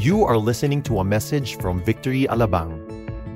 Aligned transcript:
You 0.00 0.24
are 0.24 0.40
listening 0.40 0.80
to 0.88 1.00
a 1.00 1.04
message 1.04 1.60
from 1.60 1.84
Victory 1.84 2.24
Alabang. 2.24 2.72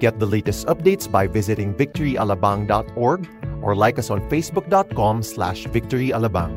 Get 0.00 0.16
the 0.16 0.24
latest 0.24 0.64
updates 0.64 1.04
by 1.04 1.28
visiting 1.28 1.76
victoryalabang.org 1.76 3.20
or 3.60 3.76
like 3.76 3.98
us 3.98 4.08
on 4.08 4.24
facebook.com 4.32 5.22
slash 5.22 5.68
victoryalabang. 5.68 6.56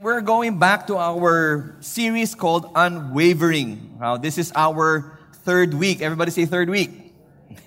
We're 0.00 0.24
going 0.24 0.56
back 0.56 0.86
to 0.86 0.96
our 0.96 1.76
series 1.80 2.34
called 2.34 2.72
Unwavering. 2.72 4.00
Now, 4.00 4.16
this 4.16 4.38
is 4.38 4.50
our 4.56 5.20
third 5.44 5.74
week. 5.74 6.00
Everybody 6.00 6.30
say 6.30 6.46
third 6.46 6.70
week. 6.70 7.12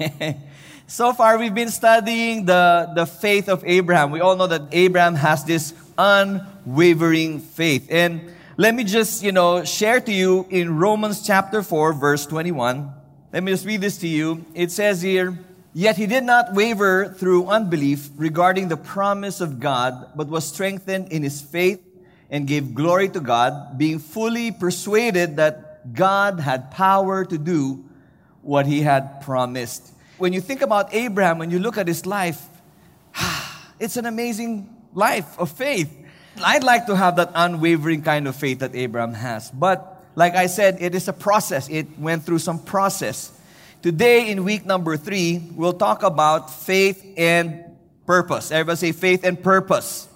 so 0.87 1.13
far, 1.13 1.37
we've 1.37 1.53
been 1.53 1.69
studying 1.69 2.45
the, 2.45 2.89
the 2.95 3.05
faith 3.05 3.49
of 3.49 3.61
Abraham. 3.69 4.09
We 4.09 4.19
all 4.19 4.35
know 4.35 4.47
that 4.47 4.73
Abraham 4.73 5.13
has 5.13 5.45
this 5.45 5.75
unwavering 5.95 7.37
faith. 7.37 7.85
And 7.91 8.33
let 8.55 8.75
me 8.75 8.83
just, 8.83 9.23
you 9.23 9.31
know, 9.31 9.63
share 9.63 9.99
to 9.99 10.13
you 10.13 10.45
in 10.49 10.77
Romans 10.77 11.25
chapter 11.25 11.63
4, 11.63 11.93
verse 11.93 12.27
21. 12.27 12.91
Let 13.31 13.41
me 13.41 13.51
just 13.51 13.65
read 13.65 13.81
this 13.81 13.97
to 13.99 14.07
you. 14.07 14.45
It 14.53 14.69
says 14.69 15.01
here, 15.01 15.39
Yet 15.73 15.97
he 15.97 16.05
did 16.05 16.23
not 16.23 16.53
waver 16.53 17.15
through 17.17 17.47
unbelief 17.47 18.09
regarding 18.15 18.67
the 18.67 18.77
promise 18.77 19.41
of 19.41 19.59
God, 19.59 20.11
but 20.15 20.27
was 20.27 20.45
strengthened 20.45 21.11
in 21.11 21.23
his 21.23 21.41
faith 21.41 21.81
and 22.29 22.45
gave 22.45 22.75
glory 22.75 23.09
to 23.09 23.19
God, 23.19 23.79
being 23.79 23.97
fully 23.97 24.51
persuaded 24.51 25.37
that 25.37 25.95
God 25.95 26.39
had 26.39 26.69
power 26.69 27.25
to 27.25 27.37
do 27.39 27.83
what 28.43 28.67
he 28.67 28.81
had 28.81 29.21
promised. 29.21 29.93
When 30.19 30.31
you 30.31 30.41
think 30.41 30.61
about 30.61 30.93
Abraham, 30.93 31.39
when 31.39 31.49
you 31.49 31.57
look 31.57 31.79
at 31.79 31.87
his 31.87 32.05
life, 32.05 32.39
it's 33.79 33.97
an 33.97 34.05
amazing 34.05 34.69
life 34.93 35.39
of 35.39 35.49
faith. 35.49 35.91
I'd 36.41 36.63
like 36.63 36.87
to 36.87 36.95
have 36.95 37.17
that 37.17 37.31
unwavering 37.35 38.01
kind 38.01 38.27
of 38.27 38.35
faith 38.35 38.59
that 38.59 38.75
Abraham 38.75 39.13
has. 39.13 39.51
But 39.51 40.03
like 40.15 40.35
I 40.35 40.47
said, 40.47 40.77
it 40.81 40.95
is 40.95 41.07
a 41.07 41.13
process. 41.13 41.69
It 41.69 41.99
went 41.99 42.23
through 42.23 42.39
some 42.39 42.59
process. 42.59 43.31
Today, 43.81 44.31
in 44.31 44.43
week 44.43 44.65
number 44.65 44.95
three, 44.97 45.43
we'll 45.55 45.73
talk 45.73 46.03
about 46.03 46.53
faith 46.53 47.03
and 47.17 47.65
purpose. 48.05 48.51
Everybody 48.51 48.77
say 48.77 48.91
faith 48.91 49.23
and 49.23 49.41
purpose. 49.41 50.07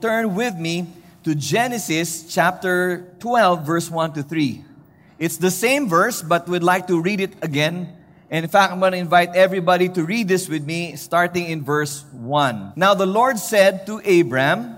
Turn 0.00 0.34
with 0.34 0.56
me 0.56 0.86
to 1.24 1.34
Genesis 1.34 2.32
chapter 2.32 3.14
12, 3.20 3.66
verse 3.66 3.90
1 3.90 4.14
to 4.14 4.22
3. 4.22 4.64
It's 5.18 5.36
the 5.36 5.50
same 5.50 5.88
verse, 5.88 6.22
but 6.22 6.48
we'd 6.48 6.62
like 6.62 6.86
to 6.88 7.00
read 7.00 7.20
it 7.20 7.34
again. 7.42 7.94
And 8.30 8.44
in 8.44 8.50
fact, 8.50 8.72
I'm 8.72 8.80
going 8.80 8.92
to 8.92 8.98
invite 8.98 9.34
everybody 9.34 9.88
to 9.90 10.04
read 10.04 10.28
this 10.28 10.48
with 10.48 10.64
me, 10.64 10.96
starting 10.96 11.46
in 11.46 11.64
verse 11.64 12.04
1. 12.12 12.74
Now 12.76 12.94
the 12.94 13.06
Lord 13.06 13.38
said 13.38 13.86
to 13.86 13.98
Abram, 13.98 14.77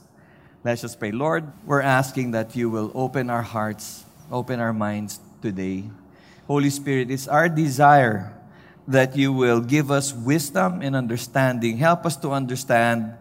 Let's 0.63 0.81
just 0.81 0.99
pray. 0.99 1.11
Lord, 1.11 1.51
we're 1.65 1.81
asking 1.81 2.31
that 2.31 2.55
you 2.55 2.69
will 2.69 2.91
open 2.93 3.31
our 3.31 3.41
hearts, 3.41 4.05
open 4.31 4.59
our 4.59 4.73
minds 4.73 5.19
today. 5.41 5.89
Holy 6.45 6.69
Spirit, 6.69 7.09
it's 7.09 7.27
our 7.27 7.49
desire 7.49 8.31
that 8.87 9.15
you 9.15 9.33
will 9.33 9.61
give 9.61 9.89
us 9.89 10.13
wisdom 10.13 10.81
and 10.83 10.95
understanding. 10.95 11.77
Help 11.77 12.05
us 12.05 12.15
to 12.17 12.29
understand 12.29 13.13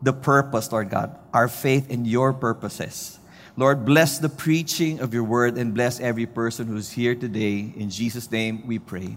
the 0.00 0.14
purpose, 0.14 0.72
Lord 0.72 0.88
God, 0.88 1.14
our 1.34 1.48
faith 1.48 1.90
in 1.90 2.06
your 2.06 2.32
purposes. 2.32 3.18
Lord, 3.56 3.84
bless 3.84 4.18
the 4.18 4.30
preaching 4.30 5.00
of 5.00 5.12
your 5.12 5.24
word 5.24 5.58
and 5.58 5.74
bless 5.74 6.00
every 6.00 6.26
person 6.26 6.68
who's 6.68 6.92
here 6.92 7.14
today. 7.14 7.72
In 7.76 7.90
Jesus' 7.90 8.30
name 8.30 8.66
we 8.66 8.78
pray. 8.78 9.16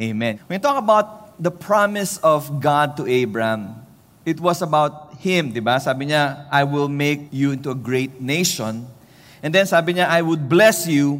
Amen. 0.00 0.40
When 0.46 0.60
you 0.60 0.62
talk 0.62 0.78
about 0.78 1.42
the 1.42 1.50
promise 1.50 2.16
of 2.18 2.60
God 2.60 2.96
to 2.96 3.06
Abraham, 3.06 3.81
it 4.24 4.38
was 4.40 4.62
about 4.62 5.14
him, 5.18 5.50
di 5.50 5.60
ba? 5.60 5.78
Sabi 5.78 6.10
niya, 6.10 6.46
I 6.50 6.64
will 6.64 6.88
make 6.88 7.30
you 7.30 7.52
into 7.52 7.70
a 7.70 7.78
great 7.78 8.20
nation. 8.20 8.86
And 9.42 9.50
then 9.50 9.66
sabi 9.66 9.94
niya, 9.94 10.06
I 10.06 10.22
would 10.22 10.48
bless 10.48 10.86
you, 10.86 11.18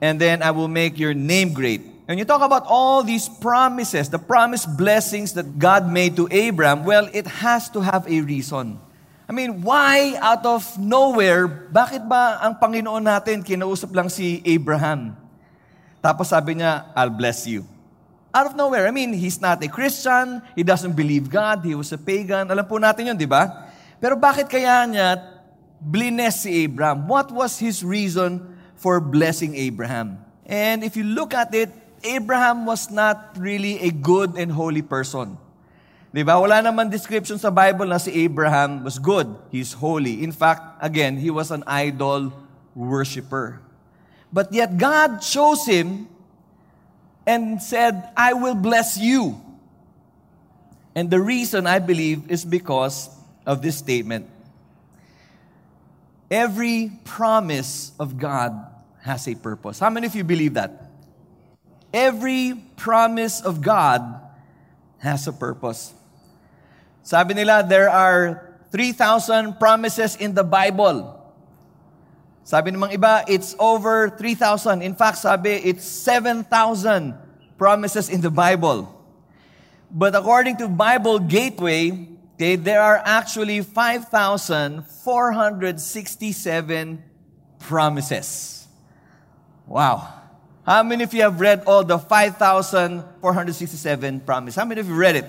and 0.00 0.20
then 0.20 0.42
I 0.42 0.52
will 0.52 0.68
make 0.68 0.98
your 1.00 1.14
name 1.14 1.52
great. 1.52 1.80
When 2.08 2.16
you 2.16 2.24
talk 2.24 2.40
about 2.40 2.64
all 2.64 3.04
these 3.04 3.28
promises, 3.28 4.08
the 4.08 4.18
promised 4.18 4.68
blessings 4.80 5.36
that 5.36 5.60
God 5.60 5.92
made 5.92 6.16
to 6.16 6.24
Abraham, 6.32 6.84
well, 6.88 7.04
it 7.12 7.28
has 7.44 7.68
to 7.76 7.84
have 7.84 8.08
a 8.08 8.20
reason. 8.24 8.80
I 9.28 9.36
mean, 9.36 9.60
why 9.60 10.16
out 10.24 10.40
of 10.48 10.64
nowhere, 10.80 11.44
bakit 11.44 12.08
ba 12.08 12.40
ang 12.40 12.56
Panginoon 12.56 13.04
natin 13.04 13.44
kinausap 13.44 13.92
lang 13.92 14.08
si 14.08 14.40
Abraham? 14.40 15.12
Tapos 16.00 16.32
sabi 16.32 16.56
niya, 16.56 16.88
I'll 16.96 17.12
bless 17.12 17.44
you. 17.44 17.68
Out 18.34 18.52
of 18.52 18.54
nowhere. 18.56 18.86
I 18.86 18.92
mean, 18.92 19.16
he's 19.16 19.40
not 19.40 19.64
a 19.64 19.68
Christian, 19.68 20.42
he 20.52 20.62
doesn't 20.62 20.92
believe 20.92 21.32
God, 21.32 21.64
he 21.64 21.74
was 21.74 21.92
a 21.92 21.98
pagan. 21.98 22.52
Alam 22.52 22.66
po 22.68 22.76
natin 22.76 23.08
yun, 23.12 23.16
di 23.16 23.24
ba? 23.24 23.68
Pero 23.98 24.14
bakit 24.20 24.52
kaya 24.52 24.84
niya 24.84 25.16
blines 25.80 26.44
si 26.44 26.68
Abraham? 26.68 27.08
What 27.08 27.32
was 27.32 27.56
his 27.56 27.80
reason 27.80 28.44
for 28.76 29.00
blessing 29.00 29.56
Abraham? 29.56 30.20
And 30.44 30.84
if 30.84 30.94
you 30.96 31.04
look 31.04 31.32
at 31.32 31.52
it, 31.56 31.72
Abraham 32.04 32.68
was 32.68 32.92
not 32.92 33.34
really 33.40 33.80
a 33.80 33.90
good 33.90 34.36
and 34.38 34.52
holy 34.52 34.84
person. 34.84 35.40
Di 36.08 36.24
ba? 36.24 36.40
Wala 36.40 36.64
naman 36.64 36.88
description 36.88 37.36
sa 37.36 37.52
Bible 37.52 37.84
na 37.84 38.00
si 38.00 38.12
Abraham 38.24 38.80
was 38.84 38.96
good. 38.96 39.28
He's 39.52 39.76
holy. 39.76 40.24
In 40.24 40.32
fact, 40.32 40.80
again, 40.80 41.20
he 41.20 41.28
was 41.28 41.52
an 41.52 41.64
idol 41.68 42.32
worshiper. 42.72 43.60
But 44.32 44.52
yet 44.52 44.76
God 44.76 45.20
chose 45.20 45.68
him 45.68 46.08
and 47.28 47.60
said, 47.60 48.08
I 48.16 48.32
will 48.32 48.54
bless 48.54 48.96
you. 48.96 49.36
And 50.94 51.10
the 51.10 51.20
reason 51.20 51.66
I 51.66 51.78
believe 51.78 52.30
is 52.32 52.42
because 52.42 53.10
of 53.44 53.60
this 53.60 53.76
statement. 53.76 54.30
Every 56.30 56.90
promise 57.04 57.92
of 58.00 58.16
God 58.16 58.56
has 59.02 59.28
a 59.28 59.34
purpose. 59.34 59.78
How 59.78 59.90
many 59.90 60.06
of 60.06 60.16
you 60.16 60.24
believe 60.24 60.54
that? 60.54 60.88
Every 61.92 62.56
promise 62.76 63.42
of 63.42 63.60
God 63.60 64.00
has 64.96 65.28
a 65.28 65.32
purpose. 65.32 65.92
Sabi 67.02 67.34
nila, 67.34 67.62
there 67.68 67.90
are 67.90 68.56
3,000 68.72 69.60
promises 69.60 70.16
in 70.16 70.32
the 70.32 70.44
Bible. 70.44 71.17
Sabi 72.48 72.72
namang 72.72 72.96
iba, 72.96 73.28
it's 73.28 73.52
over 73.60 74.08
3,000. 74.08 74.80
In 74.80 74.96
fact, 74.96 75.20
sabi, 75.20 75.60
it's 75.68 75.84
7,000 75.84 76.48
promises 77.60 78.08
in 78.08 78.24
the 78.24 78.32
Bible. 78.32 78.88
But 79.92 80.16
according 80.16 80.56
to 80.64 80.68
Bible 80.68 81.20
Gateway, 81.20 82.08
okay, 82.40 82.56
there 82.56 82.80
are 82.80 83.04
actually 83.04 83.60
5,467 83.60 84.80
promises. 87.68 88.64
Wow. 89.68 90.08
How 90.64 90.80
many 90.82 91.04
of 91.04 91.12
you 91.12 91.28
have 91.28 91.44
read 91.44 91.68
all 91.68 91.84
the 91.84 92.00
5,467 92.00 94.24
promises? 94.24 94.56
How 94.56 94.64
many 94.64 94.80
of 94.80 94.88
you 94.88 94.96
read 94.96 95.20
it 95.20 95.28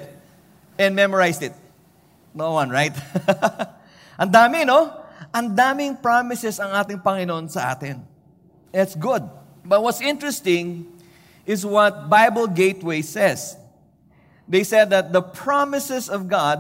and 0.80 0.96
memorized 0.96 1.44
it? 1.44 1.52
No 2.32 2.56
one, 2.56 2.72
right? 2.72 2.96
ang 4.24 4.32
dami, 4.32 4.64
no? 4.64 4.99
Ang 5.30 5.54
daming 5.54 5.94
promises 6.02 6.58
ang 6.58 6.74
ating 6.74 6.98
Panginoon 7.02 7.50
sa 7.50 7.74
atin. 7.78 8.02
It's 8.74 8.98
good. 8.98 9.22
But 9.66 9.82
what's 9.86 10.02
interesting 10.02 10.90
is 11.46 11.66
what 11.66 12.10
Bible 12.10 12.48
Gateway 12.50 13.02
says. 13.02 13.58
They 14.50 14.66
said 14.66 14.90
that 14.90 15.14
the 15.14 15.22
promises 15.22 16.10
of 16.10 16.26
God 16.26 16.58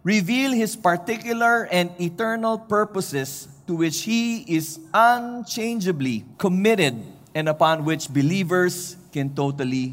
reveal 0.00 0.52
His 0.52 0.76
particular 0.76 1.68
and 1.68 1.92
eternal 2.00 2.56
purposes 2.56 3.48
to 3.68 3.76
which 3.76 4.08
He 4.08 4.48
is 4.48 4.80
unchangeably 4.94 6.24
committed 6.40 6.96
and 7.34 7.48
upon 7.48 7.84
which 7.84 8.08
believers 8.08 8.96
can 9.12 9.34
totally 9.34 9.92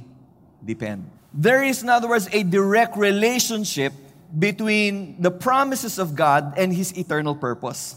depend. 0.63 1.12
There 1.36 1.63
is, 1.63 1.83
in 1.83 1.89
other 1.89 2.07
words, 2.07 2.30
a 2.31 2.44
direct 2.44 2.95
relationship 2.95 3.92
between 4.38 5.22
the 5.22 5.31
promises 5.31 6.00
of 6.00 6.16
God 6.16 6.54
and 6.57 6.74
His 6.74 6.98
eternal 6.98 7.36
purpose. 7.36 7.95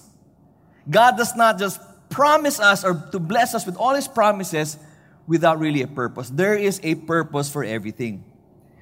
God 0.89 1.17
does 1.17 1.37
not 1.37 1.59
just 1.59 1.81
promise 2.11 2.61
us 2.61 2.85
or 2.85 3.09
to 3.13 3.19
bless 3.19 3.55
us 3.55 3.67
with 3.67 3.77
all 3.77 3.95
His 3.95 4.09
promises 4.09 4.79
without 5.27 5.59
really 5.59 5.83
a 5.83 5.87
purpose. 5.87 6.31
There 6.31 6.55
is 6.55 6.81
a 6.83 6.95
purpose 6.95 7.51
for 7.51 7.63
everything. 7.63 8.25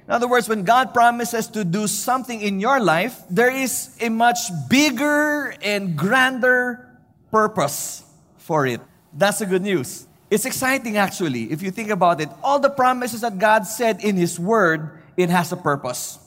In 0.07 0.13
other 0.13 0.27
words, 0.27 0.47
when 0.47 0.63
God 0.63 0.93
promises 0.93 1.47
to 1.47 1.65
do 1.65 1.85
something 1.85 2.39
in 2.39 2.61
your 2.61 2.79
life, 2.79 3.19
there 3.29 3.51
is 3.51 3.97
a 3.99 4.07
much 4.07 4.39
bigger 4.69 5.53
and 5.61 5.97
grander 5.97 6.87
purpose 7.29 8.03
for 8.37 8.65
it. 8.65 8.79
That's 9.11 9.39
the 9.39 9.45
good 9.45 9.63
news. 9.63 10.07
It's 10.31 10.45
exciting 10.45 10.95
actually, 10.95 11.51
if 11.51 11.61
you 11.61 11.71
think 11.71 11.89
about 11.89 12.21
it. 12.21 12.29
All 12.41 12.59
the 12.59 12.69
promises 12.69 13.21
that 13.21 13.37
God 13.37 13.67
said 13.67 14.03
in 14.03 14.15
His 14.15 14.39
Word, 14.39 15.03
it 15.17 15.29
has 15.29 15.51
a 15.51 15.57
purpose. 15.57 16.19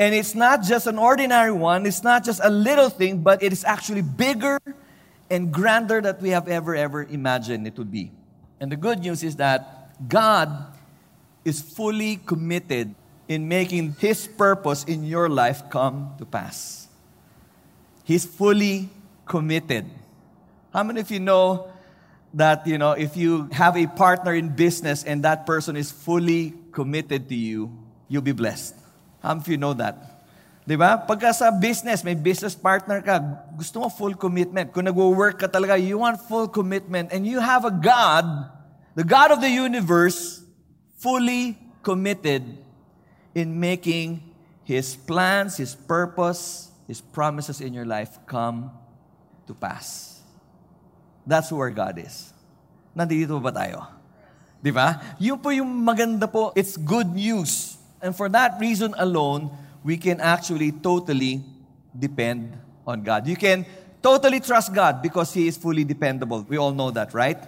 And 0.00 0.14
it's 0.14 0.34
not 0.34 0.62
just 0.62 0.86
an 0.86 0.96
ordinary 0.96 1.52
one, 1.52 1.84
it's 1.84 2.02
not 2.02 2.24
just 2.24 2.40
a 2.42 2.48
little 2.48 2.88
thing, 2.88 3.20
but 3.20 3.42
it 3.42 3.52
is 3.52 3.64
actually 3.64 4.00
bigger 4.00 4.58
and 5.28 5.52
grander 5.52 6.00
than 6.00 6.16
we 6.22 6.30
have 6.30 6.48
ever, 6.48 6.74
ever 6.74 7.04
imagined 7.04 7.66
it 7.66 7.76
would 7.76 7.92
be. 7.92 8.10
And 8.58 8.72
the 8.72 8.76
good 8.76 9.00
news 9.00 9.22
is 9.22 9.36
that 9.36 9.92
God 10.08 10.48
is 11.44 11.60
fully 11.60 12.16
committed 12.16 12.94
in 13.28 13.46
making 13.46 13.96
His 14.00 14.26
purpose 14.26 14.84
in 14.84 15.04
your 15.04 15.28
life 15.28 15.68
come 15.68 16.14
to 16.16 16.24
pass. 16.24 16.88
He's 18.02 18.24
fully 18.24 18.88
committed. 19.26 19.84
How 20.72 20.82
many 20.82 21.00
of 21.00 21.10
you 21.10 21.20
know 21.20 21.68
that, 22.32 22.66
you 22.66 22.78
know, 22.78 22.92
if 22.92 23.18
you 23.18 23.50
have 23.52 23.76
a 23.76 23.86
partner 23.86 24.32
in 24.32 24.48
business 24.48 25.04
and 25.04 25.22
that 25.24 25.44
person 25.44 25.76
is 25.76 25.92
fully 25.92 26.54
committed 26.72 27.28
to 27.28 27.34
you, 27.34 27.70
you'll 28.08 28.22
be 28.22 28.32
blessed? 28.32 28.79
Many 29.20 29.40
of 29.40 29.48
you 29.48 29.60
know 29.60 29.76
that? 29.76 30.10
Di 30.64 30.76
ba? 30.76 31.00
Pagka 31.00 31.32
sa 31.32 31.50
business, 31.50 32.04
may 32.04 32.14
business 32.14 32.54
partner 32.54 33.00
ka, 33.02 33.18
gusto 33.56 33.80
mo 33.80 33.88
full 33.88 34.14
commitment. 34.14 34.70
Kung 34.70 34.86
nag-work 34.86 35.40
ka 35.40 35.48
talaga, 35.48 35.74
you 35.80 35.98
want 35.98 36.20
full 36.28 36.46
commitment. 36.46 37.10
And 37.10 37.26
you 37.26 37.40
have 37.40 37.64
a 37.64 37.74
God, 37.74 38.24
the 38.94 39.02
God 39.02 39.34
of 39.34 39.42
the 39.42 39.50
universe, 39.50 40.44
fully 41.00 41.58
committed 41.82 42.44
in 43.34 43.56
making 43.58 44.22
His 44.62 44.94
plans, 44.94 45.56
His 45.56 45.74
purpose, 45.74 46.70
His 46.86 47.00
promises 47.00 47.58
in 47.58 47.72
your 47.72 47.88
life 47.88 48.20
come 48.28 48.70
to 49.48 49.52
pass. 49.56 50.20
That's 51.26 51.50
our 51.50 51.72
God 51.72 51.98
is. 51.98 52.30
Nandito 52.94 53.40
ba 53.42 53.50
tayo? 53.50 53.90
Di 54.60 54.68
ba? 54.70 55.00
Yun 55.16 55.40
po 55.40 55.50
yung 55.50 55.72
maganda 55.82 56.28
po. 56.28 56.52
It's 56.52 56.76
good 56.76 57.08
news. 57.10 57.79
And 58.02 58.16
for 58.16 58.28
that 58.30 58.58
reason 58.60 58.94
alone, 58.96 59.50
we 59.84 59.96
can 59.96 60.20
actually 60.20 60.72
totally 60.72 61.42
depend 61.98 62.56
on 62.86 63.02
God. 63.02 63.26
You 63.26 63.36
can 63.36 63.66
totally 64.02 64.40
trust 64.40 64.74
God 64.74 65.02
because 65.02 65.32
He 65.32 65.46
is 65.46 65.56
fully 65.56 65.84
dependable. 65.84 66.44
We 66.48 66.56
all 66.56 66.72
know 66.72 66.90
that, 66.90 67.12
right? 67.14 67.38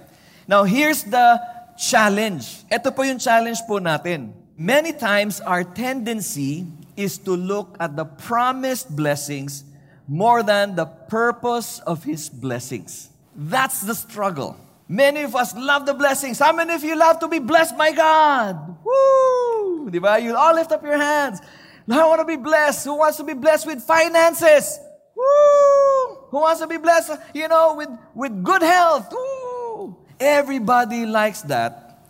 Now, 0.46 0.64
here's 0.64 1.04
the 1.04 1.40
challenge. 1.78 2.64
Ito 2.70 2.90
po 2.90 3.02
yung 3.02 3.18
challenge 3.18 3.60
po 3.66 3.80
natin. 3.80 4.32
Many 4.56 4.92
times, 4.92 5.40
our 5.40 5.64
tendency 5.64 6.66
is 6.96 7.16
to 7.24 7.32
look 7.32 7.76
at 7.80 7.96
the 7.96 8.04
promised 8.04 8.94
blessings 8.94 9.64
more 10.06 10.42
than 10.42 10.76
the 10.76 10.84
purpose 10.84 11.80
of 11.88 12.04
His 12.04 12.28
blessings. 12.28 13.08
That's 13.34 13.80
the 13.80 13.94
struggle. 13.94 14.56
Many 14.92 15.22
of 15.22 15.34
us 15.34 15.56
love 15.56 15.88
the 15.88 15.94
blessings. 15.94 16.38
How 16.38 16.52
many 16.52 16.74
of 16.74 16.84
you 16.84 16.92
love 16.92 17.18
to 17.20 17.28
be 17.28 17.38
blessed 17.38 17.78
by 17.80 17.92
God? 17.92 18.76
Woo! 18.84 19.88
Diba? 19.88 20.20
You 20.20 20.36
all 20.36 20.52
lift 20.52 20.70
up 20.70 20.84
your 20.84 21.00
hands. 21.00 21.40
I 21.88 22.04
want 22.04 22.20
to 22.20 22.28
be 22.28 22.36
blessed. 22.36 22.84
Who 22.84 23.00
wants 23.00 23.16
to 23.16 23.24
be 23.24 23.32
blessed 23.32 23.66
with 23.66 23.80
finances? 23.80 24.78
Woo! 25.16 26.28
Who 26.28 26.44
wants 26.44 26.60
to 26.60 26.66
be 26.66 26.76
blessed, 26.76 27.16
you 27.32 27.48
know, 27.48 27.74
with, 27.74 27.88
with 28.12 28.44
good 28.44 28.60
health? 28.60 29.08
Woo! 29.10 29.96
Everybody 30.20 31.06
likes 31.06 31.40
that. 31.48 32.04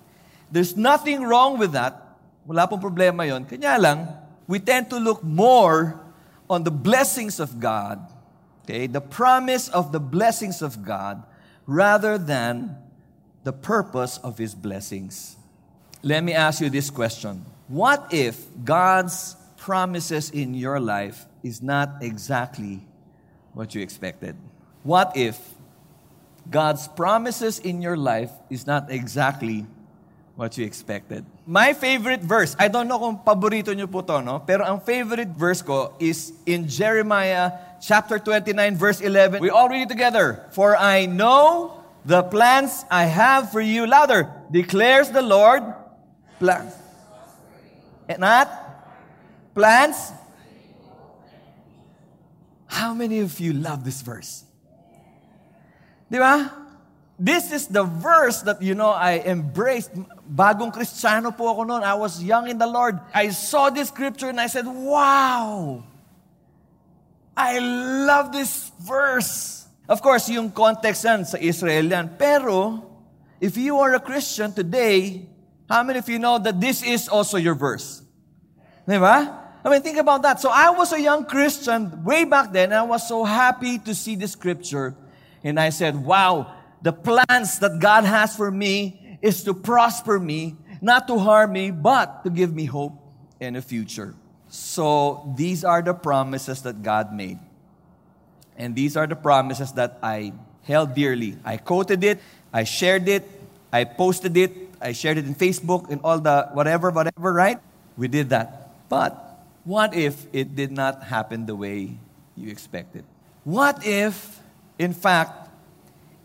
There's 0.51 0.77
nothing 0.77 1.23
wrong 1.23 1.59
with 1.59 1.79
that. 1.79 2.03
Wala 2.45 2.67
pong 2.67 2.83
problema 2.83 3.23
yon. 3.23 3.45
Kanya 3.47 3.79
lang, 3.79 4.09
we 4.49 4.59
tend 4.59 4.91
to 4.91 4.99
look 4.99 5.23
more 5.23 6.03
on 6.51 6.65
the 6.65 6.75
blessings 6.75 7.39
of 7.39 7.61
God, 7.61 8.03
okay, 8.67 8.89
the 8.89 9.01
promise 9.01 9.69
of 9.69 9.93
the 9.93 10.01
blessings 10.01 10.61
of 10.61 10.83
God, 10.85 11.23
rather 11.73 12.19
than 12.21 12.77
the 13.45 13.53
purpose 13.53 14.21
of 14.21 14.37
His 14.37 14.55
blessings. 14.55 15.37
Let 16.05 16.23
me 16.23 16.37
ask 16.37 16.61
you 16.61 16.69
this 16.69 16.91
question 16.91 17.45
What 17.67 18.13
if 18.13 18.37
God's 18.65 19.37
promises 19.57 20.31
in 20.31 20.53
your 20.53 20.79
life 20.79 21.25
is 21.43 21.63
not 21.63 22.05
exactly 22.05 22.85
what 23.57 23.75
you 23.75 23.81
expected? 23.81 24.37
What 24.85 25.17
if 25.17 25.41
God's 26.51 26.89
promises 26.89 27.59
in 27.59 27.81
your 27.81 27.97
life 27.97 28.31
is 28.51 28.67
not 28.67 28.91
exactly 28.91 29.65
what 30.35 30.59
you 30.59 30.67
expected? 30.67 31.25
My 31.47 31.73
favorite 31.73 32.21
verse, 32.21 32.55
I 32.59 32.69
don't 32.69 32.87
know 32.87 32.99
kung 32.99 33.23
paborito 33.23 33.73
nyo 33.73 33.87
po 33.87 34.03
to, 34.03 34.21
no? 34.21 34.43
Pero 34.45 34.67
ang 34.67 34.83
favorite 34.83 35.31
verse 35.39 35.63
ko 35.63 35.95
is 36.03 36.35
in 36.45 36.69
Jeremiah 36.69 37.72
chapter 37.83 38.19
29 38.19 38.77
verse 38.79 39.01
11. 39.03 39.43
We 39.43 39.51
all 39.51 39.69
read 39.69 39.83
it 39.83 39.89
together. 39.91 40.47
For 40.53 40.77
I 40.79 41.07
know 41.07 41.83
the 42.07 42.23
plans 42.23 42.87
I 42.91 43.05
have 43.05 43.51
for 43.51 43.61
you. 43.61 43.87
Louder. 43.87 44.31
Declares 44.51 45.11
the 45.11 45.23
Lord. 45.23 45.63
Plans. 46.39 46.73
Eh, 48.09 48.17
not 48.17 48.49
plans. 49.55 50.13
How 52.67 52.95
many 52.95 53.21
of 53.21 53.39
you 53.39 53.53
love 53.53 53.85
this 53.85 54.01
verse? 54.01 54.45
Di 56.11 56.19
ba? 56.19 56.51
This 57.19 57.53
is 57.53 57.69
the 57.69 57.85
verse 57.85 58.41
that, 58.43 58.63
you 58.63 58.75
know, 58.75 58.91
I 58.91 59.23
embraced. 59.23 59.93
Bagong 60.27 60.73
Kristiyano 60.73 61.37
po 61.37 61.53
ako 61.53 61.63
noon. 61.69 61.85
I 61.85 61.95
was 61.95 62.19
young 62.19 62.49
in 62.49 62.59
the 62.59 62.67
Lord. 62.67 62.99
I 63.15 63.29
saw 63.29 63.71
this 63.71 63.89
scripture 63.89 64.33
and 64.33 64.41
I 64.41 64.49
said, 64.49 64.67
wow! 64.67 65.85
I 67.37 67.59
love 67.59 68.33
this 68.33 68.71
verse. 68.81 69.67
Of 69.89 70.01
course, 70.03 70.29
yung 70.29 70.51
context 70.53 71.05
yan 71.05 71.25
sa 71.25 71.39
Israel 71.41 71.89
yan. 71.89 72.17
Pero, 72.19 72.85
if 73.41 73.57
you 73.57 73.79
are 73.81 73.95
a 73.95 74.01
Christian 74.01 74.53
today, 74.53 75.29
how 75.69 75.83
many 75.83 75.99
of 75.99 76.09
you 76.09 76.19
know 76.19 76.39
that 76.39 76.61
this 76.61 76.83
is 76.83 77.09
also 77.09 77.37
your 77.37 77.55
verse? 77.55 78.03
Di? 78.87 78.99
I 79.65 79.71
mean, 79.71 79.81
think 79.81 79.99
about 79.99 80.23
that. 80.23 80.41
So 80.41 80.51
I 80.51 80.71
was 80.71 80.93
a 80.93 81.01
young 81.01 81.25
Christian 81.25 82.05
way 82.05 82.25
back 82.25 82.53
then, 82.53 82.73
and 82.75 82.81
I 82.81 82.83
was 82.83 83.07
so 83.07 83.25
happy 83.25 83.79
to 83.79 83.95
see 83.95 84.17
the 84.17 84.27
scripture. 84.27 84.95
And 85.45 85.59
I 85.59 85.71
said, 85.71 85.97
wow, 85.97 86.53
the 86.83 86.93
plans 86.93 87.59
that 87.61 87.79
God 87.79 88.05
has 88.05 88.37
for 88.37 88.51
me 88.51 89.19
is 89.23 89.45
to 89.45 89.55
prosper 89.55 90.19
me, 90.19 90.57
not 90.81 91.07
to 91.09 91.19
harm 91.19 91.53
me, 91.53 91.71
but 91.71 92.25
to 92.25 92.31
give 92.31 92.53
me 92.53 92.67
hope 92.67 92.99
and 93.41 93.57
a 93.57 93.63
future. 93.63 94.15
So 94.53 95.33
these 95.35 95.65
are 95.65 95.81
the 95.81 95.95
promises 95.95 96.61
that 96.61 96.83
God 96.83 97.15
made. 97.17 97.39
And 98.55 98.77
these 98.77 98.99
are 98.99 99.07
the 99.07 99.17
promises 99.17 99.73
that 99.81 99.97
I 100.03 100.35
held 100.65 100.95
dearly. 100.95 101.39
I 101.43 101.57
quoted 101.57 102.05
it, 102.05 102.21
I 102.53 102.65
shared 102.65 103.09
it, 103.09 103.25
I 103.73 103.85
posted 103.85 104.37
it, 104.37 104.53
I 104.79 104.93
shared 104.93 105.17
it 105.17 105.25
in 105.25 105.35
Facebook 105.35 105.89
and 105.89 106.03
all 106.05 106.21
the 106.21 106.51
whatever, 106.53 106.91
whatever, 106.91 107.33
right? 107.33 107.59
We 107.97 108.09
did 108.09 108.29
that. 108.29 108.69
But 108.91 109.17
what 109.65 109.95
if 109.95 110.27
it 110.35 110.55
did 110.55 110.71
not 110.71 111.05
happen 111.05 111.47
the 111.47 111.57
way 111.57 111.97
you 112.37 112.51
expected? 112.51 113.05
What 113.45 113.87
if, 113.87 114.39
in 114.79 114.93
fact, 114.93 115.49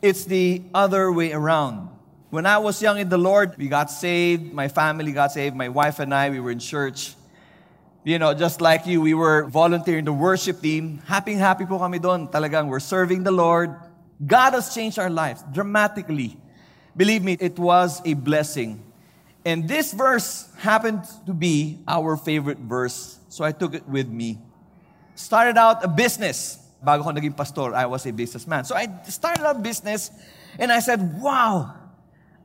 it's 0.01 0.25
the 0.25 0.63
other 0.73 1.13
way 1.13 1.31
around? 1.31 1.87
When 2.29 2.45
I 2.45 2.57
was 2.57 2.81
young 2.81 2.99
in 2.99 3.07
the 3.07 3.17
Lord, 3.17 3.55
we 3.57 3.69
got 3.69 3.89
saved, 3.89 4.51
my 4.51 4.67
family 4.67 5.13
got 5.13 5.31
saved, 5.31 5.55
my 5.55 5.69
wife 5.69 5.99
and 5.99 6.13
I, 6.13 6.29
we 6.29 6.41
were 6.41 6.51
in 6.51 6.59
church. 6.59 7.15
You 8.07 8.19
know, 8.19 8.33
just 8.33 8.61
like 8.61 8.87
you, 8.87 9.01
we 9.01 9.13
were 9.13 9.51
volunteering 9.51 10.05
the 10.05 10.13
worship 10.13 10.61
team. 10.61 11.03
Happy, 11.11 11.33
happy 11.33 11.65
po 11.65 11.75
kami 11.75 11.99
doon. 11.99 12.31
Talagang 12.31 12.71
we're 12.71 12.79
serving 12.79 13.27
the 13.27 13.35
Lord. 13.35 13.75
God 14.23 14.55
has 14.55 14.71
changed 14.73 14.95
our 14.95 15.09
lives 15.09 15.43
dramatically. 15.51 16.39
Believe 16.95 17.21
me, 17.21 17.35
it 17.35 17.59
was 17.59 17.99
a 18.07 18.13
blessing. 18.15 18.79
And 19.43 19.67
this 19.67 19.91
verse 19.91 20.47
happened 20.55 21.03
to 21.27 21.33
be 21.33 21.83
our 21.83 22.15
favorite 22.15 22.63
verse 22.63 23.19
so 23.27 23.43
I 23.43 23.51
took 23.51 23.75
it 23.75 23.83
with 23.83 24.07
me. 24.07 24.39
Started 25.19 25.59
out 25.59 25.83
a 25.83 25.91
business. 25.91 26.63
Bago 26.79 27.03
ko 27.03 27.11
naging 27.11 27.35
pastor, 27.35 27.75
I 27.75 27.91
was 27.91 28.07
a 28.07 28.15
businessman. 28.15 28.63
So 28.63 28.71
I 28.71 28.87
started 29.11 29.43
a 29.43 29.51
business 29.51 30.15
and 30.55 30.71
I 30.71 30.79
said, 30.79 31.19
wow, 31.19 31.75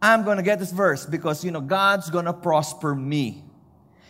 I'm 0.03 0.25
going 0.27 0.39
to 0.39 0.43
get 0.43 0.59
this 0.59 0.75
verse 0.75 1.07
because, 1.07 1.45
you 1.47 1.55
know, 1.55 1.63
God's 1.63 2.11
going 2.11 2.27
to 2.27 2.35
prosper 2.35 2.97
me. 2.99 3.47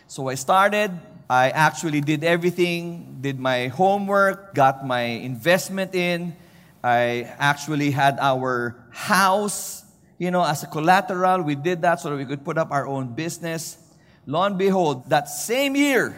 So 0.08 0.32
I 0.32 0.34
started. 0.40 1.11
I 1.32 1.48
actually 1.48 2.02
did 2.02 2.24
everything, 2.24 3.16
did 3.24 3.40
my 3.40 3.68
homework, 3.68 4.52
got 4.52 4.84
my 4.84 5.16
investment 5.24 5.94
in. 5.94 6.36
I 6.84 7.24
actually 7.40 7.88
had 7.90 8.20
our 8.20 8.76
house, 8.90 9.80
you 10.18 10.30
know, 10.30 10.44
as 10.44 10.62
a 10.62 10.66
collateral. 10.66 11.40
We 11.40 11.54
did 11.54 11.80
that 11.88 12.04
so 12.04 12.10
that 12.10 12.16
we 12.20 12.26
could 12.28 12.44
put 12.44 12.58
up 12.58 12.68
our 12.68 12.86
own 12.86 13.16
business. 13.16 13.80
Lo 14.26 14.42
and 14.42 14.58
behold, 14.58 15.08
that 15.08 15.24
same 15.30 15.74
year, 15.74 16.12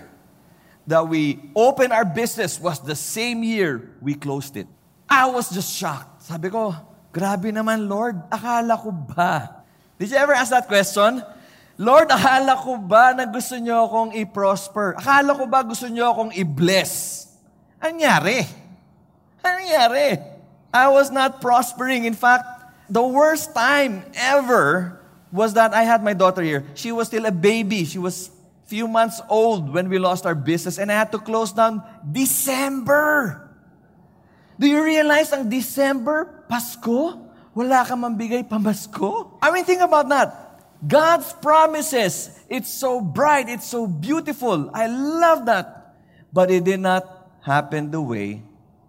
that 0.89 1.07
we 1.07 1.39
opened 1.55 1.93
our 1.93 2.05
business 2.05 2.59
was 2.59 2.81
the 2.81 2.97
same 2.97 3.45
year 3.45 3.95
we 4.03 4.19
closed 4.19 4.57
it. 4.57 4.67
I 5.09 5.31
was 5.31 5.49
just 5.49 5.79
shocked. 5.79 6.27
Sabi 6.27 6.51
ko, 6.51 6.75
grabe 7.15 7.55
naman, 7.55 7.87
Lord. 7.87 8.19
Akala 8.35 8.83
ko 8.83 8.91
ba? 8.91 9.63
Did 9.95 10.11
you 10.11 10.17
ever 10.17 10.35
ask 10.35 10.51
that 10.51 10.67
question? 10.67 11.23
Lord, 11.75 12.07
akala 12.11 12.55
ko 12.55 12.79
ba 12.79 13.15
na 13.15 13.27
gusto 13.27 13.59
niyo 13.59 13.87
akong 13.87 14.15
i-prosper? 14.15 14.95
Akala 14.99 15.35
ko 15.35 15.45
ba 15.51 15.67
gusto 15.67 15.91
niyo 15.91 16.11
akong 16.11 16.31
i-bless? 16.31 17.27
Anyari? 17.83 18.47
Anyari? 19.43 20.23
I 20.71 20.87
was 20.91 21.11
not 21.11 21.43
prospering. 21.43 22.07
In 22.07 22.15
fact, 22.15 22.55
The 22.89 23.01
worst 23.01 23.57
time 23.57 24.05
ever 24.13 25.01
was 25.33 25.57
that 25.57 25.73
I 25.73 25.89
had 25.89 26.05
my 26.05 26.13
daughter 26.13 26.43
here. 26.45 26.69
She 26.77 26.93
was 26.93 27.09
still 27.09 27.25
a 27.25 27.33
baby. 27.33 27.85
She 27.85 27.99
was 27.99 28.31
few 28.69 28.89
months 28.89 29.21
old 29.29 29.73
when 29.73 29.89
we 29.89 29.99
lost 29.99 30.27
our 30.27 30.35
business 30.35 30.79
and 30.79 30.93
I 30.93 30.97
had 30.97 31.13
to 31.13 31.19
close 31.19 31.53
down 31.53 31.83
December. 32.05 33.41
Do 34.61 34.69
you 34.69 34.85
realize 34.85 35.33
ang 35.33 35.49
December, 35.49 36.45
Pasko? 36.49 37.21
Wala 37.57 37.85
ka 37.89 37.97
mambigay 37.97 38.45
pamasko? 38.45 39.39
I 39.41 39.51
mean, 39.51 39.65
think 39.65 39.81
about 39.81 40.09
that. 40.13 40.29
God's 40.87 41.33
promises, 41.35 42.39
it's 42.49 42.73
so 42.73 43.01
bright, 43.01 43.49
it's 43.49 43.67
so 43.67 43.87
beautiful. 43.87 44.71
I 44.75 44.87
love 44.87 45.47
that. 45.47 45.95
But 46.33 46.51
it 46.51 46.65
did 46.65 46.81
not 46.81 47.31
happen 47.43 47.91
the 47.91 48.01
way 48.01 48.43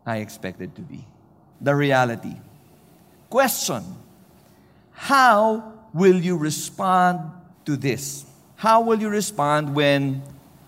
I 0.05 0.17
expected 0.17 0.75
to 0.75 0.81
be. 0.81 1.05
The 1.61 1.75
reality. 1.75 2.35
Question 3.29 3.83
How 4.91 5.73
will 5.93 6.19
you 6.19 6.37
respond 6.37 7.31
to 7.65 7.77
this? 7.77 8.25
How 8.55 8.81
will 8.81 8.99
you 8.99 9.09
respond 9.09 9.75
when 9.75 10.23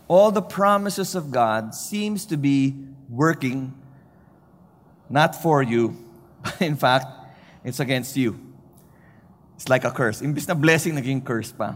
all 0.08 0.32
the 0.32 0.42
promises 0.42 1.16
of 1.16 1.32
God 1.32 1.74
seems 1.76 2.26
to 2.28 2.38
be 2.38 2.76
working 3.10 3.74
not 5.10 5.42
for 5.42 5.64
you, 5.64 5.98
but 6.44 6.62
in 6.62 6.76
fact, 6.76 7.08
it's 7.64 7.80
against 7.80 8.16
you? 8.16 8.47
It's 9.58 9.68
like 9.68 9.84
a 9.84 9.92
curse. 9.92 10.22
Imbis 10.22 10.46
na 10.46 10.54
blessing, 10.54 10.94
naging 10.94 11.26
curse 11.26 11.50
pa. 11.50 11.74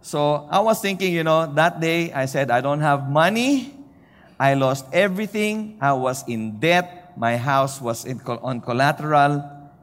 So 0.00 0.46
I 0.46 0.62
was 0.62 0.78
thinking, 0.78 1.12
you 1.12 1.26
know, 1.26 1.50
that 1.58 1.82
day 1.82 2.14
I 2.14 2.30
said, 2.30 2.50
I 2.54 2.62
don't 2.62 2.78
have 2.78 3.10
money. 3.10 3.74
I 4.38 4.54
lost 4.54 4.86
everything. 4.94 5.76
I 5.82 5.98
was 5.98 6.22
in 6.30 6.62
debt. 6.62 7.18
My 7.18 7.36
house 7.36 7.82
was 7.82 8.06
in, 8.06 8.22
on 8.22 8.62
collateral. 8.62 9.42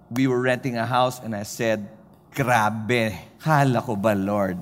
We 0.09 0.27
were 0.31 0.39
renting 0.39 0.77
a 0.77 0.85
house, 0.85 1.19
and 1.19 1.35
I 1.35 1.43
said, 1.43 1.89
Grabe, 2.31 3.11
hala 3.43 3.81
ko 3.81 3.97
ba, 3.99 4.15
Lord? 4.15 4.55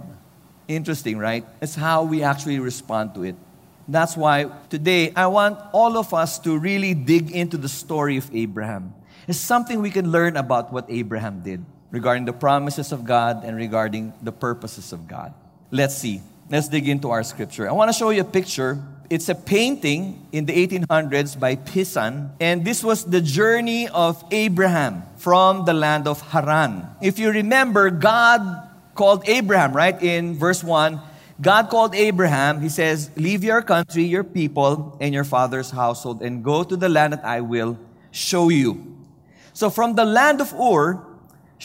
Interesting, 0.67 1.21
right? 1.21 1.45
It's 1.61 1.75
how 1.75 2.01
we 2.01 2.23
actually 2.23 2.57
respond 2.57 3.13
to 3.13 3.21
it. 3.21 3.35
That's 3.87 4.17
why 4.17 4.49
today 4.73 5.13
I 5.13 5.27
want 5.27 5.59
all 5.73 5.97
of 5.97 6.11
us 6.13 6.39
to 6.39 6.57
really 6.57 6.95
dig 6.95 7.29
into 7.29 7.57
the 7.57 7.69
story 7.69 8.17
of 8.17 8.33
Abraham. 8.33 8.95
It's 9.27 9.37
something 9.37 9.81
we 9.81 9.91
can 9.91 10.09
learn 10.09 10.37
about 10.37 10.73
what 10.73 10.89
Abraham 10.89 11.41
did 11.45 11.61
regarding 11.93 12.25
the 12.25 12.33
promises 12.33 12.91
of 12.91 13.05
God 13.05 13.45
and 13.45 13.55
regarding 13.55 14.11
the 14.21 14.31
purposes 14.33 14.91
of 14.91 15.07
God. 15.07 15.31
Let's 15.69 15.95
see. 15.95 16.21
Let's 16.49 16.67
dig 16.67 16.89
into 16.89 17.11
our 17.11 17.23
scripture. 17.23 17.69
I 17.69 17.71
want 17.71 17.89
to 17.89 17.93
show 17.93 18.09
you 18.09 18.21
a 18.21 18.25
picture. 18.25 18.83
It's 19.09 19.29
a 19.29 19.35
painting 19.35 20.25
in 20.31 20.45
the 20.45 20.53
1800s 20.53 21.39
by 21.39 21.55
Pisan, 21.55 22.31
and 22.41 22.65
this 22.65 22.83
was 22.83 23.05
the 23.05 23.21
journey 23.21 23.87
of 23.87 24.25
Abraham 24.31 25.03
from 25.17 25.65
the 25.65 25.73
land 25.73 26.07
of 26.07 26.19
Haran. 26.33 26.87
If 26.99 27.19
you 27.19 27.29
remember, 27.29 27.91
God 27.91 28.41
called 28.95 29.29
Abraham, 29.29 29.73
right? 29.73 30.01
In 30.01 30.33
verse 30.33 30.63
1, 30.63 30.99
God 31.41 31.69
called 31.69 31.93
Abraham. 31.93 32.61
He 32.61 32.69
says, 32.69 33.11
Leave 33.15 33.43
your 33.43 33.61
country, 33.61 34.03
your 34.03 34.23
people, 34.23 34.97
and 34.99 35.13
your 35.13 35.23
father's 35.23 35.69
household, 35.69 36.23
and 36.23 36.43
go 36.43 36.63
to 36.63 36.75
the 36.75 36.89
land 36.89 37.13
that 37.13 37.23
I 37.23 37.41
will 37.41 37.77
show 38.09 38.49
you. 38.49 38.97
So 39.53 39.69
from 39.69 39.93
the 39.93 40.05
land 40.05 40.41
of 40.41 40.53
Ur, 40.53 41.12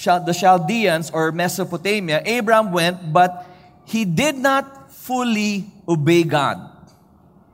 the 0.04 0.32
Chaldeans 0.32 1.10
or 1.10 1.32
Mesopotamia, 1.32 2.22
Abraham 2.24 2.72
went, 2.72 3.12
but 3.12 3.46
he 3.84 4.04
did 4.04 4.36
not 4.36 4.92
fully 4.92 5.66
obey 5.88 6.22
God. 6.22 6.60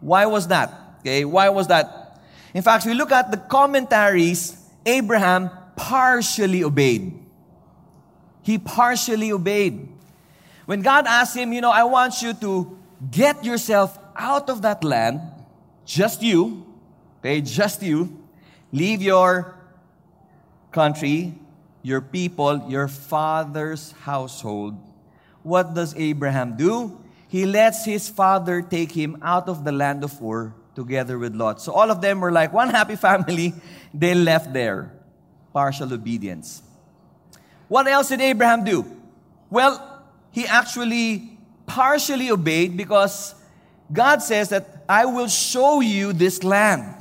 Why 0.00 0.26
was 0.26 0.48
that? 0.48 0.72
Okay, 1.00 1.24
why 1.24 1.48
was 1.48 1.68
that? 1.68 2.20
In 2.52 2.62
fact, 2.62 2.86
we 2.86 2.94
look 2.94 3.12
at 3.12 3.30
the 3.30 3.36
commentaries, 3.36 4.56
Abraham 4.86 5.50
partially 5.76 6.62
obeyed. 6.62 7.12
He 8.42 8.58
partially 8.58 9.32
obeyed. 9.32 9.88
When 10.66 10.82
God 10.82 11.06
asked 11.06 11.36
him, 11.36 11.52
you 11.52 11.60
know, 11.60 11.70
I 11.70 11.84
want 11.84 12.22
you 12.22 12.34
to 12.34 12.78
get 13.10 13.44
yourself 13.44 13.98
out 14.16 14.48
of 14.50 14.62
that 14.62 14.84
land, 14.84 15.20
just 15.84 16.22
you, 16.22 16.64
okay, 17.20 17.40
just 17.40 17.82
you, 17.82 18.22
leave 18.72 19.02
your 19.02 19.54
country, 20.72 21.34
your 21.85 22.00
people, 22.00 22.64
your 22.67 22.88
father's 22.88 23.93
household. 24.09 24.75
What 25.45 25.75
does 25.75 25.95
Abraham 25.95 26.57
do? 26.57 26.99
He 27.29 27.45
lets 27.45 27.85
his 27.85 28.09
father 28.09 28.62
take 28.62 28.91
him 28.91 29.19
out 29.21 29.49
of 29.49 29.64
the 29.64 29.71
land 29.71 30.03
of 30.03 30.17
Ur 30.23 30.55
together 30.75 31.19
with 31.19 31.37
Lot. 31.37 31.61
So 31.61 31.73
all 31.73 31.91
of 31.91 32.00
them 32.00 32.21
were 32.21 32.33
like 32.33 32.53
one 32.53 32.71
happy 32.71 32.97
family. 33.09 33.53
They 33.93 34.14
left 34.14 34.53
there. 34.53 34.97
Partial 35.53 35.93
obedience. 35.93 36.62
What 37.69 37.87
else 37.87 38.09
did 38.09 38.21
Abraham 38.23 38.64
do? 38.64 38.85
Well, 39.50 40.03
he 40.33 40.47
actually 40.47 41.38
partially 41.67 42.31
obeyed 42.31 42.76
because 42.76 43.35
God 43.93 44.23
says 44.23 44.49
that 44.49 44.85
I 44.88 45.05
will 45.05 45.29
show 45.29 45.81
you 45.81 46.14
this 46.14 46.43
land. 46.43 46.95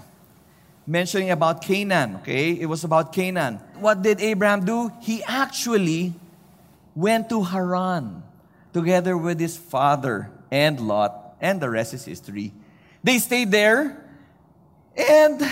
Mentioning 0.85 1.31
about 1.31 1.61
Canaan, 1.61 2.17
okay? 2.17 2.51
It 2.51 2.65
was 2.65 2.83
about 2.83 3.13
Canaan. 3.13 3.61
What 3.83 4.01
did 4.01 4.23
Abraham 4.23 4.63
do? 4.63 4.91
He 5.03 5.21
actually 5.27 6.15
went 6.95 7.27
to 7.29 7.43
Haran 7.43 8.23
together 8.71 9.19
with 9.19 9.39
his 9.39 9.57
father 9.59 10.31
and 10.47 10.79
Lot, 10.79 11.35
and 11.41 11.59
the 11.59 11.69
rest 11.69 11.93
is 11.93 12.05
history. 12.07 12.55
They 13.03 13.19
stayed 13.19 13.51
there, 13.51 13.99
and 14.95 15.43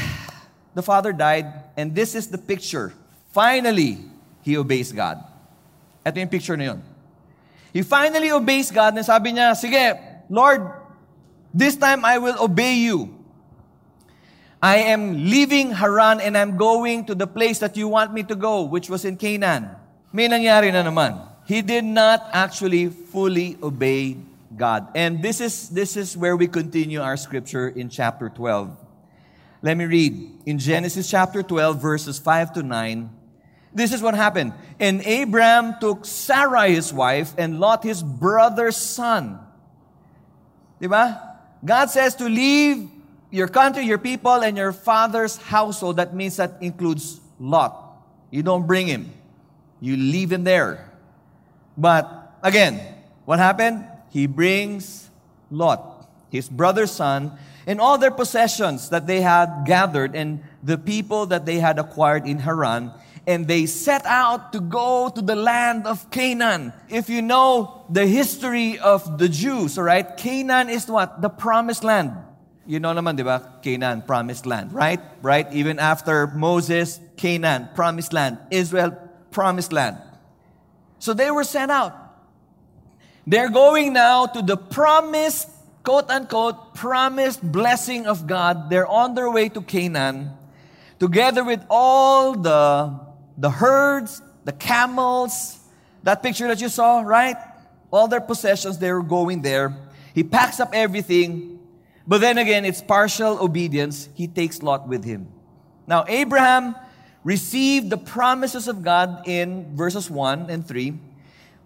the 0.74 0.82
father 0.82 1.12
died, 1.12 1.76
and 1.76 1.94
this 1.94 2.16
is 2.16 2.32
the 2.32 2.38
picture. 2.40 2.94
Finally, 3.36 4.00
he 4.42 4.56
obeys 4.56 4.96
God. 4.96 5.20
Ito 6.08 6.16
yung 6.16 6.32
picture 6.32 6.56
na 6.56 6.72
yun. 6.72 6.82
He 7.76 7.84
finally 7.84 8.32
obeys 8.32 8.72
God 8.72 8.96
and 8.96 9.06
sabi 9.06 9.36
niya, 9.36 9.60
Sige, 9.60 10.00
Lord, 10.32 10.72
this 11.54 11.76
time 11.76 12.04
I 12.04 12.18
will 12.18 12.40
obey 12.40 12.80
you. 12.80 13.21
I 14.62 14.94
am 14.94 15.26
leaving 15.26 15.72
Haran 15.72 16.22
and 16.22 16.38
I'm 16.38 16.56
going 16.56 17.06
to 17.06 17.16
the 17.16 17.26
place 17.26 17.58
that 17.60 17.76
you 17.76 17.88
want 17.88 18.14
me 18.14 18.22
to 18.24 18.36
go, 18.36 18.62
which 18.62 18.90
was 18.90 19.06
in 19.06 19.18
Canaan. 19.18 19.70
May 20.14 20.30
nangyari 20.30 20.72
na 20.72 20.86
naman. 20.86 21.18
He 21.50 21.62
did 21.62 21.84
not 21.84 22.30
actually 22.32 22.88
fully 22.88 23.58
obey 23.64 24.18
God. 24.56 24.88
And 24.94 25.24
this 25.24 25.42
is, 25.42 25.70
this 25.70 25.98
is 25.98 26.16
where 26.16 26.38
we 26.38 26.48
continue 26.48 27.02
our 27.02 27.18
scripture 27.18 27.70
in 27.70 27.90
chapter 27.90 28.30
12. 28.30 28.70
Let 29.64 29.78
me 29.78 29.86
read. 29.86 30.32
In 30.46 30.60
Genesis 30.60 31.10
chapter 31.10 31.42
12, 31.42 31.82
verses 31.82 32.20
5 32.20 32.54
to 32.54 32.64
9, 32.64 33.10
this 33.74 33.94
is 33.94 34.02
what 34.02 34.14
happened. 34.14 34.54
And 34.80 35.06
Abram 35.06 35.76
took 35.80 36.06
Sarah, 36.06 36.68
his 36.68 36.94
wife, 36.94 37.34
and 37.38 37.60
Lot, 37.60 37.84
his 37.84 38.04
brother's 38.04 38.78
son. 38.78 39.40
Diba? 40.80 41.20
God 41.64 41.90
says 41.90 42.16
to 42.16 42.26
leave 42.26 42.90
your 43.32 43.48
country, 43.48 43.84
your 43.84 43.98
people, 43.98 44.44
and 44.44 44.56
your 44.56 44.74
father's 44.74 45.38
household. 45.38 45.98
That 45.98 46.14
means 46.14 46.38
that 46.38 46.58
includes 46.62 47.20
Lot. 47.40 47.74
You 48.30 48.44
don't 48.44 48.68
bring 48.68 48.88
him. 48.88 49.12
You 49.80 49.98
leave 49.98 50.32
him 50.32 50.44
there. 50.44 50.92
But 51.78 52.38
again, 52.44 52.80
what 53.26 53.40
happened? 53.40 53.86
He 54.12 54.28
brings 54.28 55.10
Lot, 55.50 56.08
his 56.30 56.48
brother's 56.50 56.92
son, 56.92 57.32
and 57.66 57.80
all 57.80 57.98
their 57.98 58.12
possessions 58.12 58.90
that 58.90 59.08
they 59.08 59.22
had 59.22 59.64
gathered 59.66 60.16
and 60.16 60.44
the 60.62 60.78
people 60.78 61.26
that 61.28 61.46
they 61.46 61.58
had 61.58 61.80
acquired 61.80 62.28
in 62.28 62.40
Haran 62.40 62.92
and 63.28 63.48
they 63.48 63.66
set 63.66 64.06
out 64.06 64.52
to 64.54 64.60
go 64.60 65.10
to 65.10 65.22
the 65.22 65.36
land 65.36 65.86
of 65.86 66.10
Canaan. 66.10 66.74
If 66.90 67.10
you 67.10 67.22
know 67.22 67.86
the 67.90 68.06
history 68.08 68.80
of 68.80 69.20
the 69.20 69.30
Jews, 69.30 69.78
all 69.78 69.84
right, 69.84 70.18
Canaan 70.18 70.70
is 70.70 70.88
what? 70.88 71.22
The 71.22 71.30
promised 71.30 71.84
land. 71.84 72.14
You 72.66 72.80
know 72.80 72.94
naman, 72.94 73.18
di 73.18 73.24
ba? 73.24 73.42
Canaan, 73.62 74.04
promised 74.04 74.46
land, 74.46 74.72
right? 74.74 75.02
Right? 75.22 75.52
Even 75.52 75.80
after 75.80 76.28
Moses, 76.28 77.00
Canaan, 77.18 77.70
promised 77.74 78.14
land. 78.14 78.38
Israel, 78.52 78.94
promised 79.32 79.74
land. 79.74 79.98
So 81.00 81.14
they 81.14 81.32
were 81.32 81.44
sent 81.44 81.72
out. 81.72 81.98
They're 83.26 83.50
going 83.50 83.94
now 83.94 84.26
to 84.28 84.42
the 84.42 84.58
promised, 84.58 85.50
quote 85.84 86.10
unquote, 86.10 86.76
promised 86.76 87.42
blessing 87.42 88.06
of 88.06 88.28
God. 88.28 88.70
They're 88.70 88.88
on 88.88 89.16
their 89.16 89.30
way 89.30 89.50
to 89.50 89.62
Canaan 89.62 90.38
together 91.02 91.44
with 91.44 91.66
all 91.68 92.38
the 92.38 92.94
the 93.36 93.50
herds, 93.50 94.22
the 94.46 94.52
camels, 94.52 95.58
that 96.04 96.22
picture 96.22 96.48
that 96.48 96.62
you 96.62 96.70
saw, 96.70 97.02
right? 97.02 97.36
All 97.90 98.08
their 98.08 98.22
possessions, 98.22 98.78
they 98.78 98.92
were 98.94 99.02
going 99.02 99.42
there. 99.42 99.76
He 100.14 100.24
packs 100.24 100.60
up 100.60 100.70
everything, 100.74 101.51
but 102.12 102.20
then 102.20 102.38
again, 102.38 102.66
it's 102.66 102.82
partial 102.82 103.40
obedience. 103.40 104.10
He 104.16 104.28
takes 104.28 104.62
Lot 104.62 104.86
with 104.86 105.06
him. 105.06 105.32
Now, 105.88 106.04
Abraham 106.10 106.76
received 107.24 107.90
the 107.90 107.96
promises 107.96 108.68
of 108.68 108.84
God 108.84 109.24
in 109.26 109.78
verses 109.78 110.12
1 110.12 110.50
and 110.50 110.68
3. 110.68 111.00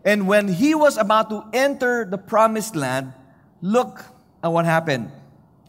And 0.06 0.28
when 0.28 0.48
he 0.48 0.76
was 0.76 0.98
about 0.98 1.32
to 1.32 1.44
enter 1.52 2.06
the 2.06 2.20
promised 2.20 2.76
land, 2.76 3.14
look 3.64 4.06
at 4.44 4.52
what 4.52 4.66
happened. 4.66 5.10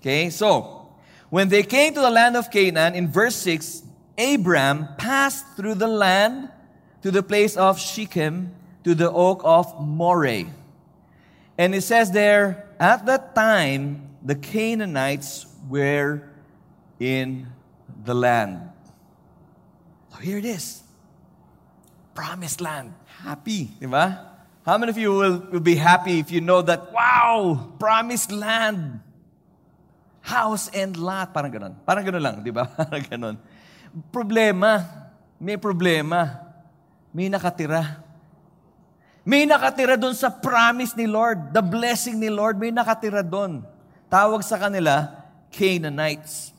Okay, 0.00 0.28
so 0.28 0.92
when 1.30 1.48
they 1.48 1.62
came 1.62 1.94
to 1.94 2.00
the 2.02 2.10
land 2.10 2.36
of 2.36 2.50
Canaan 2.50 2.94
in 2.94 3.08
verse 3.08 3.36
6, 3.36 3.80
Abram 4.18 4.88
passed 4.98 5.56
through 5.56 5.76
the 5.76 5.88
land, 5.88 6.50
to 7.00 7.10
the 7.10 7.22
place 7.22 7.56
of 7.56 7.80
Shechem, 7.80 8.54
to 8.84 8.94
the 8.94 9.10
oak 9.10 9.40
of 9.42 9.72
Moreh. 9.80 10.44
And 11.56 11.74
it 11.74 11.80
says 11.80 12.10
there, 12.10 12.68
at 12.78 13.06
that 13.06 13.34
time, 13.34 14.05
the 14.26 14.34
Canaanites 14.34 15.46
were 15.70 16.26
in 16.98 17.46
the 18.02 18.10
land. 18.10 18.58
So 20.10 20.18
here 20.18 20.42
it 20.42 20.44
is. 20.44 20.82
Promised 22.10 22.58
land. 22.58 22.90
Happy, 23.22 23.70
eh, 23.78 23.86
di 23.86 23.86
ba? 23.86 24.34
How 24.66 24.74
many 24.82 24.90
of 24.90 24.98
you 24.98 25.14
will, 25.14 25.38
will 25.54 25.62
be 25.62 25.78
happy 25.78 26.18
if 26.18 26.34
you 26.34 26.42
know 26.42 26.58
that, 26.58 26.90
wow, 26.90 27.70
promised 27.78 28.34
land. 28.34 28.98
House 30.26 30.66
and 30.74 30.98
lot. 30.98 31.30
Parang 31.30 31.54
ganun. 31.54 31.78
Parang 31.86 32.02
ganun 32.02 32.18
lang, 32.18 32.36
di 32.42 32.50
ba? 32.50 32.66
Parang 32.74 33.04
ganun. 33.06 33.38
Problema. 34.10 34.82
May 35.38 35.54
problema. 35.54 36.34
May 37.14 37.30
nakatira. 37.30 38.02
May 39.22 39.46
nakatira 39.46 39.94
doon 39.94 40.18
sa 40.18 40.34
promise 40.34 40.98
ni 40.98 41.06
Lord. 41.06 41.54
The 41.54 41.62
blessing 41.62 42.18
ni 42.18 42.26
Lord, 42.26 42.58
may 42.58 42.74
nakatira 42.74 43.22
doon. 43.22 43.75
Tawag 44.16 44.40
sa 44.48 44.56
kanila, 44.56 45.12
Canaanites. 45.52 46.56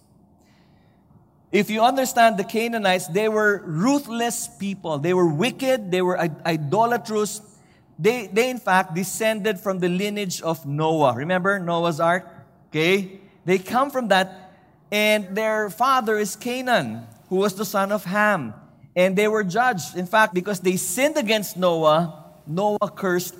If 1.49 1.73
you 1.73 1.81
understand 1.81 2.37
the 2.37 2.45
Canaanites, 2.45 3.09
they 3.09 3.25
were 3.25 3.65
ruthless 3.65 4.45
people. 4.45 5.01
They 5.01 5.17
were 5.17 5.25
wicked. 5.25 5.89
They 5.89 6.05
were 6.05 6.21
idolatrous. 6.45 7.41
They, 7.97 8.29
they 8.29 8.53
in 8.53 8.61
fact 8.61 8.93
descended 8.93 9.57
from 9.57 9.79
the 9.79 9.89
lineage 9.89 10.37
of 10.45 10.69
Noah. 10.69 11.17
Remember 11.17 11.57
Noah's 11.57 11.99
Ark? 11.99 12.29
Okay? 12.69 13.21
They 13.41 13.57
come 13.57 13.89
from 13.89 14.09
that, 14.09 14.53
and 14.91 15.33
their 15.33 15.71
father 15.71 16.21
is 16.21 16.35
Canaan, 16.35 17.09
who 17.29 17.37
was 17.37 17.55
the 17.55 17.65
son 17.65 17.91
of 17.91 18.05
Ham. 18.05 18.53
And 18.93 19.17
they 19.17 19.27
were 19.27 19.43
judged. 19.43 19.97
In 19.97 20.05
fact, 20.05 20.35
because 20.35 20.59
they 20.59 20.77
sinned 20.77 21.17
against 21.17 21.57
Noah, 21.57 22.23
Noah 22.45 22.93
cursed 22.93 23.33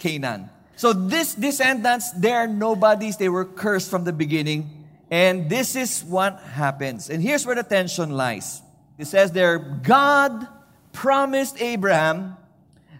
Canaan. 0.00 0.50
So 0.76 0.92
this 0.92 1.34
descendants, 1.34 2.10
they 2.12 2.32
are 2.32 2.46
nobodies. 2.46 3.16
They 3.16 3.28
were 3.28 3.44
cursed 3.44 3.90
from 3.90 4.04
the 4.04 4.12
beginning. 4.12 4.86
And 5.10 5.50
this 5.50 5.76
is 5.76 6.02
what 6.02 6.40
happens. 6.40 7.10
And 7.10 7.22
here's 7.22 7.44
where 7.44 7.54
the 7.54 7.62
tension 7.62 8.10
lies. 8.10 8.62
It 8.98 9.06
says 9.06 9.32
there, 9.32 9.58
God 9.58 10.48
promised 10.92 11.60
Abraham 11.60 12.36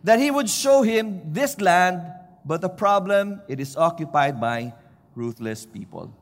that 0.04 0.18
he 0.18 0.30
would 0.30 0.48
show 0.48 0.82
him 0.82 1.32
this 1.32 1.60
land, 1.60 2.02
but 2.44 2.60
the 2.60 2.68
problem, 2.68 3.40
it 3.48 3.60
is 3.60 3.76
occupied 3.76 4.40
by 4.40 4.74
ruthless 5.14 5.64
people. 5.64 6.12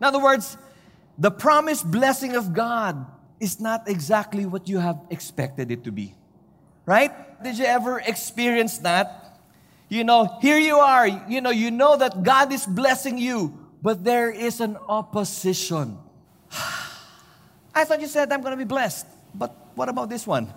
In 0.00 0.04
other 0.04 0.22
words, 0.22 0.56
the 1.18 1.30
promised 1.30 1.90
blessing 1.90 2.36
of 2.36 2.52
God 2.52 3.06
is 3.40 3.60
not 3.60 3.88
exactly 3.88 4.46
what 4.46 4.68
you 4.68 4.78
have 4.78 5.00
expected 5.10 5.70
it 5.70 5.84
to 5.84 5.92
be. 5.92 6.14
Right? 6.86 7.42
Did 7.42 7.58
you 7.58 7.64
ever 7.64 7.98
experience 8.00 8.78
that? 8.78 9.27
You 9.88 10.04
know, 10.04 10.38
here 10.40 10.58
you 10.58 10.76
are, 10.76 11.06
you 11.06 11.40
know, 11.40 11.50
you 11.50 11.70
know 11.70 11.96
that 11.96 12.22
God 12.22 12.52
is 12.52 12.66
blessing 12.66 13.16
you, 13.18 13.58
but 13.82 14.04
there 14.04 14.30
is 14.30 14.60
an 14.60 14.76
opposition. 14.88 15.98
I 17.74 17.84
thought 17.84 18.00
you 18.00 18.06
said 18.06 18.32
I'm 18.32 18.40
going 18.40 18.52
to 18.52 18.56
be 18.56 18.68
blessed, 18.68 19.06
but 19.34 19.54
what 19.74 19.88
about 19.88 20.08
this 20.08 20.26
one? 20.26 20.52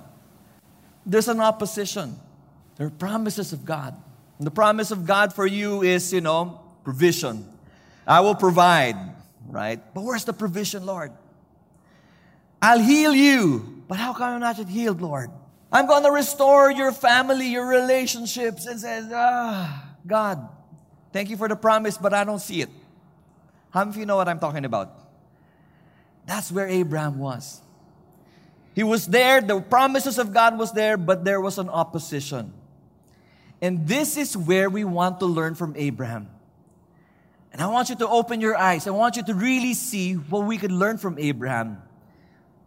There's 1.06 1.28
an 1.28 1.40
opposition. 1.40 2.20
There 2.76 2.88
are 2.88 2.92
promises 2.92 3.54
of 3.54 3.66
God. 3.66 3.96
And 4.38 4.46
the 4.46 4.52
promise 4.52 4.92
of 4.92 5.06
God 5.06 5.34
for 5.34 5.46
you 5.46 5.82
is, 5.82 6.12
you 6.12 6.22
know, 6.22 6.60
provision. 6.84 7.48
I 8.08 8.20
will 8.22 8.36
provide 8.36 8.98
right? 9.52 9.80
But 9.94 10.04
where's 10.04 10.26
the 10.26 10.34
provision, 10.34 10.86
Lord? 10.86 11.12
I'll 12.62 12.80
heal 12.80 13.14
you. 13.14 13.84
But 13.88 13.98
how 13.98 14.14
come 14.14 14.36
I'm 14.36 14.40
not 14.40 14.58
yet 14.58 14.70
healed, 14.70 15.02
Lord? 15.02 15.30
I'm 15.72 15.88
going 15.88 16.04
to 16.04 16.12
restore 16.12 16.70
your 16.70 16.92
family, 16.92 17.48
your 17.48 17.66
relationships. 17.66 18.66
And 18.66 18.80
says, 18.80 19.10
ah, 19.14 19.96
God, 20.06 20.50
thank 21.14 21.30
you 21.30 21.38
for 21.38 21.48
the 21.48 21.56
promise, 21.56 21.98
but 21.98 22.14
I 22.14 22.24
don't 22.24 22.40
see 22.42 22.62
it. 22.62 22.70
How 23.70 23.82
many 23.82 23.92
of 23.92 23.98
you 23.98 24.06
know 24.06 24.18
what 24.18 24.28
I'm 24.28 24.40
talking 24.40 24.66
about? 24.66 24.94
That's 26.26 26.52
where 26.52 26.68
Abraham 26.68 27.20
was. 27.20 27.62
He 28.74 28.84
was 28.84 29.08
there, 29.08 29.42
the 29.42 29.60
promises 29.62 30.18
of 30.18 30.34
God 30.34 30.58
was 30.58 30.72
there, 30.72 30.98
but 30.98 31.24
there 31.24 31.42
was 31.42 31.58
an 31.58 31.70
opposition. 31.70 32.54
And 33.62 33.88
this 33.88 34.18
is 34.18 34.36
where 34.36 34.70
we 34.70 34.84
want 34.84 35.20
to 35.20 35.26
learn 35.26 35.56
from 35.56 35.74
Abraham. 35.78 36.30
And 37.54 37.62
I 37.62 37.68
want 37.68 37.90
you 37.90 37.96
to 37.98 38.08
open 38.08 38.40
your 38.40 38.58
eyes. 38.58 38.88
I 38.88 38.92
want 38.92 39.18
you 39.18 39.24
to 39.24 39.34
really 39.34 39.74
see 39.74 40.14
what 40.14 40.46
we 40.46 40.58
could 40.58 40.72
learn 40.72 40.98
from 40.98 41.20
Abraham. 41.20 41.82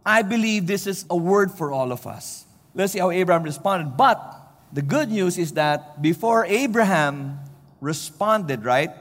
I 0.05 0.21
believe 0.21 0.67
this 0.67 0.85
is 0.85 1.05
a 1.09 1.17
word 1.17 1.51
for 1.51 1.71
all 1.71 1.91
of 1.91 2.05
us. 2.05 2.44
Let's 2.75 2.91
see 2.91 2.99
how 2.99 3.09
Abraham 3.09 3.43
responded. 3.43 3.95
But 3.95 4.19
the 4.71 4.81
good 4.81 5.09
news 5.09 5.37
is 5.37 5.53
that 5.53 6.01
before 6.01 6.45
Abraham 6.45 7.39
responded, 7.79 8.65
right, 8.65 8.91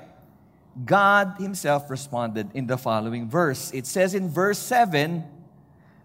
God 0.86 1.34
Himself 1.38 1.90
responded 1.90 2.50
in 2.54 2.66
the 2.66 2.78
following 2.78 3.28
verse. 3.28 3.74
It 3.74 3.86
says 3.86 4.14
in 4.14 4.30
verse 4.30 4.58
7 4.58 5.24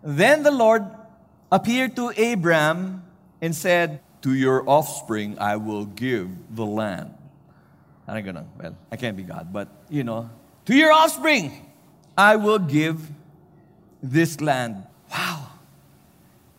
Then 0.01 0.43
the 0.43 0.51
Lord 0.51 0.85
appeared 1.51 1.95
to 1.97 2.11
Abraham 2.17 3.05
and 3.41 3.55
said, 3.55 4.01
To 4.23 4.33
your 4.33 4.67
offspring 4.67 5.37
I 5.37 5.57
will 5.57 5.85
give 5.85 6.29
the 6.49 6.65
land. 6.65 7.13
Parang 8.09 8.25
ganun. 8.25 8.45
Well, 8.57 8.75
I 8.91 8.97
can't 8.97 9.15
be 9.15 9.21
God, 9.21 9.53
but 9.53 9.69
you 9.89 10.03
know, 10.03 10.29
to 10.65 10.73
your 10.73 10.91
offspring, 10.91 11.69
I 12.17 12.35
will 12.35 12.57
give 12.57 12.97
this 14.01 14.41
land. 14.41 14.81
Wow. 15.13 15.53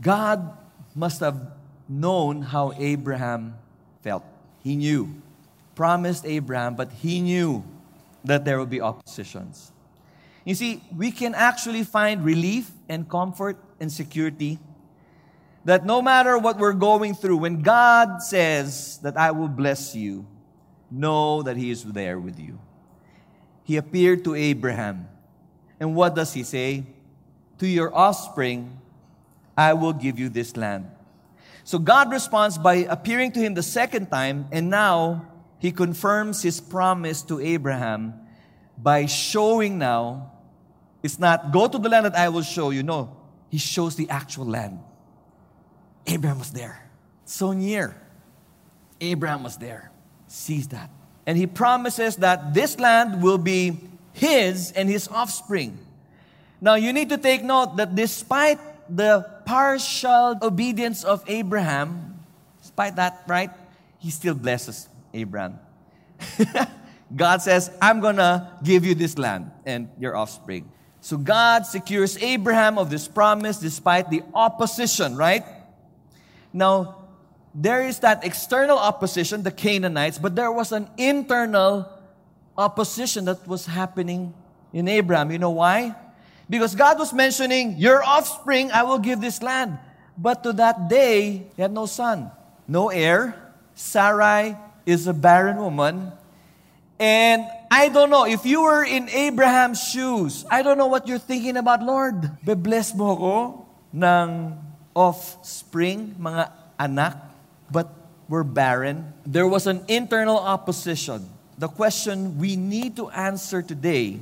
God 0.00 0.59
must 0.94 1.20
have 1.20 1.52
known 1.88 2.42
how 2.42 2.72
Abraham 2.76 3.54
felt. 4.02 4.24
He 4.62 4.76
knew. 4.76 5.22
Promised 5.74 6.26
Abraham, 6.26 6.74
but 6.74 6.92
he 6.92 7.20
knew 7.20 7.64
that 8.24 8.44
there 8.44 8.58
would 8.58 8.70
be 8.70 8.80
oppositions. 8.80 9.72
You 10.44 10.54
see, 10.54 10.82
we 10.96 11.10
can 11.10 11.34
actually 11.34 11.84
find 11.84 12.24
relief 12.24 12.70
and 12.88 13.08
comfort 13.08 13.56
and 13.78 13.90
security 13.90 14.58
that 15.64 15.84
no 15.84 16.00
matter 16.00 16.38
what 16.38 16.58
we're 16.58 16.72
going 16.72 17.14
through, 17.14 17.38
when 17.38 17.62
God 17.62 18.22
says 18.22 18.98
that 19.02 19.16
I 19.16 19.30
will 19.30 19.48
bless 19.48 19.94
you, 19.94 20.26
know 20.90 21.42
that 21.42 21.56
He 21.56 21.70
is 21.70 21.84
there 21.84 22.18
with 22.18 22.38
you. 22.38 22.58
He 23.64 23.76
appeared 23.76 24.24
to 24.24 24.34
Abraham. 24.34 25.08
And 25.78 25.94
what 25.94 26.14
does 26.14 26.32
He 26.32 26.42
say? 26.42 26.84
To 27.58 27.66
your 27.66 27.94
offspring, 27.94 28.79
I 29.60 29.74
will 29.74 29.92
give 29.92 30.18
you 30.18 30.30
this 30.30 30.56
land. 30.56 30.88
So 31.64 31.78
God 31.78 32.10
responds 32.10 32.56
by 32.56 32.76
appearing 32.88 33.32
to 33.32 33.40
him 33.40 33.52
the 33.52 33.62
second 33.62 34.10
time, 34.10 34.48
and 34.50 34.70
now 34.70 35.26
he 35.58 35.70
confirms 35.70 36.42
his 36.42 36.62
promise 36.62 37.20
to 37.24 37.38
Abraham 37.40 38.14
by 38.78 39.04
showing 39.04 39.76
now 39.76 40.32
it's 41.02 41.18
not 41.18 41.52
go 41.52 41.68
to 41.68 41.76
the 41.76 41.90
land 41.90 42.06
that 42.06 42.16
I 42.16 42.30
will 42.30 42.42
show 42.42 42.70
you. 42.70 42.82
No, 42.82 43.14
he 43.50 43.58
shows 43.58 43.96
the 43.96 44.08
actual 44.08 44.46
land. 44.46 44.80
Abraham 46.06 46.38
was 46.38 46.52
there, 46.52 46.88
so 47.26 47.52
near. 47.52 47.94
Abraham 48.98 49.42
was 49.42 49.58
there 49.58 49.92
sees 50.26 50.68
that. 50.68 50.88
And 51.26 51.36
he 51.36 51.46
promises 51.46 52.16
that 52.16 52.54
this 52.54 52.78
land 52.78 53.22
will 53.22 53.38
be 53.38 53.76
his 54.14 54.72
and 54.72 54.88
his 54.88 55.06
offspring. 55.08 55.78
Now, 56.62 56.76
you 56.76 56.92
need 56.94 57.10
to 57.10 57.18
take 57.18 57.42
note 57.42 57.76
that 57.76 57.94
despite 57.94 58.58
the 58.90 59.28
partial 59.44 60.36
obedience 60.42 61.04
of 61.04 61.22
Abraham, 61.26 62.18
despite 62.60 62.96
that, 62.96 63.22
right, 63.26 63.50
he 63.98 64.10
still 64.10 64.34
blesses 64.34 64.88
Abraham. 65.14 65.58
God 67.16 67.42
says, 67.42 67.70
I'm 67.80 68.00
going 68.00 68.16
to 68.16 68.48
give 68.62 68.84
you 68.84 68.94
this 68.94 69.18
land 69.18 69.50
and 69.66 69.88
your 69.98 70.16
offspring. 70.16 70.70
So 71.00 71.16
God 71.16 71.66
secures 71.66 72.16
Abraham 72.18 72.78
of 72.78 72.90
this 72.90 73.08
promise 73.08 73.58
despite 73.58 74.10
the 74.10 74.22
opposition, 74.34 75.16
right? 75.16 75.44
Now, 76.52 76.96
there 77.54 77.86
is 77.86 78.00
that 78.00 78.24
external 78.24 78.78
opposition, 78.78 79.42
the 79.42 79.50
Canaanites, 79.50 80.18
but 80.18 80.36
there 80.36 80.52
was 80.52 80.72
an 80.72 80.88
internal 80.98 81.88
opposition 82.56 83.24
that 83.24 83.46
was 83.48 83.66
happening 83.66 84.34
in 84.72 84.86
Abraham. 84.86 85.30
You 85.32 85.38
know 85.38 85.50
why? 85.50 85.96
Because 86.50 86.74
God 86.74 86.98
was 86.98 87.14
mentioning, 87.14 87.78
Your 87.78 88.02
offspring, 88.02 88.74
I 88.74 88.82
will 88.82 88.98
give 88.98 89.22
this 89.22 89.40
land. 89.40 89.78
But 90.18 90.42
to 90.42 90.52
that 90.58 90.90
day, 90.90 91.46
he 91.54 91.62
had 91.62 91.70
no 91.70 91.86
son, 91.86 92.28
no 92.66 92.90
heir. 92.90 93.38
Sarai 93.72 94.58
is 94.84 95.06
a 95.06 95.14
barren 95.14 95.56
woman. 95.56 96.12
And 96.98 97.46
I 97.70 97.88
don't 97.88 98.10
know, 98.10 98.26
if 98.26 98.44
you 98.44 98.60
were 98.60 98.84
in 98.84 99.08
Abraham's 99.08 99.80
shoes, 99.80 100.44
I 100.50 100.60
don't 100.60 100.76
know 100.76 100.90
what 100.90 101.08
you're 101.08 101.22
thinking 101.22 101.56
about, 101.56 101.80
Lord. 101.80 102.28
Be-bless 102.44 102.92
mo 102.92 103.16
ko 103.16 103.36
ng 103.94 104.58
offspring, 104.92 106.18
mga 106.20 106.52
anak 106.76 107.16
but 107.70 107.88
were 108.28 108.44
barren. 108.44 109.14
There 109.24 109.46
was 109.46 109.66
an 109.66 109.80
internal 109.88 110.36
opposition. 110.36 111.24
The 111.56 111.68
question 111.68 112.36
we 112.36 112.56
need 112.56 112.96
to 112.96 113.08
answer 113.08 113.62
today, 113.62 114.18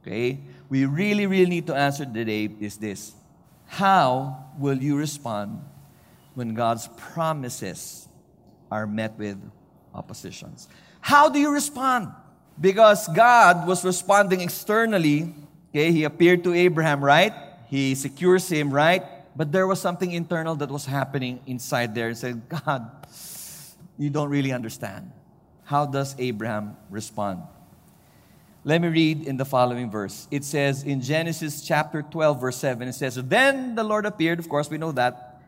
okay, 0.00 0.38
we 0.72 0.86
really, 0.86 1.26
really 1.28 1.50
need 1.50 1.66
to 1.66 1.76
answer 1.76 2.08
today 2.08 2.48
is 2.58 2.78
this 2.78 3.12
How 3.66 4.48
will 4.56 4.80
you 4.80 4.96
respond 4.96 5.60
when 6.32 6.54
God's 6.54 6.88
promises 7.12 8.08
are 8.70 8.86
met 8.86 9.12
with 9.18 9.36
oppositions. 9.92 10.68
How 11.02 11.28
do 11.28 11.38
you 11.38 11.52
respond? 11.52 12.08
Because 12.58 13.06
God 13.08 13.68
was 13.68 13.84
responding 13.84 14.40
externally. 14.40 15.34
Okay, 15.68 15.92
He 15.92 16.04
appeared 16.04 16.42
to 16.44 16.54
Abraham, 16.54 17.04
right? 17.04 17.34
He 17.68 17.94
secures 17.94 18.48
him, 18.48 18.72
right? 18.72 19.04
But 19.36 19.52
there 19.52 19.66
was 19.66 19.80
something 19.80 20.10
internal 20.10 20.54
that 20.56 20.70
was 20.70 20.86
happening 20.86 21.40
inside 21.44 21.94
there 21.94 22.08
and 22.08 22.16
said, 22.16 22.48
God, 22.48 22.88
you 23.98 24.08
don't 24.08 24.28
really 24.28 24.52
understand. 24.52 25.12
How 25.64 25.84
does 25.84 26.16
Abraham 26.18 26.76
respond? 26.88 27.44
Let 28.64 28.80
me 28.80 28.88
read 28.88 29.26
in 29.26 29.36
the 29.36 29.44
following 29.44 29.90
verse. 29.90 30.28
It 30.30 30.44
says 30.44 30.84
in 30.84 31.00
Genesis 31.00 31.66
chapter 31.66 32.02
12, 32.02 32.40
verse 32.40 32.56
7, 32.56 32.86
it 32.86 32.92
says, 32.92 33.16
Then 33.16 33.74
the 33.74 33.82
Lord 33.82 34.06
appeared, 34.06 34.38
of 34.38 34.48
course, 34.48 34.70
we 34.70 34.78
know 34.78 34.92
that. 34.92 35.42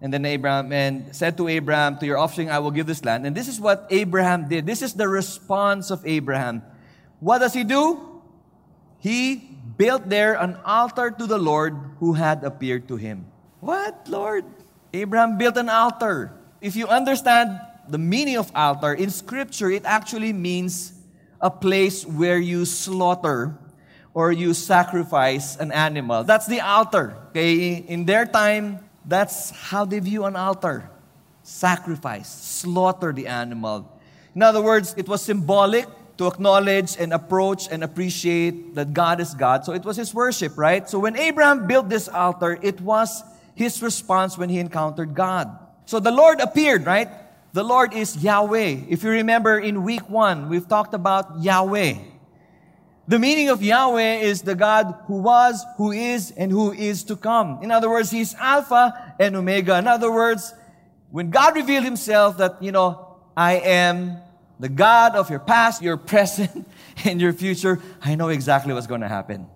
And 0.00 0.12
then 0.12 0.24
Abraham 0.24 0.72
and 0.72 1.16
said 1.16 1.36
to 1.38 1.48
Abraham, 1.48 1.98
To 1.98 2.06
your 2.06 2.18
offspring 2.18 2.50
I 2.50 2.60
will 2.60 2.70
give 2.70 2.86
this 2.86 3.04
land. 3.04 3.26
And 3.26 3.36
this 3.36 3.48
is 3.48 3.58
what 3.58 3.88
Abraham 3.90 4.48
did. 4.48 4.64
This 4.64 4.82
is 4.82 4.94
the 4.94 5.08
response 5.08 5.90
of 5.90 6.06
Abraham. 6.06 6.62
What 7.18 7.38
does 7.38 7.52
he 7.54 7.64
do? 7.64 8.22
He 9.00 9.56
built 9.76 10.08
there 10.08 10.34
an 10.34 10.56
altar 10.64 11.10
to 11.10 11.26
the 11.26 11.38
Lord 11.38 11.74
who 11.98 12.12
had 12.12 12.44
appeared 12.44 12.86
to 12.88 12.96
him. 12.96 13.26
What, 13.60 14.06
Lord? 14.08 14.44
Abraham 14.92 15.36
built 15.36 15.56
an 15.56 15.68
altar. 15.68 16.32
If 16.60 16.76
you 16.76 16.86
understand 16.86 17.58
the 17.88 17.98
meaning 17.98 18.36
of 18.36 18.52
altar, 18.54 18.94
in 18.94 19.10
scripture, 19.10 19.70
it 19.70 19.84
actually 19.84 20.32
means 20.32 20.95
a 21.40 21.50
place 21.50 22.04
where 22.04 22.38
you 22.38 22.64
slaughter 22.64 23.56
or 24.14 24.32
you 24.32 24.54
sacrifice 24.54 25.56
an 25.56 25.70
animal. 25.72 26.24
That's 26.24 26.46
the 26.46 26.60
altar. 26.60 27.16
Okay? 27.30 27.76
In 27.76 28.06
their 28.06 28.24
time, 28.24 28.80
that's 29.04 29.50
how 29.50 29.84
they 29.84 29.98
view 29.98 30.24
an 30.24 30.36
altar. 30.36 30.90
Sacrifice, 31.42 32.28
slaughter 32.28 33.12
the 33.12 33.26
animal. 33.26 33.92
In 34.34 34.42
other 34.42 34.62
words, 34.62 34.94
it 34.96 35.08
was 35.08 35.22
symbolic 35.22 35.86
to 36.16 36.26
acknowledge 36.26 36.96
and 36.98 37.12
approach 37.12 37.68
and 37.70 37.84
appreciate 37.84 38.74
that 38.74 38.94
God 38.94 39.20
is 39.20 39.34
God. 39.34 39.64
So 39.64 39.72
it 39.72 39.84
was 39.84 39.96
his 39.96 40.14
worship, 40.14 40.56
right? 40.56 40.88
So 40.88 40.98
when 40.98 41.16
Abraham 41.16 41.66
built 41.66 41.88
this 41.88 42.08
altar, 42.08 42.58
it 42.62 42.80
was 42.80 43.22
his 43.54 43.82
response 43.82 44.38
when 44.38 44.48
he 44.48 44.58
encountered 44.58 45.14
God. 45.14 45.58
So 45.84 46.00
the 46.00 46.10
Lord 46.10 46.40
appeared, 46.40 46.86
right? 46.86 47.08
The 47.52 47.62
Lord 47.62 47.94
is 47.94 48.16
Yahweh. 48.16 48.84
If 48.88 49.02
you 49.02 49.10
remember 49.10 49.58
in 49.58 49.82
week 49.82 50.08
one, 50.10 50.48
we've 50.48 50.68
talked 50.68 50.94
about 50.94 51.42
Yahweh. 51.42 51.94
The 53.08 53.18
meaning 53.18 53.48
of 53.48 53.62
Yahweh 53.62 54.16
is 54.16 54.42
the 54.42 54.54
God 54.54 54.94
who 55.06 55.18
was, 55.18 55.64
who 55.76 55.92
is, 55.92 56.32
and 56.32 56.50
who 56.50 56.72
is 56.72 57.04
to 57.04 57.16
come. 57.16 57.60
In 57.62 57.70
other 57.70 57.88
words, 57.88 58.10
He's 58.10 58.34
Alpha 58.34 59.14
and 59.20 59.36
Omega. 59.36 59.78
In 59.78 59.86
other 59.86 60.10
words, 60.10 60.52
when 61.10 61.30
God 61.30 61.54
revealed 61.54 61.84
Himself 61.84 62.38
that, 62.38 62.60
you 62.60 62.72
know, 62.72 63.16
I 63.36 63.54
am 63.54 64.18
the 64.58 64.68
God 64.68 65.14
of 65.14 65.30
your 65.30 65.38
past, 65.38 65.82
your 65.82 65.96
present, 66.12 66.66
and 67.04 67.20
your 67.20 67.32
future, 67.32 67.80
I 68.02 68.16
know 68.16 68.28
exactly 68.28 68.74
what's 68.74 68.88
going 68.88 69.02
to 69.02 69.08
happen. 69.08 69.46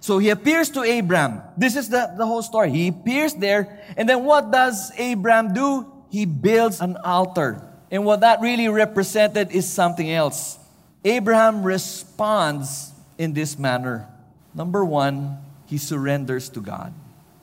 So 0.00 0.18
he 0.18 0.30
appears 0.30 0.70
to 0.70 0.82
Abram. 0.82 1.42
This 1.56 1.76
is 1.76 1.88
the, 1.88 2.14
the 2.16 2.24
whole 2.24 2.42
story. 2.42 2.70
He 2.70 2.88
appears 2.88 3.34
there, 3.34 3.80
and 3.96 4.08
then 4.08 4.24
what 4.24 4.50
does 4.50 4.92
Abram 4.98 5.52
do? 5.52 5.92
He 6.10 6.24
builds 6.24 6.80
an 6.80 6.96
altar. 6.96 7.62
And 7.90 8.04
what 8.04 8.20
that 8.20 8.40
really 8.40 8.68
represented 8.68 9.50
is 9.50 9.68
something 9.68 10.10
else. 10.10 10.58
Abraham 11.04 11.62
responds 11.62 12.92
in 13.16 13.32
this 13.32 13.58
manner. 13.58 14.08
Number 14.54 14.84
one, 14.84 15.38
he 15.66 15.78
surrenders 15.78 16.48
to 16.50 16.60
God. 16.60 16.92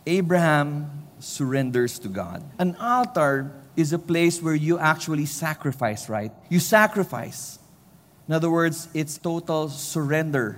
Abraham 0.06 1.08
surrenders 1.20 1.98
to 2.00 2.08
God. 2.08 2.44
An 2.60 2.76
altar 2.76 3.52
is 3.76 3.94
a 3.94 4.00
place 4.00 4.42
where 4.42 4.56
you 4.56 4.78
actually 4.78 5.26
sacrifice, 5.26 6.10
right? 6.10 6.32
You 6.50 6.60
sacrifice. 6.60 7.60
In 8.28 8.34
other 8.34 8.50
words, 8.50 8.88
it's 8.94 9.18
total 9.18 9.70
surrender 9.70 10.58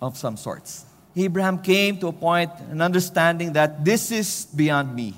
of 0.00 0.16
some 0.16 0.36
sorts. 0.36 0.84
Abraham 1.16 1.58
came 1.58 1.98
to 1.98 2.08
a 2.08 2.12
point, 2.12 2.50
an 2.70 2.80
understanding 2.80 3.52
that 3.54 3.84
this 3.84 4.10
is 4.10 4.46
beyond 4.54 4.94
me, 4.94 5.14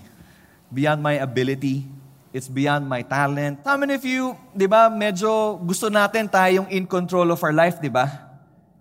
beyond 0.72 1.02
my 1.02 1.14
ability, 1.14 1.84
It's 2.32 2.48
beyond 2.48 2.88
my 2.88 3.02
talent. 3.02 3.60
How 3.64 3.76
many 3.76 3.92
of 3.94 4.04
you, 4.04 4.32
di 4.56 4.64
ba, 4.64 4.88
medyo 4.88 5.60
gusto 5.60 5.92
natin 5.92 6.32
tayong 6.32 6.72
in 6.72 6.88
control 6.88 7.28
of 7.28 7.44
our 7.44 7.52
life, 7.52 7.76
di 7.76 7.92
ba? 7.92 8.08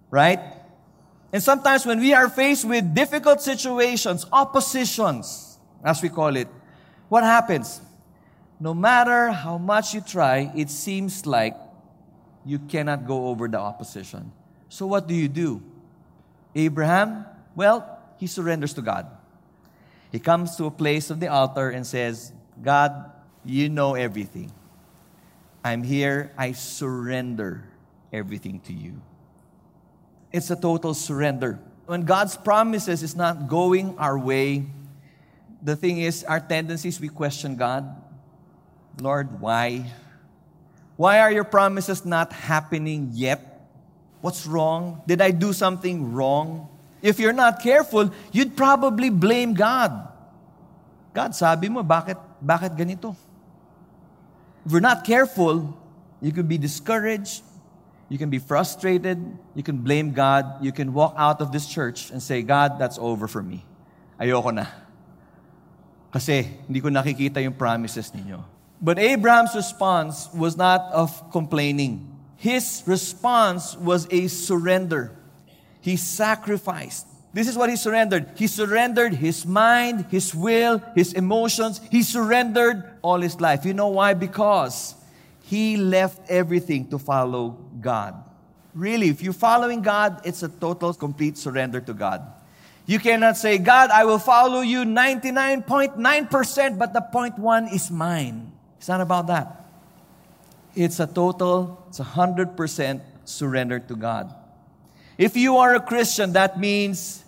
Right? 0.08 0.40
And 1.36 1.44
sometimes 1.44 1.86
when 1.86 2.00
we 2.00 2.16
are 2.16 2.32
faced 2.32 2.64
with 2.64 2.96
difficult 2.96 3.44
situations, 3.44 4.26
oppositions, 4.32 5.60
as 5.84 6.02
we 6.02 6.08
call 6.08 6.36
it, 6.36 6.48
what 7.12 7.24
happens? 7.24 7.84
No 8.60 8.74
matter 8.74 9.32
how 9.32 9.58
much 9.58 9.94
you 9.94 10.00
try, 10.00 10.52
it 10.56 10.70
seems 10.70 11.26
like 11.26 11.56
you 12.46 12.60
cannot 12.60 13.06
go 13.08 13.28
over 13.28 13.48
the 13.48 13.60
opposition. 13.60 14.32
So 14.70 14.88
what 14.88 15.08
do 15.08 15.14
you 15.14 15.28
do? 15.28 15.62
Abraham, 16.56 17.26
well, 17.56 18.00
he 18.16 18.28
surrenders 18.28 18.74
to 18.76 18.82
God. 18.82 19.08
He 20.12 20.20
comes 20.20 20.56
to 20.56 20.66
a 20.66 20.72
place 20.72 21.10
of 21.10 21.20
the 21.20 21.28
altar 21.28 21.70
and 21.70 21.88
says, 21.88 22.32
God, 22.62 23.12
you 23.44 23.70
know 23.70 23.96
everything. 23.96 24.52
I'm 25.64 25.84
here. 25.84 26.32
I 26.38 26.54
surrender 26.54 27.64
everything 28.12 28.60
to 28.62 28.74
you. 28.74 29.02
It's 30.32 30.50
a 30.50 30.56
total 30.56 30.94
surrender. 30.94 31.60
When 31.86 32.04
God's 32.04 32.38
promises 32.38 33.04
is 33.04 33.16
not 33.16 33.48
going 33.48 33.98
our 33.98 34.18
way, 34.18 34.66
the 35.62 35.76
thing 35.76 36.00
is, 36.00 36.24
our 36.24 36.40
tendencies, 36.40 37.00
we 37.00 37.10
question 37.10 37.56
God. 37.56 37.86
Lord, 39.00 39.40
why? 39.40 39.92
Why 40.96 41.20
are 41.20 41.32
your 41.32 41.44
promises 41.44 42.06
not 42.06 42.34
happening 42.34 43.10
yet? 43.14 43.70
What's 44.22 44.46
wrong? 44.46 45.02
Did 45.06 45.22
I 45.22 45.32
do 45.32 45.54
something 45.54 46.14
wrong? 46.14 46.70
If 47.02 47.20
you're 47.20 47.34
not 47.34 47.62
careful, 47.62 48.14
you'd 48.32 48.56
probably 48.56 49.10
blame 49.10 49.54
God. 49.54 50.08
God, 51.14 51.36
sabi 51.36 51.68
mo, 51.68 51.82
bakit, 51.84 52.16
bakit 52.40 52.78
ganito? 52.78 53.18
If 54.66 54.72
we're 54.72 54.80
not 54.80 55.04
careful, 55.04 55.78
you 56.22 56.32
can 56.32 56.46
be 56.46 56.58
discouraged, 56.58 57.42
you 58.10 58.18
can 58.18 58.30
be 58.30 58.38
frustrated, 58.40 59.18
you 59.56 59.64
can 59.64 59.78
blame 59.78 60.12
God, 60.12 60.64
you 60.64 60.72
can 60.72 60.94
walk 60.94 61.16
out 61.18 61.42
of 61.42 61.52
this 61.52 61.66
church 61.66 62.12
and 62.12 62.22
say, 62.22 62.42
God, 62.42 62.78
that's 62.78 63.00
over 63.00 63.28
for 63.28 63.42
me. 63.42 63.66
Ayoko 64.20 64.54
na. 64.54 64.68
Kasi 66.12 66.44
hindi 66.68 66.82
ko 66.82 66.90
nakikita 66.90 67.42
yung 67.42 67.54
promises 67.56 68.12
ninyo. 68.12 68.44
But 68.82 69.00
Abraham's 69.00 69.56
response 69.56 70.28
was 70.34 70.58
not 70.58 70.92
of 70.92 71.32
complaining. 71.32 72.10
His 72.36 72.84
response 72.86 73.78
was 73.78 74.08
a 74.10 74.28
surrender. 74.28 75.14
He 75.80 75.96
sacrificed. 75.96 77.11
This 77.34 77.48
is 77.48 77.58
what 77.58 77.70
he 77.70 77.78
surrendered. 77.78 78.32
He 78.36 78.48
surrendered 78.48 79.14
his 79.14 79.46
mind, 79.46 80.06
his 80.10 80.36
will, 80.36 80.82
his 80.96 81.14
emotions. 81.14 81.80
He 81.90 82.04
surrendered 82.04 82.84
all 83.02 83.22
his 83.22 83.40
life. 83.40 83.64
You 83.66 83.74
know 83.74 83.88
why? 83.88 84.14
Because 84.14 84.96
he 85.44 85.78
left 85.78 86.30
everything 86.30 86.90
to 86.90 87.00
follow 87.00 87.58
God. 87.80 88.16
Really, 88.74 89.08
if 89.10 89.22
you're 89.22 89.34
following 89.34 89.82
God, 89.82 90.22
it's 90.26 90.44
a 90.44 90.50
total, 90.50 90.94
complete 90.94 91.38
surrender 91.38 91.80
to 91.82 91.94
God. 91.94 92.22
You 92.86 93.00
cannot 93.00 93.38
say, 93.38 93.58
God, 93.58 93.90
I 93.92 94.04
will 94.04 94.20
follow 94.20 94.62
you 94.62 94.80
99.9%, 94.84 96.78
but 96.78 96.94
the 96.94 97.02
point 97.02 97.40
one 97.40 97.68
is 97.68 97.92
mine. 97.92 98.52
It's 98.78 98.90
not 98.90 99.00
about 99.00 99.28
that. 99.28 99.66
It's 100.76 101.00
a 101.00 101.08
total, 101.08 101.86
it's 101.88 102.00
a 102.00 102.04
100% 102.04 103.02
surrender 103.24 103.80
to 103.80 103.96
God. 103.96 104.34
If 105.18 105.36
you 105.36 105.58
are 105.58 105.76
a 105.76 105.80
Christian, 105.80 106.34
that 106.34 106.60
means 106.60 107.24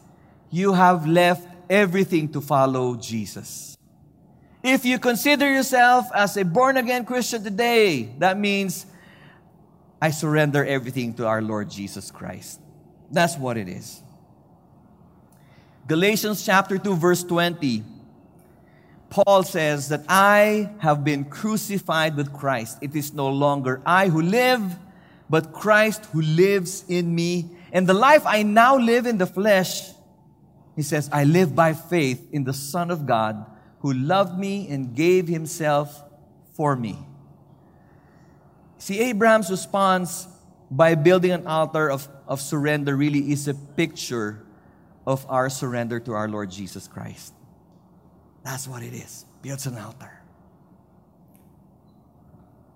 you 0.49 0.73
have 0.73 1.07
left 1.07 1.47
everything 1.69 2.29
to 2.29 2.41
follow 2.41 2.95
Jesus. 2.95 3.77
If 4.63 4.85
you 4.85 4.97
consider 4.97 5.51
yourself 5.51 6.07
as 6.15 6.37
a 6.37 6.45
born 6.45 6.77
again 6.77 7.05
Christian 7.05 7.43
today, 7.43 8.13
that 8.19 8.39
means 8.39 8.85
I 10.01 10.11
surrender 10.11 10.65
everything 10.65 11.13
to 11.15 11.27
our 11.27 11.41
Lord 11.41 11.69
Jesus 11.69 12.11
Christ. 12.11 12.59
That's 13.11 13.37
what 13.37 13.57
it 13.57 13.67
is. 13.67 14.01
Galatians 15.87 16.45
chapter 16.45 16.77
2, 16.77 16.95
verse 16.95 17.23
20. 17.23 17.83
Paul 19.09 19.43
says 19.43 19.89
that 19.89 20.03
I 20.07 20.71
have 20.79 21.03
been 21.03 21.25
crucified 21.25 22.15
with 22.15 22.33
Christ. 22.33 22.79
It 22.81 22.95
is 22.95 23.13
no 23.13 23.29
longer 23.29 23.81
I 23.85 24.07
who 24.07 24.21
live, 24.21 24.63
but 25.29 25.53
Christ 25.53 26.05
who 26.05 26.21
lives 26.21 26.83
in 26.87 27.13
me. 27.13 27.49
And 27.73 27.87
the 27.87 27.93
life 27.95 28.21
I 28.25 28.43
now 28.43 28.77
live 28.77 29.07
in 29.07 29.17
the 29.17 29.25
flesh, 29.25 29.89
he 30.75 30.83
says, 30.83 31.09
I 31.11 31.23
live 31.23 31.55
by 31.55 31.73
faith 31.73 32.29
in 32.31 32.43
the 32.43 32.53
Son 32.53 32.91
of 32.91 33.07
God 33.07 33.45
who 33.79 33.91
loved 33.93 34.37
me 34.37 34.67
and 34.69 34.95
gave 34.95 35.27
himself 35.27 36.03
for 36.53 36.75
me. 36.75 36.99
See, 38.77 38.99
Abraham's 38.99 39.49
response 39.49 40.27
by 40.69 40.93
building 40.93 41.31
an 41.31 41.47
altar 41.47 41.89
of, 41.89 42.07
of 42.27 42.39
surrender 42.39 42.95
really 42.95 43.31
is 43.31 43.47
a 43.47 43.55
picture 43.55 44.45
of 45.07 45.25
our 45.27 45.49
surrender 45.49 45.99
to 46.01 46.13
our 46.13 46.29
Lord 46.29 46.51
Jesus 46.51 46.87
Christ. 46.87 47.33
That's 48.43 48.67
what 48.67 48.83
it 48.83 48.93
is. 48.93 49.25
Builds 49.41 49.65
an 49.65 49.77
altar. 49.77 50.11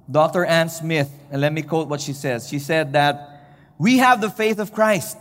Dr. 0.10 0.46
Ann 0.46 0.70
Smith, 0.70 1.12
and 1.30 1.42
let 1.42 1.54
me 1.54 1.62
quote 1.62 1.88
what 1.88 2.02
she 2.02 2.14
says. 2.14 2.48
She 2.48 2.60
said 2.60 2.94
that 2.94 3.37
we 3.78 3.98
have 3.98 4.22
the 4.22 4.30
faith 4.30 4.60
of 4.60 4.74
Christ. 4.74 5.18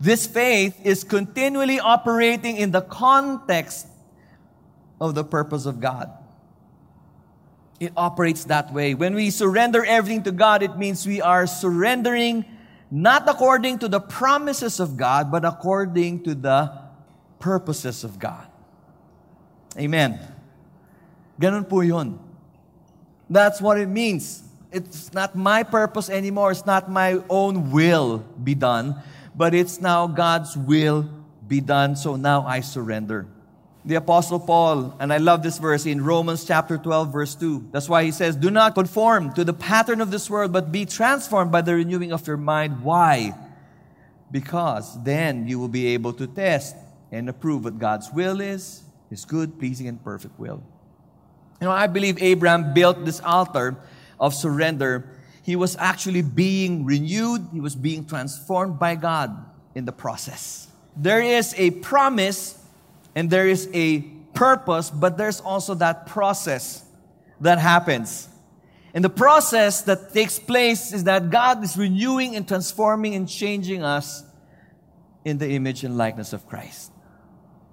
This 0.00 0.26
faith 0.26 0.74
is 0.84 1.04
continually 1.04 1.78
operating 1.78 2.56
in 2.56 2.72
the 2.72 2.80
context 2.80 3.86
of 5.00 5.14
the 5.14 5.24
purpose 5.24 5.66
of 5.66 5.80
God. 5.80 6.10
It 7.78 7.92
operates 7.96 8.44
that 8.44 8.72
way. 8.72 8.94
When 8.94 9.14
we 9.14 9.30
surrender 9.30 9.84
everything 9.84 10.22
to 10.24 10.32
God, 10.32 10.62
it 10.62 10.76
means 10.78 11.06
we 11.06 11.20
are 11.20 11.46
surrendering 11.46 12.44
not 12.90 13.28
according 13.28 13.78
to 13.78 13.88
the 13.88 14.00
promises 14.00 14.78
of 14.78 14.96
God, 14.96 15.32
but 15.32 15.44
according 15.44 16.24
to 16.24 16.34
the 16.34 16.70
purposes 17.38 18.04
of 18.04 18.18
God. 18.18 18.46
Amen. 19.78 20.20
Ganun 21.40 21.68
po 21.68 21.80
yun. 21.80 22.20
That's 23.30 23.60
what 23.60 23.78
it 23.78 23.88
means. 23.88 24.44
It's 24.72 25.12
not 25.12 25.36
my 25.36 25.62
purpose 25.62 26.08
anymore. 26.08 26.50
It's 26.50 26.64
not 26.64 26.90
my 26.90 27.20
own 27.28 27.70
will 27.70 28.18
be 28.42 28.54
done, 28.54 28.96
but 29.36 29.54
it's 29.54 29.80
now 29.80 30.06
God's 30.06 30.56
will 30.56 31.08
be 31.46 31.60
done. 31.60 31.94
So 31.94 32.16
now 32.16 32.46
I 32.46 32.60
surrender. 32.60 33.26
The 33.84 33.96
Apostle 33.96 34.40
Paul, 34.40 34.96
and 35.00 35.12
I 35.12 35.18
love 35.18 35.42
this 35.42 35.58
verse 35.58 35.86
in 35.86 36.02
Romans 36.02 36.44
chapter 36.44 36.78
12, 36.78 37.12
verse 37.12 37.34
2. 37.34 37.68
That's 37.72 37.88
why 37.88 38.04
he 38.04 38.12
says, 38.12 38.36
Do 38.36 38.50
not 38.50 38.74
conform 38.74 39.34
to 39.34 39.44
the 39.44 39.52
pattern 39.52 40.00
of 40.00 40.10
this 40.10 40.30
world, 40.30 40.52
but 40.52 40.72
be 40.72 40.86
transformed 40.86 41.50
by 41.50 41.62
the 41.62 41.74
renewing 41.74 42.12
of 42.12 42.26
your 42.26 42.36
mind. 42.36 42.82
Why? 42.82 43.34
Because 44.30 45.02
then 45.02 45.48
you 45.48 45.58
will 45.58 45.68
be 45.68 45.88
able 45.88 46.12
to 46.14 46.26
test 46.26 46.76
and 47.10 47.28
approve 47.28 47.64
what 47.64 47.78
God's 47.78 48.10
will 48.12 48.40
is, 48.40 48.82
his 49.10 49.24
good, 49.24 49.58
pleasing, 49.58 49.88
and 49.88 50.02
perfect 50.02 50.38
will. 50.38 50.62
You 51.60 51.66
know, 51.66 51.72
I 51.72 51.88
believe 51.88 52.22
Abraham 52.22 52.72
built 52.72 53.04
this 53.04 53.20
altar 53.20 53.76
of 54.22 54.32
surrender. 54.32 55.04
He 55.42 55.56
was 55.56 55.76
actually 55.76 56.22
being 56.22 56.86
renewed, 56.86 57.48
he 57.52 57.60
was 57.60 57.74
being 57.74 58.06
transformed 58.06 58.78
by 58.78 58.94
God 58.94 59.36
in 59.74 59.84
the 59.84 59.92
process. 59.92 60.68
There 60.96 61.20
is 61.20 61.54
a 61.58 61.72
promise 61.72 62.58
and 63.14 63.28
there 63.28 63.48
is 63.48 63.68
a 63.74 64.00
purpose, 64.32 64.88
but 64.88 65.18
there's 65.18 65.40
also 65.40 65.74
that 65.74 66.06
process 66.06 66.84
that 67.40 67.58
happens. 67.58 68.28
And 68.94 69.04
the 69.04 69.10
process 69.10 69.82
that 69.82 70.12
takes 70.14 70.38
place 70.38 70.92
is 70.92 71.04
that 71.04 71.30
God 71.30 71.64
is 71.64 71.76
renewing 71.76 72.36
and 72.36 72.46
transforming 72.46 73.14
and 73.14 73.28
changing 73.28 73.82
us 73.82 74.22
in 75.24 75.38
the 75.38 75.50
image 75.50 75.82
and 75.82 75.98
likeness 75.98 76.32
of 76.32 76.46
Christ. 76.46 76.92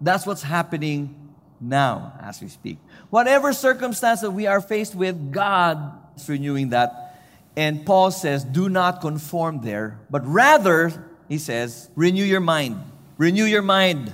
That's 0.01 0.25
what's 0.25 0.43
happening 0.43 1.35
now 1.59 2.13
as 2.21 2.41
we 2.41 2.47
speak. 2.47 2.77
Whatever 3.09 3.53
circumstance 3.53 4.21
that 4.21 4.31
we 4.31 4.47
are 4.47 4.61
faced 4.61 4.95
with, 4.95 5.31
God 5.31 5.98
renewing 6.27 6.69
that. 6.69 7.15
And 7.55 7.85
Paul 7.85 8.11
says, 8.11 8.43
do 8.43 8.69
not 8.69 9.01
conform 9.01 9.61
there, 9.61 9.99
but 10.09 10.25
rather, 10.25 10.91
he 11.27 11.37
says, 11.37 11.89
renew 11.95 12.23
your 12.23 12.39
mind. 12.39 12.81
Renew 13.17 13.45
your 13.45 13.61
mind 13.61 14.13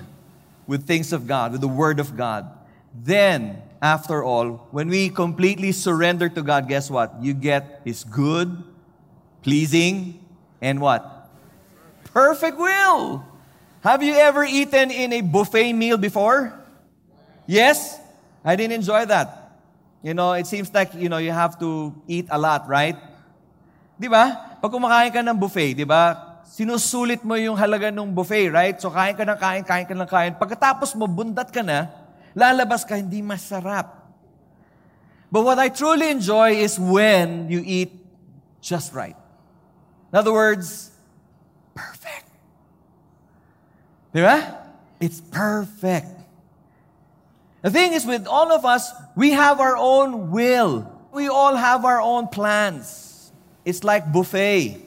with 0.68 0.86
things 0.86 1.14
of 1.14 1.28
God, 1.28 1.52
with 1.52 1.62
the 1.62 1.68
Word 1.68 2.00
of 2.00 2.18
God. 2.18 2.50
Then, 2.94 3.62
after 3.82 4.24
all, 4.24 4.68
when 4.72 4.90
we 4.90 5.10
completely 5.10 5.72
surrender 5.72 6.28
to 6.30 6.42
God, 6.42 6.68
guess 6.68 6.90
what? 6.90 7.22
You 7.22 7.34
get 7.34 7.82
His 7.86 8.04
good, 8.04 8.64
pleasing, 9.44 10.26
and 10.62 10.82
what? 10.82 11.30
Perfect 12.06 12.58
will. 12.58 13.24
Have 13.82 14.02
you 14.02 14.16
ever 14.16 14.44
eaten 14.44 14.90
in 14.90 15.14
a 15.14 15.22
buffet 15.22 15.74
meal 15.74 15.98
before? 15.98 16.60
Yes? 17.46 18.00
I 18.44 18.56
didn't 18.56 18.74
enjoy 18.74 19.06
that. 19.06 19.45
You 20.06 20.14
know, 20.14 20.38
it 20.38 20.46
seems 20.46 20.70
like, 20.70 20.94
you 20.94 21.10
know, 21.10 21.18
you 21.18 21.34
have 21.34 21.58
to 21.58 21.90
eat 22.06 22.30
a 22.30 22.38
lot, 22.38 22.70
right? 22.70 22.94
Di 23.98 24.06
ba? 24.06 24.54
Pag 24.62 24.70
kumakain 24.70 25.10
ka 25.10 25.26
ng 25.26 25.34
buffet, 25.34 25.74
di 25.74 25.82
ba? 25.82 26.14
Sinusulit 26.46 27.26
mo 27.26 27.34
yung 27.34 27.58
halaga 27.58 27.90
ng 27.90 28.14
buffet, 28.14 28.54
right? 28.54 28.78
So 28.78 28.94
kain 28.94 29.18
ka 29.18 29.26
ng 29.26 29.40
kain, 29.42 29.66
kain 29.66 29.86
ka 29.90 29.98
ng 29.98 30.06
kain. 30.06 30.38
Pagkatapos 30.38 30.94
mo, 30.94 31.10
bundat 31.10 31.50
ka 31.50 31.66
na, 31.66 31.90
lalabas 32.38 32.86
ka, 32.86 32.94
hindi 32.94 33.26
masarap. 33.26 34.06
But 35.34 35.42
what 35.42 35.58
I 35.58 35.74
truly 35.74 36.14
enjoy 36.14 36.62
is 36.62 36.78
when 36.78 37.50
you 37.50 37.66
eat 37.66 37.98
just 38.62 38.94
right. 38.94 39.18
In 40.14 40.22
other 40.22 40.30
words, 40.30 40.94
perfect. 41.74 42.30
Di 44.14 44.22
ba? 44.22 44.38
It's 45.02 45.18
perfect. 45.18 46.25
The 47.66 47.74
thing 47.74 47.94
is, 47.94 48.06
with 48.06 48.30
all 48.30 48.54
of 48.54 48.62
us, 48.62 48.94
we 49.18 49.34
have 49.34 49.60
our 49.60 49.74
own 49.76 50.30
will. 50.30 50.86
We 51.10 51.30
all 51.30 51.56
have 51.58 51.82
our 51.82 51.98
own 51.98 52.28
plans. 52.28 53.34
It's 53.66 53.84
like 53.84 54.14
buffet. 54.14 54.78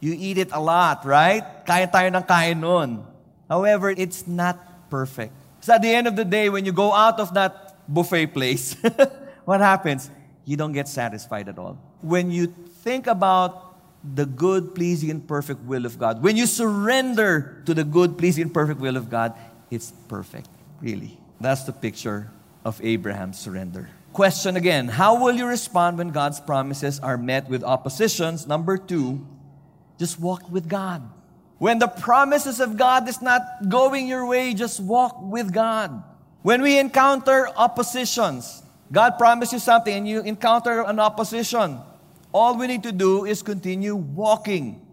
You 0.00 0.16
eat 0.16 0.38
it 0.38 0.48
a 0.48 0.58
lot, 0.58 1.04
right? 1.04 1.44
Kaya 1.68 1.92
tayo 1.92 2.08
ng 2.08 2.24
kain 2.24 2.56
nun. 2.56 3.04
However, 3.52 3.92
it's 3.92 4.24
not 4.24 4.56
perfect. 4.88 5.36
So 5.60 5.76
at 5.76 5.84
the 5.84 5.92
end 5.92 6.08
of 6.08 6.16
the 6.16 6.24
day, 6.24 6.48
when 6.48 6.64
you 6.64 6.72
go 6.72 6.96
out 6.96 7.20
of 7.20 7.36
that 7.36 7.76
buffet 7.84 8.32
place, 8.32 8.80
what 9.44 9.60
happens? 9.60 10.08
You 10.48 10.56
don't 10.56 10.72
get 10.72 10.88
satisfied 10.88 11.52
at 11.52 11.60
all. 11.60 11.76
When 12.00 12.32
you 12.32 12.48
think 12.80 13.12
about 13.12 13.76
the 14.00 14.24
good, 14.24 14.74
pleasing, 14.74 15.10
and 15.12 15.20
perfect 15.20 15.60
will 15.68 15.84
of 15.84 16.00
God, 16.00 16.24
when 16.24 16.40
you 16.40 16.48
surrender 16.48 17.60
to 17.68 17.76
the 17.76 17.84
good, 17.84 18.16
pleasing, 18.16 18.48
and 18.48 18.54
perfect 18.54 18.80
will 18.80 18.96
of 18.96 19.12
God, 19.12 19.36
it's 19.68 19.92
perfect, 20.08 20.48
really. 20.80 21.20
That's 21.42 21.64
the 21.64 21.72
picture 21.72 22.30
of 22.64 22.80
Abraham's 22.82 23.38
surrender. 23.38 23.90
Question 24.12 24.56
again 24.56 24.86
How 24.86 25.18
will 25.18 25.34
you 25.34 25.46
respond 25.46 25.98
when 25.98 26.10
God's 26.10 26.38
promises 26.38 27.00
are 27.00 27.18
met 27.18 27.48
with 27.48 27.64
oppositions? 27.64 28.46
Number 28.46 28.78
two, 28.78 29.26
just 29.98 30.20
walk 30.20 30.50
with 30.50 30.68
God. 30.68 31.02
When 31.58 31.78
the 31.78 31.88
promises 31.88 32.60
of 32.60 32.76
God 32.76 33.08
is 33.08 33.20
not 33.22 33.42
going 33.68 34.06
your 34.06 34.26
way, 34.26 34.54
just 34.54 34.80
walk 34.80 35.18
with 35.20 35.52
God. 35.52 36.02
When 36.42 36.62
we 36.62 36.78
encounter 36.78 37.48
oppositions, 37.56 38.62
God 38.90 39.18
promised 39.18 39.52
you 39.52 39.58
something 39.58 39.94
and 39.94 40.08
you 40.08 40.20
encounter 40.22 40.82
an 40.82 40.98
opposition, 40.98 41.78
all 42.32 42.56
we 42.56 42.66
need 42.66 42.82
to 42.82 42.92
do 42.92 43.24
is 43.24 43.42
continue 43.42 43.94
walking. 43.94 44.84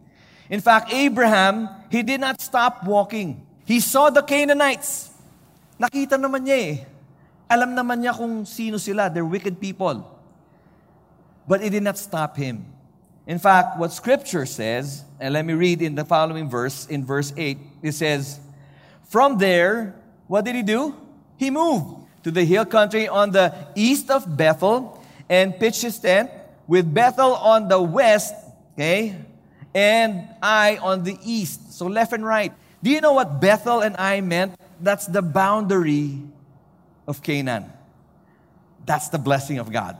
In 0.49 0.61
fact, 0.61 0.93
Abraham, 0.93 1.69
he 1.89 2.03
did 2.03 2.19
not 2.19 2.41
stop 2.41 2.83
walking. 2.85 3.45
He 3.65 3.79
saw 3.79 4.09
the 4.09 4.21
Canaanites. 4.21 5.08
Nakita 5.79 6.19
naman 6.19 6.43
niya 6.43 6.57
eh. 6.59 6.75
Alam 7.47 7.71
naman 7.71 8.03
niya 8.03 8.11
kung 8.11 8.43
sino 8.43 8.75
sila. 8.75 9.07
They're 9.07 9.25
wicked 9.25 9.57
people. 9.63 10.03
But 11.47 11.63
it 11.63 11.71
did 11.71 11.81
not 11.81 11.97
stop 11.97 12.35
him. 12.35 12.67
In 13.25 13.39
fact, 13.39 13.79
what 13.79 13.93
scripture 13.93 14.45
says, 14.45 15.05
and 15.19 15.33
let 15.33 15.45
me 15.45 15.53
read 15.53 15.81
in 15.81 15.95
the 15.95 16.03
following 16.03 16.49
verse, 16.49 16.85
in 16.87 17.05
verse 17.05 17.31
8, 17.37 17.57
it 17.81 17.93
says, 17.93 18.39
From 19.07 19.37
there, 19.37 19.95
what 20.27 20.45
did 20.45 20.55
he 20.55 20.63
do? 20.63 20.93
He 21.37 21.49
moved 21.49 22.05
to 22.23 22.31
the 22.31 22.43
hill 22.43 22.65
country 22.65 23.07
on 23.07 23.31
the 23.31 23.53
east 23.73 24.11
of 24.11 24.25
Bethel 24.35 25.01
and 25.29 25.57
pitched 25.57 25.81
his 25.81 25.97
tent 25.97 26.29
with 26.67 26.91
Bethel 26.93 27.33
on 27.35 27.67
the 27.67 27.81
west, 27.81 28.33
okay, 28.73 29.15
and 29.73 30.27
Ai 30.41 30.77
on 30.81 31.03
the 31.03 31.17
east. 31.23 31.73
So 31.73 31.87
left 31.87 32.13
and 32.13 32.25
right. 32.25 32.51
Do 32.83 32.89
you 32.89 32.99
know 33.01 33.13
what 33.13 33.39
Bethel 33.39 33.81
and 33.81 33.95
Ai 33.97 34.21
meant? 34.21 34.59
That's 34.79 35.05
the 35.05 35.21
boundary 35.21 36.23
of 37.07 37.21
Canaan. 37.21 37.65
That's 38.85 39.09
the 39.09 39.19
blessing 39.19 39.59
of 39.59 39.71
God. 39.71 39.97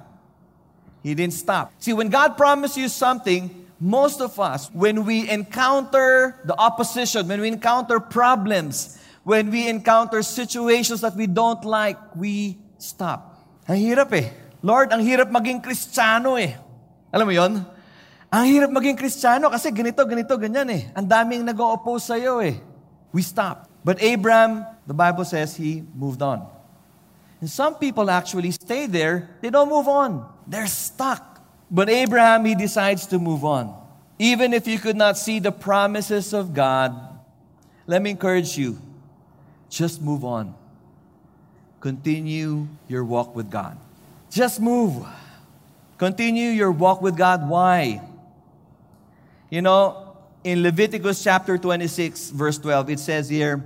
He 1.03 1.15
didn't 1.15 1.33
stop. 1.33 1.71
See, 1.79 1.93
when 1.93 2.09
God 2.09 2.35
promised 2.35 2.75
you 2.75 2.89
something, 2.89 3.67
most 3.79 4.19
of 4.19 4.39
us, 4.39 4.67
when 4.75 5.05
we 5.05 5.29
encounter 5.29 6.35
the 6.43 6.55
opposition, 6.57 7.27
when 7.27 7.39
we 7.39 7.47
encounter 7.47 7.99
problems, 7.99 8.99
when 9.23 9.51
we 9.51 9.69
encounter 9.69 10.21
situations 10.21 10.99
that 11.01 11.15
we 11.15 11.27
don't 11.27 11.63
like, 11.63 11.95
we 12.15 12.59
stop. 12.77 13.39
Ang 13.69 13.79
hirap 13.79 14.11
eh. 14.11 14.33
Lord, 14.59 14.91
ang 14.91 14.99
hirap 14.99 15.31
maging 15.31 15.63
kristyano 15.63 16.35
eh. 16.35 16.59
Alam 17.13 17.25
mo 17.29 17.33
yon? 17.33 17.53
Ang 18.29 18.45
hirap 18.45 18.69
maging 18.73 18.99
kristyano 18.99 19.47
kasi 19.47 19.71
ganito, 19.71 20.03
ganito, 20.03 20.35
ganyan 20.35 20.67
eh. 20.73 20.83
Ang 20.91 21.07
daming 21.07 21.47
nag-o-oppose 21.47 22.11
sa'yo 22.11 22.43
eh. 22.43 22.59
We 23.15 23.23
stop. 23.23 23.68
But 23.83 24.01
Abraham, 24.01 24.65
the 24.85 24.93
Bible 24.93 25.25
says, 25.25 25.55
he 25.55 25.83
moved 25.95 26.21
on. 26.21 26.47
And 27.39 27.49
some 27.49 27.75
people 27.75 28.09
actually 28.09 28.51
stay 28.51 28.85
there, 28.85 29.29
they 29.41 29.49
don't 29.49 29.69
move 29.69 29.87
on. 29.87 30.27
They're 30.45 30.67
stuck. 30.67 31.41
But 31.71 31.89
Abraham, 31.89 32.45
he 32.45 32.55
decides 32.55 33.07
to 33.07 33.19
move 33.19 33.45
on. 33.45 33.73
Even 34.17 34.53
if 34.53 34.67
you 34.67 34.79
could 34.79 34.97
not 34.97 35.17
see 35.17 35.39
the 35.39 35.51
promises 35.51 36.33
of 36.33 36.53
God, 36.53 36.93
let 37.87 38.01
me 38.01 38.09
encourage 38.11 38.57
you 38.57 38.77
just 39.69 40.01
move 40.01 40.25
on. 40.25 40.55
Continue 41.79 42.67
your 42.87 43.05
walk 43.05 43.35
with 43.35 43.49
God. 43.49 43.77
Just 44.29 44.59
move. 44.59 45.05
Continue 45.97 46.49
your 46.49 46.71
walk 46.71 47.01
with 47.01 47.15
God. 47.15 47.47
Why? 47.47 48.01
You 49.49 49.61
know, 49.61 50.08
in 50.43 50.63
Leviticus 50.63 51.23
chapter 51.23 51.57
26, 51.57 52.31
verse 52.31 52.57
12, 52.57 52.89
it 52.91 52.99
says 52.99 53.29
here, 53.29 53.63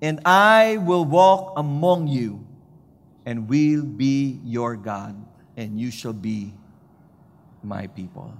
And 0.00 0.20
I 0.24 0.78
will 0.78 1.04
walk 1.04 1.54
among 1.56 2.06
you 2.06 2.46
and 3.26 3.48
will 3.48 3.82
be 3.82 4.40
your 4.44 4.76
God, 4.76 5.16
and 5.56 5.78
you 5.78 5.90
shall 5.90 6.12
be 6.12 6.54
my 7.62 7.88
people. 7.88 8.32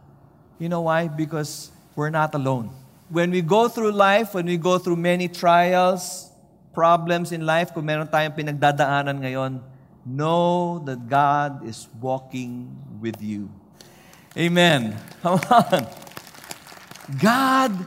You 0.59 0.68
know 0.68 0.83
why? 0.83 1.09
Because 1.09 1.71
we're 1.94 2.11
not 2.11 2.35
alone. 2.35 2.71
When 3.11 3.31
we 3.31 3.42
go 3.42 3.68
through 3.68 3.92
life, 3.92 4.35
when 4.35 4.47
we 4.47 4.57
go 4.57 4.79
through 4.79 4.97
many 4.97 5.29
trials, 5.29 6.31
problems 6.73 7.33
in 7.33 7.44
life, 7.44 7.75
kung 7.75 7.85
meron 7.85 8.07
tayong 8.07 8.38
pinagdadaanan 8.38 9.18
ngayon, 9.18 9.61
know 10.07 10.79
that 10.87 11.09
God 11.09 11.66
is 11.66 11.88
walking 12.01 12.71
with 13.01 13.21
you. 13.21 13.51
Amen. 14.37 14.94
Come 15.23 15.40
on. 15.51 16.08
God 17.16 17.87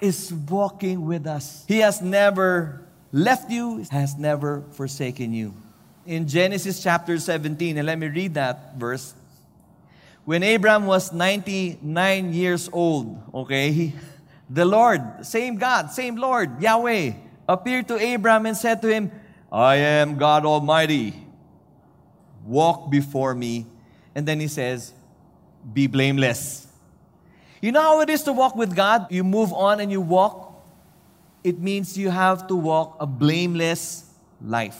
is 0.00 0.32
walking 0.32 1.04
with 1.04 1.26
us. 1.26 1.64
He 1.68 1.78
has 1.78 2.00
never 2.00 2.82
left 3.12 3.50
you, 3.50 3.84
has 3.90 4.16
never 4.16 4.62
forsaken 4.72 5.32
you. 5.32 5.54
In 6.06 6.26
Genesis 6.28 6.82
chapter 6.82 7.18
17, 7.18 7.76
and 7.76 7.86
let 7.86 7.98
me 7.98 8.08
read 8.08 8.34
that 8.34 8.76
verse. 8.76 9.14
When 10.24 10.42
Abraham 10.42 10.86
was 10.86 11.12
99 11.12 12.32
years 12.32 12.68
old, 12.72 13.20
okay, 13.34 13.72
he, 13.72 13.92
the 14.48 14.64
Lord, 14.64 15.24
same 15.26 15.56
God, 15.56 15.90
same 15.90 16.16
Lord, 16.16 16.62
Yahweh, 16.62 17.12
appeared 17.48 17.88
to 17.88 17.98
Abraham 17.98 18.46
and 18.46 18.56
said 18.56 18.82
to 18.82 18.88
him, 18.88 19.10
I 19.50 19.76
am 19.76 20.16
God 20.16 20.44
Almighty. 20.44 21.14
Walk 22.44 22.90
before 22.90 23.34
me. 23.34 23.66
And 24.14 24.26
then 24.26 24.40
he 24.40 24.48
says, 24.48 24.92
Be 25.72 25.86
blameless. 25.86 26.65
You 27.66 27.72
know 27.72 27.82
how 27.82 28.00
it 28.00 28.10
is 28.10 28.22
to 28.22 28.32
walk 28.32 28.54
with 28.54 28.76
God? 28.76 29.10
You 29.10 29.24
move 29.24 29.52
on 29.52 29.80
and 29.80 29.90
you 29.90 30.00
walk. 30.00 30.54
It 31.42 31.58
means 31.58 31.98
you 31.98 32.10
have 32.10 32.46
to 32.46 32.54
walk 32.54 32.94
a 33.00 33.08
blameless 33.08 34.08
life. 34.40 34.78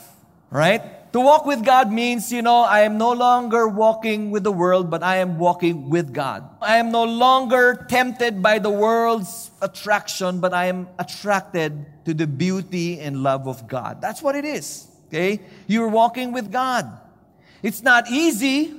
Right? 0.53 1.13
To 1.13 1.19
walk 1.19 1.47
with 1.47 1.65
God 1.65 1.91
means, 1.91 2.31
you 2.31 2.43
know, 2.43 2.61
I 2.61 2.83
am 2.83 2.97
no 2.97 3.11
longer 3.11 3.67
walking 3.67 4.31
with 4.31 4.45
the 4.45 4.53
world, 4.53 4.89
but 4.89 5.03
I 5.03 5.17
am 5.17 5.37
walking 5.37 5.91
with 5.91 6.15
God. 6.15 6.49
I 6.63 6.77
am 6.77 6.93
no 6.93 7.03
longer 7.03 7.85
tempted 7.89 8.41
by 8.41 8.61
the 8.61 8.71
world's 8.71 9.51
attraction, 9.61 10.39
but 10.39 10.55
I 10.55 10.67
am 10.67 10.87
attracted 10.97 11.87
to 12.05 12.15
the 12.15 12.29
beauty 12.29 13.01
and 13.01 13.25
love 13.25 13.49
of 13.49 13.67
God. 13.67 14.01
That's 14.01 14.23
what 14.23 14.37
it 14.37 14.45
is. 14.45 14.87
Okay? 15.09 15.41
You're 15.67 15.89
walking 15.89 16.31
with 16.31 16.53
God. 16.53 16.87
It's 17.65 17.83
not 17.83 18.09
easy, 18.13 18.75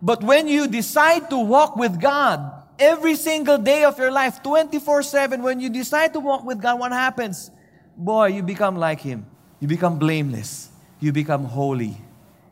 but 0.00 0.22
when 0.22 0.46
you 0.46 0.68
decide 0.68 1.30
to 1.30 1.38
walk 1.40 1.74
with 1.74 2.00
God, 2.00 2.59
every 2.80 3.14
single 3.14 3.58
day 3.58 3.84
of 3.84 3.98
your 3.98 4.10
life, 4.10 4.42
24 4.42 5.02
7, 5.02 5.42
when 5.42 5.60
you 5.60 5.70
decide 5.70 6.12
to 6.14 6.20
walk 6.20 6.44
with 6.44 6.60
God, 6.60 6.80
what 6.80 6.92
happens? 6.92 7.50
Boy, 7.96 8.28
you 8.28 8.42
become 8.42 8.76
like 8.76 9.00
Him. 9.00 9.26
You 9.60 9.68
become 9.68 9.98
blameless 9.98 10.70
you 11.00 11.12
become 11.12 11.44
holy. 11.44 11.96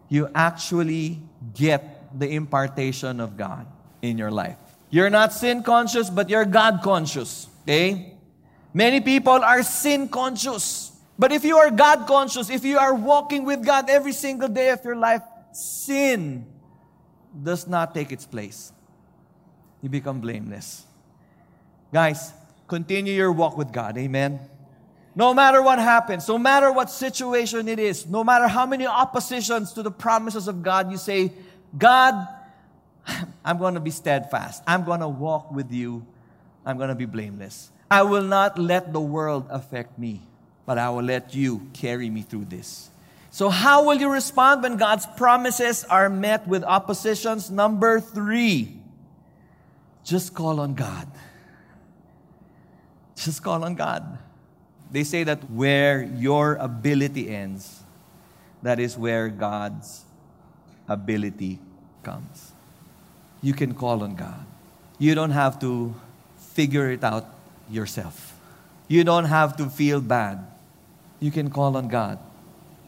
You 0.09 0.29
actually 0.35 1.21
get 1.55 2.09
the 2.19 2.29
impartation 2.29 3.21
of 3.21 3.37
God 3.37 3.67
in 4.01 4.17
your 4.17 4.31
life. 4.31 4.57
You're 4.91 5.11
not 5.11 5.35
sin 5.35 5.63
conscious, 5.63 6.09
but 6.09 6.31
you're 6.31 6.47
God 6.47 6.81
conscious. 6.83 7.47
Okay? 7.63 8.17
Many 8.73 9.01
people 9.01 9.45
are 9.45 9.63
sin 9.63 10.09
conscious. 10.09 10.93
But 11.19 11.31
if 11.31 11.45
you 11.45 11.59
are 11.59 11.71
God 11.71 12.07
conscious, 12.07 12.49
if 12.49 12.65
you 12.65 12.79
are 12.79 12.95
walking 12.95 13.45
with 13.45 13.65
God 13.65 13.91
every 13.91 14.13
single 14.13 14.49
day 14.49 14.71
of 14.71 14.83
your 14.83 14.97
life, 14.97 15.23
sin 15.53 16.47
does 17.43 17.69
not 17.69 17.95
take 17.95 18.11
its 18.11 18.25
place. 18.25 18.73
You 19.83 19.89
become 19.89 20.21
blameless. 20.21 20.85
Guys, 21.93 22.33
continue 22.67 23.13
your 23.13 23.33
walk 23.33 23.57
with 23.57 23.73
God. 23.73 23.97
Amen. 23.97 24.41
No 25.15 25.35
matter 25.35 25.63
what 25.63 25.79
happens, 25.79 26.29
no 26.29 26.39
matter 26.39 26.71
what 26.71 26.91
situation 26.91 27.67
it 27.69 27.79
is, 27.79 28.07
no 28.07 28.23
matter 28.23 28.47
how 28.47 28.67
many 28.67 28.87
oppositions 28.87 29.73
to 29.73 29.83
the 29.83 29.91
promises 29.91 30.47
of 30.47 30.63
God, 30.63 30.93
you 30.93 30.97
say, 30.97 31.33
God, 31.77 32.15
I'm 33.45 33.59
going 33.59 33.75
to 33.75 33.81
be 33.81 33.91
steadfast. 33.91 34.63
I'm 34.67 34.85
going 34.85 35.01
to 35.01 35.09
walk 35.09 35.51
with 35.51 35.73
you. 35.73 36.07
I'm 36.65 36.77
going 36.77 36.91
to 36.91 36.95
be 36.95 37.07
blameless. 37.07 37.71
I 37.91 38.03
will 38.03 38.23
not 38.23 38.59
let 38.59 38.93
the 38.93 39.01
world 39.01 39.47
affect 39.49 39.99
me, 39.99 40.23
but 40.67 40.79
I 40.79 40.91
will 40.91 41.03
let 41.03 41.35
you 41.35 41.69
carry 41.73 42.11
me 42.11 42.23
through 42.23 42.45
this. 42.45 42.91
So, 43.31 43.49
how 43.49 43.85
will 43.85 43.95
you 43.95 44.11
respond 44.11 44.63
when 44.63 44.77
God's 44.77 45.07
promises 45.17 45.85
are 45.85 46.09
met 46.09 46.47
with 46.47 46.65
oppositions? 46.65 47.51
Number 47.51 48.01
three, 48.01 48.78
just 50.09 50.33
call 50.33 50.59
on 50.59 50.73
God. 50.73 51.07
Just 53.15 53.43
call 53.43 53.63
on 53.63 53.75
God. 53.75 54.17
They 54.91 55.05
say 55.05 55.23
that 55.25 55.51
where 55.51 56.03
your 56.03 56.55
ability 56.55 57.29
ends, 57.29 57.83
that 58.63 58.81
is 58.81 58.97
where 58.97 59.29
God's 59.29 60.05
ability 60.89 61.59
comes. 62.03 62.53
You 63.43 63.53
can 63.53 63.75
call 63.75 64.03
on 64.03 64.17
God. 64.17 64.47
You 64.99 65.15
don't 65.15 65.33
have 65.33 65.61
to 65.61 65.95
figure 66.39 66.91
it 66.91 67.05
out 67.05 67.27
yourself. 67.69 68.33
You 68.89 69.05
don't 69.05 69.27
have 69.27 69.59
to 69.59 69.69
feel 69.69 70.01
bad. 70.01 70.41
You 71.21 71.31
can 71.31 71.51
call 71.51 71.77
on 71.77 71.89
God. 71.89 72.19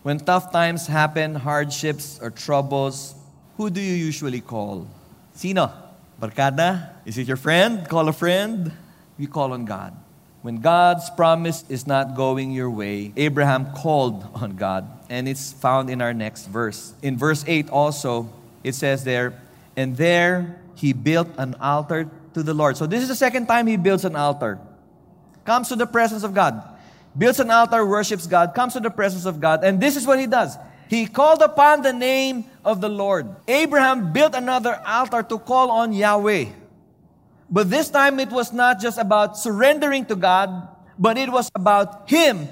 When 0.03 0.19
tough 0.19 0.51
times 0.51 0.87
happen, 0.87 1.35
hardships 1.35 2.19
or 2.23 2.31
troubles, 2.31 3.15
who 3.59 3.69
do 3.69 3.83
you 3.83 3.93
usually 3.93 4.41
call? 4.41 4.89
Sino? 5.35 5.90
Barkada? 6.21 6.91
Is 7.07 7.17
it 7.17 7.27
your 7.27 7.39
friend? 7.39 7.89
Call 7.89 8.09
a 8.09 8.13
friend? 8.13 8.73
You 9.17 9.27
call 9.27 9.53
on 9.53 9.65
God. 9.65 9.97
When 10.43 10.61
God's 10.61 11.09
promise 11.11 11.65
is 11.69 11.87
not 11.87 12.15
going 12.15 12.53
your 12.53 12.71
way, 12.71 13.13
Abraham 13.17 13.73
called 13.75 14.27
on 14.35 14.57
God, 14.57 14.89
and 15.09 15.29
it's 15.29 15.53
found 15.53 15.91
in 15.91 16.01
our 16.01 16.15
next 16.15 16.47
verse. 16.47 16.95
In 17.03 17.17
verse 17.17 17.45
8 17.47 17.69
also, 17.69 18.29
it 18.65 18.75
says 18.75 19.05
there, 19.05 19.41
and 19.77 19.97
there 19.97 20.61
he 20.77 20.93
built 20.93 21.29
an 21.37 21.55
altar 21.61 22.09
to 22.35 22.43
the 22.43 22.55
Lord. 22.55 22.77
So 22.77 22.87
this 22.87 23.03
is 23.03 23.09
the 23.09 23.17
second 23.17 23.47
time 23.47 23.67
he 23.67 23.77
builds 23.77 24.05
an 24.05 24.17
altar. 24.17 24.59
Comes 25.45 25.69
to 25.69 25.77
the 25.77 25.87
presence 25.87 26.23
of 26.23 26.33
God. 26.33 26.63
Builds 27.17 27.41
an 27.41 27.51
altar, 27.51 27.85
worships 27.85 28.27
God, 28.27 28.55
comes 28.55 28.75
to 28.75 28.81
the 28.81 28.91
presence 28.91 29.25
of 29.25 29.41
God, 29.41 29.65
and 29.65 29.81
this 29.81 29.97
is 29.97 30.07
what 30.07 30.19
he 30.19 30.27
does. 30.27 30.57
He 30.89 31.07
called 31.07 31.43
upon 31.43 31.83
the 31.83 31.93
name 31.93 32.45
of 32.65 32.81
the 32.81 32.89
Lord. 32.89 33.29
Abraham 33.49 34.13
built 34.13 34.35
another 34.35 34.81
altar 34.87 35.23
to 35.23 35.39
call 35.39 35.71
on 35.71 35.93
Yahweh. 35.93 36.47
But 37.51 37.69
this 37.69 37.91
time 37.91 38.21
it 38.21 38.31
was 38.31 38.53
not 38.53 38.81
just 38.81 38.99
about 38.99 39.37
surrendering 39.37 40.07
to 40.07 40.17
God, 40.17 40.69
but 40.99 41.19
it 41.19 41.31
was 41.31 41.51
about 41.55 42.09
him 42.09 42.49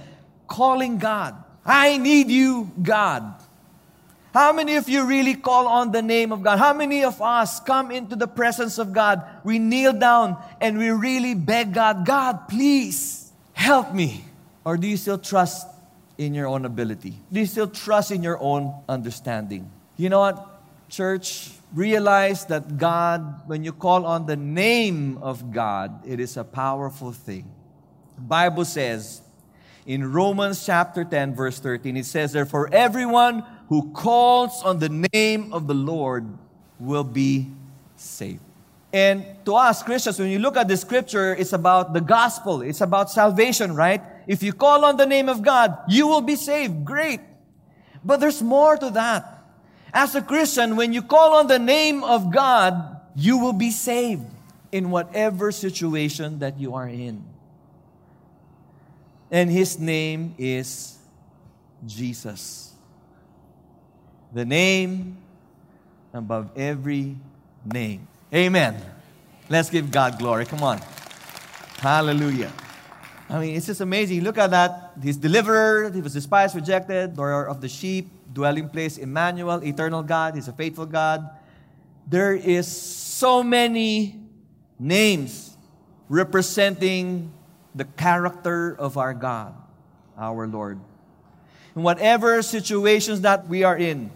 calling 0.46 0.98
God. 0.98 1.36
I 1.64 1.98
need 1.98 2.30
you, 2.30 2.72
God. 2.82 3.34
How 4.34 4.52
many 4.52 4.76
of 4.76 4.88
you 4.88 5.04
really 5.04 5.34
call 5.34 5.66
on 5.66 5.92
the 5.92 6.02
name 6.02 6.32
of 6.32 6.42
God? 6.42 6.58
How 6.58 6.72
many 6.72 7.04
of 7.04 7.20
us 7.20 7.60
come 7.60 7.90
into 7.90 8.16
the 8.16 8.26
presence 8.26 8.78
of 8.78 8.92
God? 8.92 9.22
We 9.44 9.58
kneel 9.58 9.92
down 9.92 10.36
and 10.60 10.78
we 10.78 10.90
really 10.90 11.34
beg 11.34 11.74
God, 11.74 12.04
God, 12.04 12.48
please 12.48 13.32
help 13.52 13.94
me. 13.94 14.24
Or 14.64 14.76
do 14.76 14.86
you 14.86 14.96
still 14.96 15.18
trust 15.18 15.66
in 16.18 16.34
your 16.34 16.46
own 16.46 16.64
ability? 16.64 17.14
Do 17.32 17.40
you 17.40 17.46
still 17.46 17.68
trust 17.68 18.10
in 18.10 18.22
your 18.22 18.38
own 18.38 18.74
understanding? 18.88 19.70
You 19.98 20.08
know 20.08 20.20
what, 20.20 20.62
church? 20.88 21.50
realize 21.74 22.46
that 22.46 22.78
God, 22.78 23.46
when 23.46 23.64
you 23.64 23.72
call 23.72 24.06
on 24.06 24.26
the 24.26 24.36
name 24.36 25.18
of 25.18 25.52
God, 25.52 26.06
it 26.06 26.20
is 26.20 26.36
a 26.36 26.44
powerful 26.44 27.12
thing. 27.12 27.50
The 28.16 28.22
Bible 28.22 28.64
says 28.64 29.20
in 29.86 30.10
Romans 30.12 30.64
chapter 30.64 31.04
10, 31.04 31.34
verse 31.34 31.60
13, 31.60 31.96
it 31.96 32.06
says, 32.06 32.32
Therefore, 32.32 32.68
everyone 32.72 33.44
who 33.68 33.90
calls 33.92 34.62
on 34.62 34.78
the 34.78 35.06
name 35.12 35.52
of 35.52 35.66
the 35.66 35.74
Lord 35.74 36.26
will 36.78 37.04
be 37.04 37.48
saved. 37.96 38.40
And 38.90 39.24
to 39.44 39.54
us 39.54 39.82
Christians, 39.82 40.18
when 40.18 40.30
you 40.30 40.38
look 40.38 40.56
at 40.56 40.66
the 40.66 40.76
scripture, 40.76 41.34
it's 41.34 41.52
about 41.52 41.92
the 41.92 42.00
gospel, 42.00 42.62
it's 42.62 42.80
about 42.80 43.10
salvation, 43.10 43.74
right? 43.74 44.00
If 44.26 44.42
you 44.42 44.54
call 44.54 44.86
on 44.86 44.96
the 44.96 45.04
name 45.04 45.28
of 45.28 45.42
God, 45.42 45.76
you 45.88 46.06
will 46.06 46.22
be 46.22 46.36
saved. 46.36 46.86
Great. 46.86 47.20
But 48.02 48.20
there's 48.20 48.40
more 48.40 48.78
to 48.78 48.88
that. 48.90 49.37
As 49.92 50.14
a 50.14 50.22
Christian, 50.22 50.76
when 50.76 50.92
you 50.92 51.02
call 51.02 51.34
on 51.34 51.46
the 51.46 51.58
name 51.58 52.04
of 52.04 52.32
God, 52.32 53.00
you 53.16 53.38
will 53.38 53.52
be 53.52 53.70
saved 53.70 54.24
in 54.70 54.90
whatever 54.90 55.50
situation 55.50 56.40
that 56.40 56.58
you 56.58 56.74
are 56.74 56.88
in. 56.88 57.24
And 59.30 59.50
His 59.50 59.78
name 59.78 60.34
is 60.38 60.98
Jesus. 61.86 62.72
The 64.32 64.44
name 64.44 65.16
above 66.12 66.50
every 66.56 67.16
name. 67.64 68.06
Amen. 68.32 68.80
Let's 69.48 69.70
give 69.70 69.90
God 69.90 70.18
glory. 70.18 70.44
Come 70.44 70.62
on. 70.62 70.80
Hallelujah. 71.78 72.52
I 73.30 73.40
mean, 73.40 73.56
it's 73.56 73.66
just 73.66 73.80
amazing. 73.80 74.22
Look 74.22 74.38
at 74.38 74.50
that. 74.50 74.92
He's 75.02 75.16
deliverer. 75.16 75.90
He 75.90 76.00
was 76.00 76.12
despised, 76.12 76.54
rejected, 76.54 77.16
door 77.16 77.46
of 77.46 77.60
the 77.60 77.68
sheep 77.68 78.08
dwelling 78.32 78.68
place, 78.68 78.98
Emmanuel, 78.98 79.62
eternal 79.64 80.02
God. 80.02 80.34
He's 80.34 80.48
a 80.48 80.52
faithful 80.52 80.86
God. 80.86 81.28
There 82.06 82.34
is 82.34 82.66
so 82.66 83.42
many 83.42 84.20
names 84.78 85.56
representing 86.08 87.32
the 87.74 87.84
character 87.84 88.74
of 88.78 88.96
our 88.96 89.14
God, 89.14 89.54
our 90.16 90.46
Lord. 90.46 90.80
in 91.74 91.84
whatever 91.84 92.42
situations 92.42 93.20
that 93.22 93.46
we 93.46 93.62
are 93.62 93.76
in, 93.76 94.10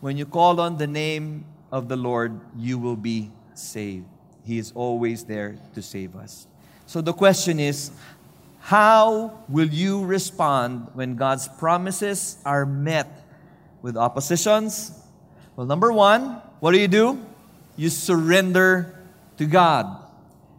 when 0.00 0.16
you 0.16 0.26
call 0.26 0.60
on 0.60 0.76
the 0.76 0.86
name 0.86 1.44
of 1.70 1.88
the 1.88 1.96
Lord, 1.96 2.40
you 2.56 2.78
will 2.78 2.96
be 2.96 3.30
saved. 3.54 4.06
He 4.44 4.58
is 4.58 4.72
always 4.74 5.24
there 5.24 5.56
to 5.74 5.82
save 5.82 6.16
us. 6.16 6.46
So 6.86 7.00
the 7.00 7.12
question 7.12 7.60
is 7.60 7.92
how 8.60 9.42
will 9.48 9.68
you 9.68 10.04
respond 10.04 10.88
when 10.92 11.16
God's 11.16 11.48
promises 11.48 12.36
are 12.44 12.64
met 12.64 13.08
with 13.82 13.96
oppositions? 13.96 14.92
Well, 15.56 15.66
number 15.66 15.92
one, 15.92 16.40
what 16.60 16.72
do 16.72 16.78
you 16.78 16.88
do? 16.88 17.18
You 17.76 17.88
surrender 17.88 18.94
to 19.38 19.46
God. 19.46 19.86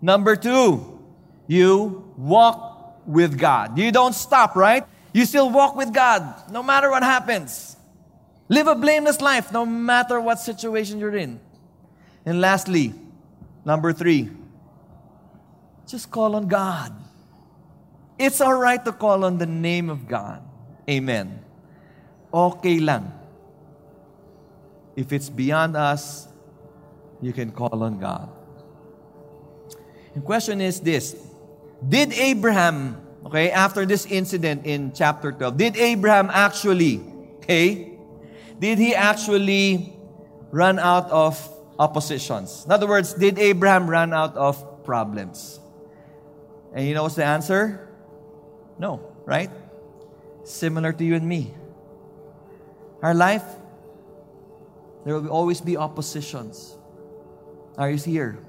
Number 0.01 0.35
two, 0.35 0.99
you 1.47 2.11
walk 2.17 3.03
with 3.05 3.37
God. 3.37 3.77
You 3.77 3.91
don't 3.91 4.13
stop, 4.13 4.55
right? 4.55 4.83
You 5.13 5.25
still 5.25 5.49
walk 5.49 5.75
with 5.75 5.93
God 5.93 6.51
no 6.51 6.63
matter 6.63 6.89
what 6.89 7.03
happens. 7.03 7.77
Live 8.49 8.67
a 8.67 8.75
blameless 8.75 9.21
life 9.21 9.53
no 9.53 9.65
matter 9.65 10.19
what 10.19 10.39
situation 10.39 10.99
you're 10.99 11.15
in. 11.15 11.39
And 12.25 12.41
lastly, 12.41 12.93
number 13.63 13.93
three, 13.93 14.29
just 15.87 16.09
call 16.09 16.35
on 16.35 16.47
God. 16.47 16.93
It's 18.21 18.37
all 18.37 18.53
right 18.53 18.77
to 18.85 18.93
call 18.93 19.25
on 19.25 19.41
the 19.41 19.49
name 19.49 19.89
of 19.89 20.05
God. 20.05 20.45
Amen. 20.85 21.41
Okay 22.29 22.77
lang. 22.77 23.09
If 24.93 25.09
it's 25.09 25.25
beyond 25.25 25.73
us, 25.73 26.29
you 27.17 27.33
can 27.33 27.49
call 27.49 27.81
on 27.81 27.97
God. 27.97 28.29
The 30.13 30.21
question 30.21 30.61
is 30.61 30.85
this 30.85 31.17
Did 31.81 32.13
Abraham, 32.13 33.01
okay, 33.25 33.49
after 33.49 33.89
this 33.89 34.05
incident 34.05 34.69
in 34.69 34.93
chapter 34.93 35.33
12, 35.33 35.57
did 35.57 35.73
Abraham 35.77 36.29
actually, 36.29 37.01
okay, 37.41 37.97
did 38.59 38.77
he 38.77 38.93
actually 38.93 39.97
run 40.53 40.77
out 40.77 41.09
of 41.09 41.41
oppositions? 41.79 42.69
In 42.69 42.71
other 42.71 42.85
words, 42.85 43.15
did 43.17 43.39
Abraham 43.39 43.89
run 43.89 44.13
out 44.13 44.37
of 44.37 44.61
problems? 44.85 45.59
And 46.71 46.85
you 46.85 46.93
know 46.93 47.01
what's 47.01 47.17
the 47.17 47.25
answer? 47.25 47.87
No, 48.81 48.99
right? 49.25 49.51
Similar 50.43 50.91
to 50.93 51.05
you 51.05 51.13
and 51.13 51.29
me. 51.29 51.53
Our 53.03 53.13
life, 53.13 53.45
there 55.05 55.13
will 55.13 55.29
always 55.29 55.61
be 55.61 55.77
oppositions. 55.77 56.75
Are 57.77 57.91
you 57.91 57.97
here? 57.97 58.39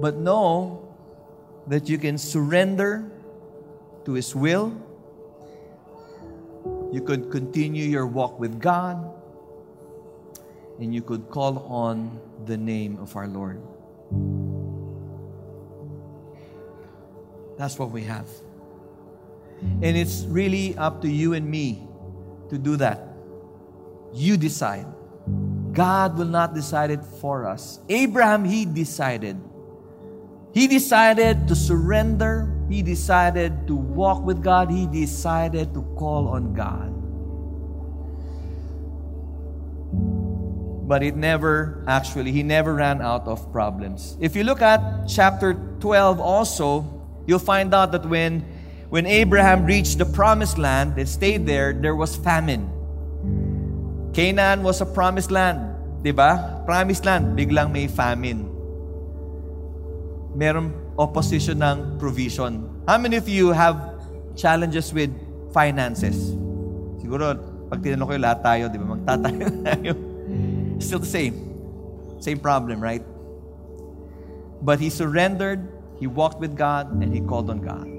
But 0.00 0.16
know 0.16 0.82
that 1.68 1.88
you 1.88 1.96
can 1.96 2.18
surrender 2.18 3.08
to 4.04 4.12
His 4.14 4.34
will. 4.34 4.74
You 6.90 7.02
could 7.06 7.30
continue 7.30 7.84
your 7.84 8.06
walk 8.06 8.40
with 8.40 8.58
God. 8.58 8.98
And 10.80 10.92
you 10.92 11.02
could 11.02 11.30
call 11.30 11.60
on 11.70 12.18
the 12.46 12.56
name 12.56 12.98
of 12.98 13.14
our 13.14 13.28
Lord. 13.28 13.62
That's 17.56 17.78
what 17.78 17.92
we 17.92 18.02
have. 18.02 18.26
And 19.60 19.96
it's 19.96 20.24
really 20.28 20.76
up 20.76 21.02
to 21.02 21.08
you 21.08 21.34
and 21.34 21.48
me 21.48 21.86
to 22.50 22.58
do 22.58 22.76
that. 22.76 23.08
You 24.12 24.36
decide. 24.36 24.86
God 25.72 26.16
will 26.16 26.32
not 26.32 26.54
decide 26.54 26.90
it 26.90 27.04
for 27.20 27.46
us. 27.46 27.80
Abraham, 27.88 28.44
he 28.44 28.64
decided. 28.64 29.36
He 30.54 30.66
decided 30.66 31.48
to 31.48 31.54
surrender. 31.54 32.48
He 32.70 32.80
decided 32.80 33.66
to 33.66 33.76
walk 33.76 34.24
with 34.24 34.42
God. 34.42 34.70
He 34.70 34.86
decided 34.86 35.74
to 35.74 35.82
call 35.98 36.28
on 36.28 36.54
God. 36.54 36.96
But 40.88 41.02
it 41.02 41.16
never, 41.16 41.84
actually, 41.86 42.32
he 42.32 42.42
never 42.42 42.74
ran 42.74 43.02
out 43.02 43.26
of 43.26 43.52
problems. 43.52 44.16
If 44.20 44.36
you 44.36 44.44
look 44.44 44.62
at 44.62 45.06
chapter 45.08 45.54
12 45.80 46.20
also, 46.20 46.86
you'll 47.26 47.38
find 47.38 47.74
out 47.74 47.92
that 47.92 48.06
when 48.06 48.46
when 48.88 49.06
Abraham 49.06 49.66
reached 49.66 49.98
the 49.98 50.06
promised 50.06 50.58
land 50.58 50.98
and 50.98 51.08
stayed 51.08 51.46
there, 51.46 51.72
there 51.72 51.94
was 51.94 52.14
famine. 52.14 52.70
Canaan 54.14 54.62
was 54.62 54.80
a 54.80 54.86
promised 54.86 55.30
land. 55.30 55.74
Diba? 56.02 56.64
Promised 56.64 57.04
land, 57.04 57.36
biglang 57.36 57.72
may 57.72 57.88
famine. 57.88 58.46
Meron 60.34 60.70
opposition 60.98 61.62
ng 61.62 61.98
provision. 61.98 62.62
How 62.86 62.98
many 62.98 63.16
of 63.16 63.28
you 63.28 63.50
have 63.50 63.76
challenges 64.36 64.94
with 64.94 65.10
finances? 65.50 66.14
Siguro, 67.02 67.34
pag 67.66 67.82
tinanong 67.82 68.06
kayo 68.06 68.20
lahat 68.22 68.40
tayo, 68.46 68.64
di 68.70 68.78
ba? 68.78 68.86
Magtatayo 68.94 69.46
tayo. 69.66 69.92
Still 70.78 71.02
the 71.02 71.10
same. 71.10 71.34
Same 72.22 72.38
problem, 72.38 72.78
right? 72.78 73.02
But 74.62 74.78
he 74.78 74.88
surrendered, 74.88 75.66
he 75.98 76.06
walked 76.06 76.38
with 76.38 76.54
God, 76.54 76.92
and 77.02 77.10
he 77.10 77.20
called 77.20 77.50
on 77.50 77.60
God. 77.60 77.95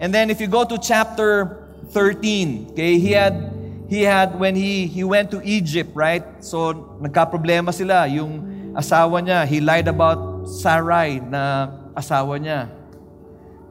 And 0.00 0.12
then 0.12 0.30
if 0.30 0.40
you 0.40 0.46
go 0.46 0.64
to 0.64 0.78
chapter 0.78 1.64
13, 1.90 2.72
okay, 2.72 2.98
he 2.98 3.12
had 3.12 3.52
he 3.88 4.02
had 4.02 4.38
when 4.38 4.56
he 4.56 4.86
he 4.86 5.04
went 5.04 5.30
to 5.30 5.40
Egypt, 5.44 5.90
right? 5.94 6.24
So 6.42 6.72
nagka-problema 6.98 7.70
sila 7.70 8.08
yung 8.10 8.72
asawa 8.74 9.22
niya. 9.22 9.46
He 9.46 9.60
lied 9.60 9.86
about 9.86 10.48
Sarai 10.48 11.20
na 11.20 11.70
asawa 11.94 12.40
niya. 12.40 12.68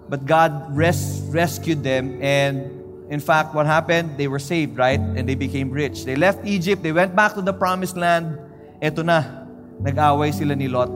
But 0.07 0.25
God 0.25 0.75
res- 0.75 1.23
rescued 1.31 1.83
them 1.83 2.21
and 2.21 2.69
in 3.09 3.19
fact 3.19 3.55
what 3.55 3.65
happened? 3.65 4.15
They 4.17 4.27
were 4.27 4.39
saved, 4.41 4.77
right? 4.77 4.99
And 4.99 5.27
they 5.27 5.35
became 5.35 5.71
rich. 5.71 6.05
They 6.05 6.15
left 6.15 6.45
Egypt, 6.45 6.83
they 6.83 6.93
went 6.93 7.15
back 7.15 7.33
to 7.35 7.41
the 7.41 7.53
promised 7.53 7.97
land. 7.97 8.39
Eto 8.83 9.03
na, 9.03 9.47
nag-away 9.79 10.31
sila 10.35 10.55
ni 10.55 10.67
Lot. 10.67 10.91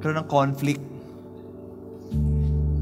Karoon 0.00 0.22
ng 0.24 0.28
conflict 0.30 0.87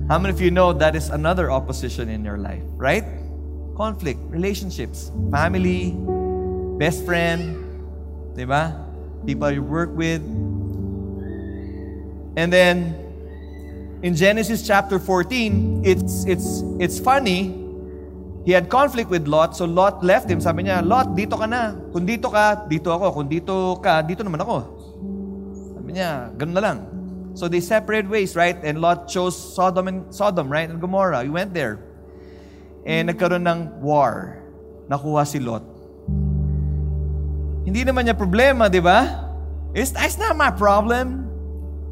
how 0.09 0.19
many 0.19 0.33
of 0.33 0.41
you 0.41 0.51
know 0.51 0.73
that 0.73 0.95
is 0.95 1.11
another 1.11 1.51
opposition 1.51 2.09
in 2.09 2.25
your 2.25 2.39
life, 2.39 2.63
right? 2.79 3.05
Conflict, 3.77 4.21
relationships, 4.31 5.11
family, 5.31 5.95
best 6.79 7.05
friend, 7.05 7.59
diba? 8.39 8.79
People 9.27 9.51
you 9.51 9.63
work 9.63 9.91
with. 9.97 10.23
And 12.39 12.53
then 12.53 12.95
in 14.03 14.15
Genesis 14.15 14.63
chapter 14.63 14.99
14, 14.99 15.83
it's 15.83 16.25
it's 16.25 16.63
it's 16.79 16.99
funny. 17.03 17.67
He 18.47 18.55
had 18.55 18.71
conflict 18.71 19.11
with 19.11 19.27
Lot, 19.27 19.59
so 19.59 19.67
Lot 19.67 20.07
left 20.07 20.31
him. 20.31 20.39
Sabi 20.39 20.71
niya, 20.71 20.87
Lot, 20.87 21.19
dito 21.19 21.35
ka 21.35 21.51
na. 21.51 21.75
Kung 21.91 22.07
dito 22.07 22.31
ka, 22.31 22.55
dito 22.71 22.95
ako. 22.95 23.11
Kung 23.11 23.27
dito 23.27 23.75
ka, 23.83 24.07
dito 24.07 24.23
naman 24.23 24.39
ako. 24.39 24.57
Sabi 25.75 25.99
niya, 25.99 26.31
ganun 26.39 26.55
na 26.55 26.63
lang. 26.63 26.96
So 27.37 27.53
they 27.53 27.61
separated 27.61 28.09
ways, 28.09 28.33
right? 28.33 28.57
And 28.65 28.81
Lot 28.81 29.13
chose 29.13 29.37
Sodom 29.37 29.89
and 29.93 30.09
Sodom, 30.09 30.49
right? 30.49 30.65
And 30.65 30.81
Gomorrah. 30.81 31.23
He 31.23 31.29
went 31.29 31.53
there. 31.53 31.85
And 32.89 33.13
mm-hmm. 33.13 33.21
nagkaroon 33.21 33.45
ng 33.45 33.61
war. 33.85 34.41
Nakuha 34.89 35.29
si 35.29 35.37
Lot. 35.37 35.61
Hindi 37.69 37.85
naman 37.85 38.09
niya 38.09 38.17
problema, 38.17 38.73
di 38.73 38.81
ba? 38.81 39.29
It's, 39.77 39.93
it's 40.01 40.17
not 40.17 40.33
my 40.33 40.49
problem. 40.49 41.29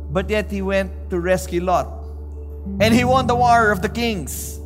But 0.08 0.32
yet 0.32 0.48
he 0.48 0.64
went 0.64 1.12
to 1.12 1.20
rescue 1.20 1.60
Lot. 1.60 1.92
And 2.80 2.96
he 2.96 3.04
won 3.04 3.28
the 3.28 3.36
war 3.36 3.68
of 3.68 3.84
the 3.84 3.92
kings. 3.92 4.56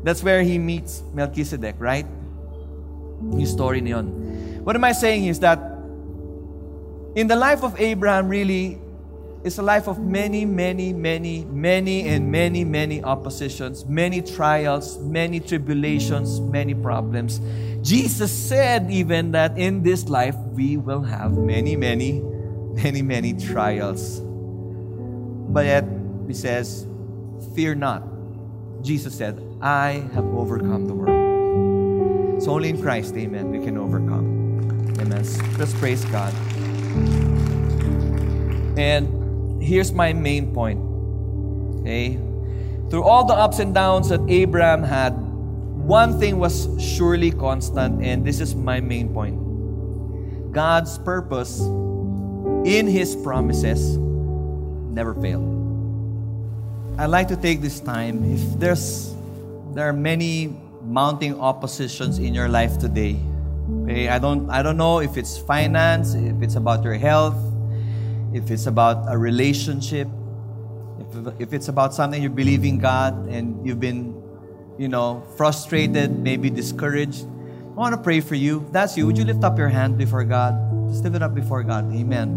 That's 0.00 0.24
where 0.24 0.40
he 0.40 0.56
meets 0.56 1.04
Melchizedek, 1.12 1.76
right? 1.76 2.08
Yung 3.20 3.44
story 3.44 3.84
niyon. 3.84 4.64
What 4.64 4.76
am 4.76 4.84
I 4.84 4.96
saying 4.96 5.28
is 5.28 5.44
that 5.44 5.60
in 7.12 7.28
the 7.28 7.36
life 7.36 7.60
of 7.60 7.76
Abraham, 7.76 8.32
really, 8.32 8.80
it's 9.42 9.56
a 9.56 9.62
life 9.62 9.88
of 9.88 9.98
many, 9.98 10.44
many, 10.44 10.92
many, 10.92 11.44
many, 11.46 12.06
and 12.08 12.30
many, 12.30 12.62
many 12.62 13.02
oppositions, 13.02 13.86
many 13.86 14.20
trials, 14.20 14.98
many 14.98 15.40
tribulations, 15.40 16.40
many 16.40 16.74
problems. 16.74 17.40
Jesus 17.80 18.30
said 18.30 18.90
even 18.90 19.32
that 19.32 19.56
in 19.56 19.82
this 19.82 20.10
life 20.10 20.36
we 20.52 20.76
will 20.76 21.02
have 21.02 21.32
many, 21.32 21.74
many, 21.74 22.20
many, 22.20 23.00
many 23.00 23.32
trials. 23.32 24.20
But 24.20 25.64
yet, 25.64 25.84
he 26.26 26.34
says, 26.34 26.86
Fear 27.54 27.76
not. 27.76 28.02
Jesus 28.82 29.16
said, 29.16 29.42
I 29.62 30.06
have 30.12 30.26
overcome 30.26 30.86
the 30.86 30.94
world. 30.94 32.36
It's 32.36 32.46
only 32.46 32.68
in 32.68 32.80
Christ, 32.80 33.16
amen, 33.16 33.50
we 33.50 33.64
can 33.64 33.78
overcome. 33.78 34.94
Amen. 35.00 35.24
Let's 35.58 35.72
praise 35.74 36.04
God. 36.06 36.34
And 38.78 39.19
here's 39.60 39.92
my 39.92 40.12
main 40.12 40.52
point. 40.52 40.80
Okay? 41.80 42.18
Through 42.90 43.04
all 43.04 43.24
the 43.24 43.34
ups 43.34 43.58
and 43.58 43.72
downs 43.72 44.08
that 44.08 44.20
Abraham 44.28 44.82
had, 44.82 45.10
one 45.86 46.18
thing 46.18 46.38
was 46.38 46.68
surely 46.78 47.30
constant, 47.30 48.02
and 48.02 48.24
this 48.24 48.40
is 48.40 48.54
my 48.54 48.80
main 48.80 49.12
point. 49.14 50.52
God's 50.52 50.98
purpose 50.98 51.60
in 52.64 52.86
His 52.86 53.14
promises 53.16 53.96
never 53.96 55.14
fail. 55.14 55.42
I'd 56.98 57.06
like 57.06 57.28
to 57.28 57.36
take 57.36 57.60
this 57.60 57.80
time. 57.80 58.24
If 58.24 58.58
there's 58.58 59.14
there 59.74 59.88
are 59.88 59.92
many 59.92 60.56
mounting 60.82 61.38
oppositions 61.40 62.18
in 62.18 62.34
your 62.34 62.48
life 62.48 62.78
today. 62.78 63.16
Okay, 63.82 64.08
I 64.08 64.18
don't 64.18 64.50
I 64.50 64.62
don't 64.62 64.76
know 64.76 64.98
if 64.98 65.16
it's 65.16 65.38
finance, 65.38 66.14
if 66.14 66.42
it's 66.42 66.56
about 66.56 66.82
your 66.82 66.94
health, 66.94 67.38
if 68.32 68.50
it's 68.50 68.66
about 68.66 69.12
a 69.12 69.18
relationship, 69.18 70.08
if, 70.98 71.40
if 71.40 71.52
it's 71.52 71.68
about 71.68 71.94
something 71.94 72.22
you 72.22 72.30
believe 72.30 72.64
in 72.64 72.78
God 72.78 73.28
and 73.28 73.66
you've 73.66 73.80
been, 73.80 74.14
you 74.78 74.88
know, 74.88 75.22
frustrated, 75.36 76.18
maybe 76.18 76.50
discouraged. 76.50 77.24
I 77.24 77.74
want 77.74 77.94
to 77.94 78.00
pray 78.00 78.20
for 78.20 78.34
you. 78.34 78.64
If 78.66 78.72
that's 78.72 78.96
you. 78.96 79.06
Would 79.06 79.18
you 79.18 79.24
lift 79.24 79.42
up 79.42 79.58
your 79.58 79.68
hand 79.68 79.98
before 79.98 80.24
God? 80.24 80.54
Just 80.90 81.04
lift 81.04 81.16
it 81.16 81.22
up 81.22 81.34
before 81.34 81.62
God. 81.62 81.92
Amen. 81.94 82.28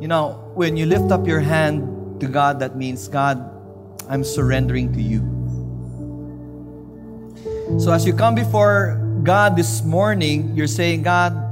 You 0.00 0.06
know, 0.06 0.50
when 0.54 0.76
you 0.76 0.86
lift 0.86 1.10
up 1.10 1.26
your 1.26 1.40
hand 1.40 2.20
to 2.20 2.28
God, 2.28 2.60
that 2.60 2.76
means, 2.76 3.08
God, 3.08 3.38
I'm 4.08 4.24
surrendering 4.24 4.92
to 4.94 5.02
you. 5.02 5.20
So 7.78 7.92
as 7.92 8.06
you 8.06 8.14
come 8.14 8.34
before 8.34 8.96
God 9.22 9.56
this 9.56 9.84
morning, 9.84 10.54
you're 10.56 10.66
saying, 10.66 11.02
God, 11.02 11.47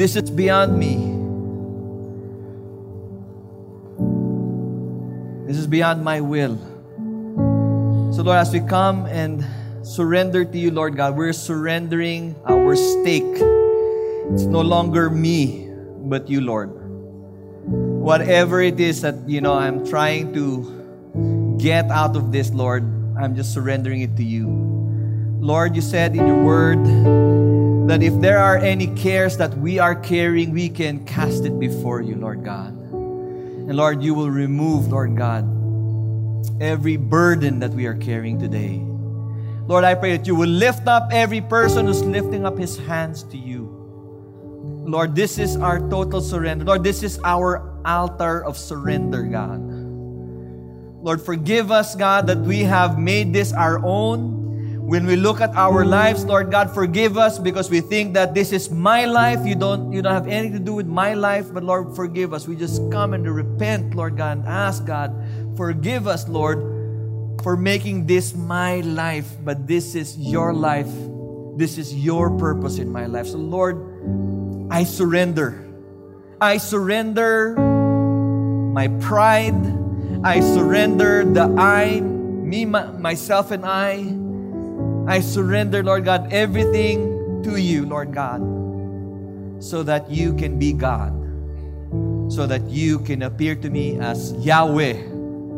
this 0.00 0.16
is 0.16 0.30
beyond 0.30 0.80
me. 0.80 0.96
This 5.46 5.58
is 5.60 5.66
beyond 5.66 6.02
my 6.02 6.22
will. 6.22 6.56
So, 8.16 8.24
Lord, 8.24 8.38
as 8.38 8.50
we 8.50 8.60
come 8.60 9.04
and 9.04 9.44
surrender 9.84 10.46
to 10.46 10.56
you, 10.56 10.70
Lord 10.70 10.96
God, 10.96 11.18
we're 11.18 11.34
surrendering 11.34 12.34
our 12.48 12.76
stake. 12.76 13.28
It's 14.32 14.48
no 14.48 14.62
longer 14.62 15.10
me, 15.10 15.68
but 16.08 16.30
you, 16.30 16.40
Lord. 16.40 16.72
Whatever 17.68 18.62
it 18.62 18.80
is 18.80 19.02
that, 19.02 19.28
you 19.28 19.42
know, 19.42 19.52
I'm 19.52 19.84
trying 19.84 20.32
to 20.32 21.58
get 21.60 21.90
out 21.90 22.16
of 22.16 22.32
this, 22.32 22.48
Lord, 22.54 22.84
I'm 23.20 23.36
just 23.36 23.52
surrendering 23.52 24.00
it 24.00 24.16
to 24.16 24.24
you. 24.24 24.48
Lord, 25.40 25.76
you 25.76 25.82
said 25.82 26.16
in 26.16 26.26
your 26.26 26.42
word 26.42 26.80
that 27.90 28.04
if 28.04 28.14
there 28.20 28.38
are 28.38 28.56
any 28.56 28.86
cares 28.94 29.36
that 29.38 29.50
we 29.58 29.80
are 29.80 29.96
carrying, 29.96 30.52
we 30.52 30.68
can 30.68 31.04
cast 31.06 31.44
it 31.44 31.58
before 31.58 32.00
you, 32.00 32.14
Lord 32.14 32.44
God. 32.44 32.70
And 32.70 33.74
Lord, 33.74 34.00
you 34.00 34.14
will 34.14 34.30
remove, 34.30 34.92
Lord 34.92 35.16
God, 35.16 35.42
every 36.62 36.96
burden 36.96 37.58
that 37.58 37.72
we 37.72 37.86
are 37.86 37.96
carrying 37.96 38.38
today. 38.38 38.78
Lord, 39.66 39.82
I 39.82 39.96
pray 39.96 40.16
that 40.16 40.24
you 40.24 40.36
will 40.36 40.48
lift 40.48 40.86
up 40.86 41.10
every 41.10 41.40
person 41.40 41.86
who's 41.86 42.00
lifting 42.04 42.46
up 42.46 42.56
his 42.56 42.78
hands 42.78 43.24
to 43.24 43.36
you. 43.36 43.66
Lord, 44.86 45.16
this 45.16 45.36
is 45.36 45.56
our 45.56 45.80
total 45.90 46.20
surrender. 46.20 46.64
Lord, 46.64 46.84
this 46.84 47.02
is 47.02 47.18
our 47.24 47.74
altar 47.84 48.44
of 48.44 48.56
surrender, 48.56 49.24
God. 49.24 49.58
Lord, 51.02 51.20
forgive 51.20 51.72
us, 51.72 51.96
God, 51.96 52.28
that 52.28 52.38
we 52.38 52.62
have 52.62 53.00
made 53.00 53.32
this 53.32 53.52
our 53.52 53.84
own. 53.84 54.39
When 54.90 55.06
we 55.06 55.14
look 55.14 55.40
at 55.40 55.54
our 55.54 55.84
lives, 55.84 56.24
Lord 56.24 56.50
God, 56.50 56.74
forgive 56.74 57.16
us 57.16 57.38
because 57.38 57.70
we 57.70 57.80
think 57.80 58.12
that 58.14 58.34
this 58.34 58.50
is 58.50 58.72
my 58.72 59.04
life. 59.04 59.46
You 59.46 59.54
don't, 59.54 59.92
you 59.92 60.02
don't 60.02 60.12
have 60.12 60.26
anything 60.26 60.54
to 60.54 60.58
do 60.58 60.74
with 60.74 60.88
my 60.88 61.14
life, 61.14 61.46
but 61.54 61.62
Lord, 61.62 61.94
forgive 61.94 62.34
us. 62.34 62.48
We 62.48 62.56
just 62.56 62.82
come 62.90 63.14
and 63.14 63.22
repent, 63.22 63.94
Lord 63.94 64.16
God, 64.16 64.38
and 64.38 64.48
ask 64.48 64.84
God, 64.84 65.14
forgive 65.56 66.08
us, 66.08 66.28
Lord, 66.28 66.58
for 67.44 67.56
making 67.56 68.06
this 68.06 68.34
my 68.34 68.80
life, 68.80 69.30
but 69.44 69.68
this 69.68 69.94
is 69.94 70.18
your 70.18 70.52
life. 70.52 70.90
This 71.54 71.78
is 71.78 71.94
your 71.94 72.36
purpose 72.36 72.78
in 72.78 72.90
my 72.90 73.06
life. 73.06 73.28
So, 73.28 73.38
Lord, 73.38 73.78
I 74.72 74.82
surrender. 74.82 75.70
I 76.40 76.56
surrender 76.56 77.54
my 78.74 78.88
pride. 78.98 79.54
I 80.24 80.40
surrender 80.40 81.24
the 81.24 81.44
I, 81.56 82.00
me, 82.00 82.64
my, 82.64 82.86
myself, 82.86 83.52
and 83.52 83.64
I. 83.64 84.29
I 85.10 85.18
surrender, 85.18 85.82
Lord 85.82 86.04
God, 86.04 86.32
everything 86.32 87.42
to 87.42 87.56
you, 87.56 87.84
Lord 87.84 88.14
God, 88.14 88.38
so 89.60 89.82
that 89.82 90.08
you 90.08 90.36
can 90.36 90.56
be 90.56 90.72
God, 90.72 91.10
so 92.30 92.46
that 92.46 92.62
you 92.70 93.00
can 93.00 93.22
appear 93.22 93.56
to 93.56 93.68
me 93.70 93.98
as 93.98 94.32
Yahweh, 94.34 94.92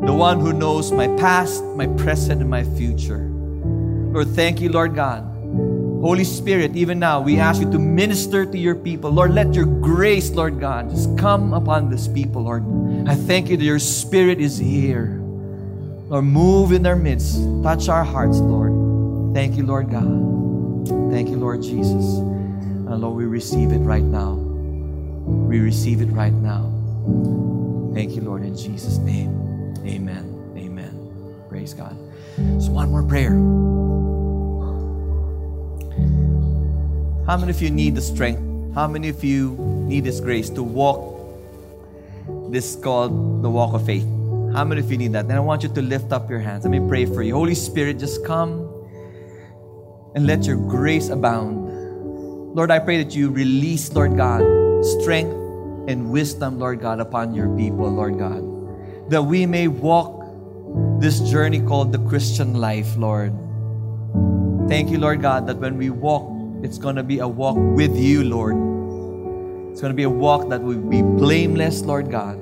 the 0.09 0.15
one 0.15 0.41
who 0.41 0.55
knows 0.55 0.91
my 0.91 1.07
past, 1.19 1.63
my 1.77 1.87
present, 2.01 2.41
and 2.41 2.49
my 2.49 2.65
future. 2.65 3.29
Lord, 3.29 4.29
thank 4.29 4.63
you, 4.63 4.71
Lord 4.71 4.95
God. 4.95 5.21
Holy 6.01 6.25
Spirit, 6.25 6.75
even 6.75 6.99
now, 6.99 7.21
we 7.21 7.39
ask 7.39 7.61
you 7.61 7.71
to 7.73 7.79
minister 7.79 8.47
to 8.47 8.57
your 8.57 8.75
people. 8.75 9.11
Lord, 9.11 9.35
let 9.35 9.53
your 9.53 9.67
grace, 9.67 10.31
Lord 10.31 10.61
God, 10.61 10.89
just 10.89 11.19
come 11.19 11.53
upon 11.53 11.91
this 11.91 12.09
people, 12.09 12.45
Lord. 12.45 12.65
I 13.07 13.15
thank 13.15 13.51
you 13.51 13.59
that 13.59 13.65
your 13.65 13.79
Spirit 13.79 14.41
is 14.41 14.57
here. 14.57 15.21
Lord, 16.09 16.25
move 16.25 16.73
in 16.73 16.87
our 16.87 16.97
midst. 16.97 17.37
Touch 17.63 17.91
our 17.91 18.03
hearts, 18.03 18.39
Lord. 18.41 18.72
Thank 19.35 19.57
you, 19.57 19.65
Lord 19.65 19.91
God. 19.91 20.05
Thank 21.11 21.31
you, 21.31 21.37
Lord 21.37 21.63
Jesus. 21.63 22.19
And 22.19 23.01
Lord, 23.01 23.17
we 23.17 23.25
receive 23.25 23.73
it 23.73 23.79
right 23.79 24.03
now. 24.03 24.35
We 24.35 25.61
receive 25.61 26.03
it 26.03 26.13
right 26.13 26.33
now. 26.33 26.71
Thank 27.95 28.13
you, 28.13 28.21
Lord, 28.23 28.43
in 28.43 28.57
Jesus' 28.57 28.99
name. 28.99 29.75
Amen. 29.87 30.53
Amen. 30.57 31.45
Praise 31.49 31.73
God. 31.73 31.97
So, 32.61 32.73
one 32.73 32.91
more 32.91 33.03
prayer. 33.03 33.33
How 37.27 37.39
many 37.39 37.51
of 37.51 37.63
you 37.63 37.71
need 37.71 37.95
the 37.95 38.03
strength? 38.03 38.43
How 38.75 38.87
many 38.87 39.09
of 39.09 39.25
you 39.25 39.57
need 39.89 40.05
this 40.05 40.21
grace 40.21 40.51
to 40.51 40.63
walk 40.63 41.01
this 42.51 42.77
called 42.77 43.43
the 43.43 43.51
walk 43.51 43.75
of 43.75 43.87
faith? 43.87 44.05
How 44.53 44.65
many 44.65 44.81
of 44.81 44.91
you 44.91 44.99
need 44.99 45.13
that? 45.13 45.25
And 45.25 45.33
I 45.33 45.41
want 45.41 45.63
you 45.63 45.69
to 45.71 45.83
lift 45.83 46.13
up 46.13 46.29
your 46.29 46.41
hands. 46.41 46.65
Let 46.65 46.71
me 46.71 46.87
pray 46.87 47.07
for 47.07 47.23
you. 47.23 47.35
Holy 47.35 47.55
Spirit, 47.55 47.99
just 47.99 48.25
come 48.27 48.72
and 50.15 50.27
let 50.27 50.45
your 50.45 50.57
grace 50.57 51.09
abound. 51.09 52.55
Lord, 52.55 52.71
I 52.71 52.79
pray 52.79 53.03
that 53.03 53.15
you 53.15 53.31
release, 53.31 53.93
Lord 53.93 54.17
God, 54.17 54.45
strength 55.01 55.33
and 55.89 56.11
wisdom, 56.11 56.59
Lord 56.59 56.81
God, 56.81 57.01
upon 57.01 57.35
your 57.35 57.49
people, 57.57 57.89
Lord 57.91 58.19
God, 58.19 58.43
that 59.11 59.23
we 59.23 59.47
may 59.47 59.69
walk 59.69 60.21
this 61.01 61.21
journey 61.21 61.61
called 61.61 61.93
the 61.93 61.99
Christian 62.09 62.55
life, 62.55 62.97
Lord. 62.97 63.33
Thank 64.69 64.91
you, 64.91 64.99
Lord 64.99 65.23
God, 65.23 65.47
that 65.49 65.59
when 65.59 65.77
we 65.77 65.91
walk, 65.91 66.31
it's 66.63 66.79
going 66.79 66.97
to 66.97 67.03
be 67.03 67.19
a 67.19 67.29
walk 67.29 67.57
with 67.57 67.97
you, 67.97 68.23
Lord. 68.23 68.55
It's 69.73 69.81
going 69.81 69.91
to 69.91 69.97
be 69.97 70.05
a 70.05 70.11
walk 70.11 70.49
that 70.51 70.63
will 70.63 70.79
be 70.79 71.03
blameless, 71.03 71.83
Lord 71.83 72.11
God, 72.11 72.37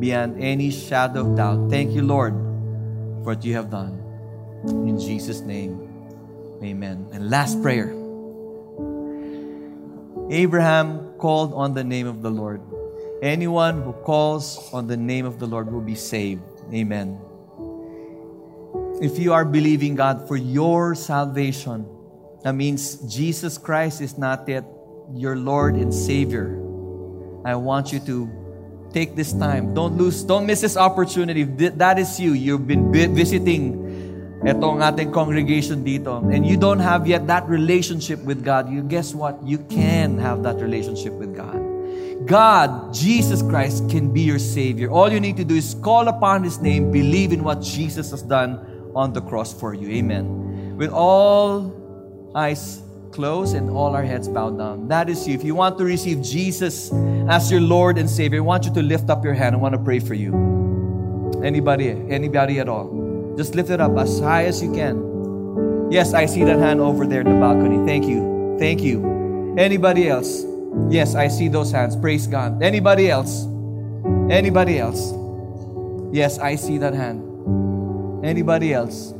beyond 0.00 0.42
any 0.42 0.70
shadow 0.70 1.20
of 1.20 1.36
doubt. 1.36 1.70
Thank 1.70 1.92
you, 1.92 2.02
Lord, 2.02 2.32
for 2.32 3.36
what 3.36 3.44
you 3.44 3.54
have 3.54 3.70
done. 3.70 4.00
In 4.64 4.98
Jesus' 4.98 5.40
name, 5.40 5.83
amen. 6.64 7.08
And 7.12 7.30
last 7.30 7.60
prayer 7.62 7.92
Abraham 10.30 11.12
called 11.18 11.52
on 11.52 11.74
the 11.74 11.84
name 11.84 12.06
of 12.06 12.22
the 12.22 12.30
Lord. 12.30 12.60
Anyone 13.22 13.82
who 13.82 13.92
calls 13.92 14.72
on 14.72 14.86
the 14.86 14.96
name 14.96 15.26
of 15.26 15.38
the 15.38 15.46
Lord 15.46 15.70
will 15.72 15.80
be 15.80 15.94
saved. 15.94 16.42
Amen. 16.72 17.18
If 19.00 19.18
you 19.18 19.32
are 19.32 19.44
believing 19.44 19.94
God 19.94 20.26
for 20.26 20.36
your 20.36 20.94
salvation, 20.94 21.86
that 22.42 22.54
means 22.54 22.96
Jesus 23.12 23.58
Christ 23.58 24.00
is 24.00 24.16
not 24.16 24.48
yet 24.48 24.64
your 25.12 25.36
Lord 25.36 25.74
and 25.74 25.92
Savior. 25.92 26.60
I 27.44 27.54
want 27.56 27.92
you 27.92 28.00
to 28.00 28.30
take 28.92 29.16
this 29.16 29.32
time. 29.32 29.74
Don't 29.74 29.96
lose, 29.98 30.22
don't 30.22 30.46
miss 30.46 30.60
this 30.60 30.76
opportunity. 30.76 31.44
That 31.44 31.98
is 31.98 32.18
you. 32.18 32.32
You've 32.32 32.66
been 32.66 32.92
visiting 32.92 33.84
etong 34.44 34.84
ating 34.84 35.10
congregation 35.10 35.84
dito 35.84 36.20
and 36.32 36.46
you 36.46 36.56
don't 36.56 36.80
have 36.80 37.06
yet 37.06 37.26
that 37.26 37.48
relationship 37.48 38.20
with 38.24 38.44
God. 38.44 38.68
You 38.68 38.82
guess 38.82 39.14
what? 39.14 39.40
You 39.42 39.58
can 39.72 40.18
have 40.18 40.42
that 40.44 40.60
relationship 40.60 41.12
with 41.14 41.34
God. 41.34 41.56
God, 42.26 42.92
Jesus 42.94 43.42
Christ, 43.42 43.88
can 43.90 44.12
be 44.12 44.22
your 44.22 44.38
Savior. 44.38 44.90
All 44.90 45.10
you 45.10 45.20
need 45.20 45.36
to 45.36 45.44
do 45.44 45.56
is 45.56 45.74
call 45.82 46.08
upon 46.08 46.42
His 46.44 46.60
name, 46.60 46.90
believe 46.90 47.32
in 47.32 47.44
what 47.44 47.60
Jesus 47.60 48.10
has 48.12 48.22
done 48.22 48.60
on 48.94 49.12
the 49.12 49.20
cross 49.20 49.52
for 49.52 49.74
you. 49.74 49.88
Amen. 49.90 50.76
With 50.76 50.90
all 50.90 51.72
eyes 52.34 52.82
closed 53.12 53.54
and 53.54 53.70
all 53.70 53.94
our 53.94 54.02
heads 54.02 54.28
bowed 54.28 54.58
down. 54.58 54.88
That 54.88 55.08
is 55.08 55.26
you. 55.28 55.34
If 55.34 55.44
you 55.44 55.54
want 55.54 55.78
to 55.78 55.84
receive 55.84 56.22
Jesus 56.22 56.92
as 57.28 57.50
your 57.50 57.60
Lord 57.60 57.98
and 57.98 58.10
Savior, 58.10 58.38
I 58.38 58.42
want 58.42 58.64
you 58.64 58.74
to 58.74 58.82
lift 58.82 59.08
up 59.08 59.24
your 59.24 59.34
hand. 59.34 59.54
I 59.54 59.58
want 59.58 59.74
to 59.74 59.78
pray 59.78 60.00
for 60.00 60.14
you. 60.14 60.32
Anybody, 61.44 61.90
anybody 62.10 62.58
at 62.58 62.68
all. 62.68 63.03
Just 63.36 63.54
lift 63.54 63.70
it 63.70 63.80
up 63.80 63.96
as 63.98 64.20
high 64.20 64.44
as 64.44 64.62
you 64.62 64.72
can. 64.72 65.90
Yes, 65.90 66.14
I 66.14 66.26
see 66.26 66.44
that 66.44 66.58
hand 66.58 66.80
over 66.80 67.06
there 67.06 67.20
in 67.20 67.28
the 67.32 67.40
balcony. 67.40 67.84
Thank 67.86 68.06
you. 68.06 68.56
Thank 68.58 68.80
you. 68.80 69.54
Anybody 69.58 70.08
else? 70.08 70.44
Yes, 70.88 71.14
I 71.14 71.28
see 71.28 71.48
those 71.48 71.70
hands. 71.70 71.96
Praise 71.96 72.26
God. 72.26 72.62
Anybody 72.62 73.10
else? 73.10 73.44
Anybody 74.30 74.78
else? 74.78 75.12
Yes, 76.12 76.38
I 76.38 76.56
see 76.56 76.78
that 76.78 76.94
hand. 76.94 77.22
Anybody 78.24 78.72
else? 78.72 79.12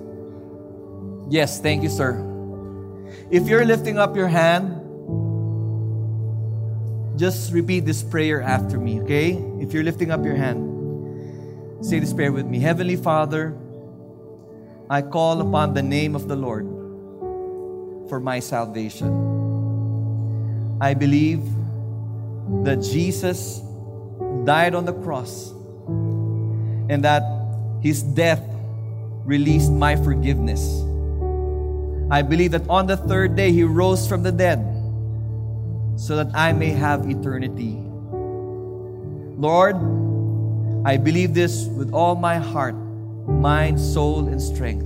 Yes, 1.28 1.60
thank 1.60 1.82
you, 1.82 1.88
sir. 1.88 2.18
If 3.30 3.48
you're 3.48 3.64
lifting 3.64 3.98
up 3.98 4.16
your 4.16 4.28
hand, 4.28 4.80
just 7.18 7.52
repeat 7.52 7.84
this 7.84 8.02
prayer 8.02 8.42
after 8.42 8.78
me, 8.78 9.00
okay? 9.02 9.32
If 9.60 9.72
you're 9.72 9.84
lifting 9.84 10.10
up 10.10 10.24
your 10.24 10.34
hand, 10.36 10.74
Say 11.84 12.00
this 12.00 12.14
prayer 12.14 12.32
with 12.32 12.46
me. 12.46 12.60
Heavenly 12.60 12.96
Father, 12.96 13.54
I 14.94 15.02
call 15.02 15.40
upon 15.40 15.74
the 15.74 15.82
name 15.82 16.14
of 16.14 16.28
the 16.28 16.36
Lord 16.36 16.66
for 18.08 18.20
my 18.20 18.38
salvation. 18.38 19.10
I 20.80 20.94
believe 20.94 21.42
that 22.62 22.80
Jesus 22.80 23.58
died 24.44 24.72
on 24.72 24.84
the 24.84 24.92
cross 24.92 25.50
and 26.88 27.02
that 27.02 27.24
his 27.82 28.04
death 28.04 28.40
released 29.24 29.72
my 29.72 29.96
forgiveness. 29.96 30.62
I 32.08 32.22
believe 32.22 32.52
that 32.52 32.68
on 32.68 32.86
the 32.86 32.96
third 32.96 33.34
day 33.34 33.50
he 33.50 33.64
rose 33.64 34.06
from 34.06 34.22
the 34.22 34.30
dead 34.30 34.62
so 35.96 36.14
that 36.22 36.30
I 36.34 36.52
may 36.52 36.70
have 36.70 37.10
eternity. 37.10 37.82
Lord, 39.42 39.74
I 40.86 40.98
believe 40.98 41.34
this 41.34 41.66
with 41.66 41.92
all 41.92 42.14
my 42.14 42.38
heart, 42.38 42.76
mind, 43.26 43.80
soul, 43.80 44.28
and 44.28 44.40
strength. 44.40 44.84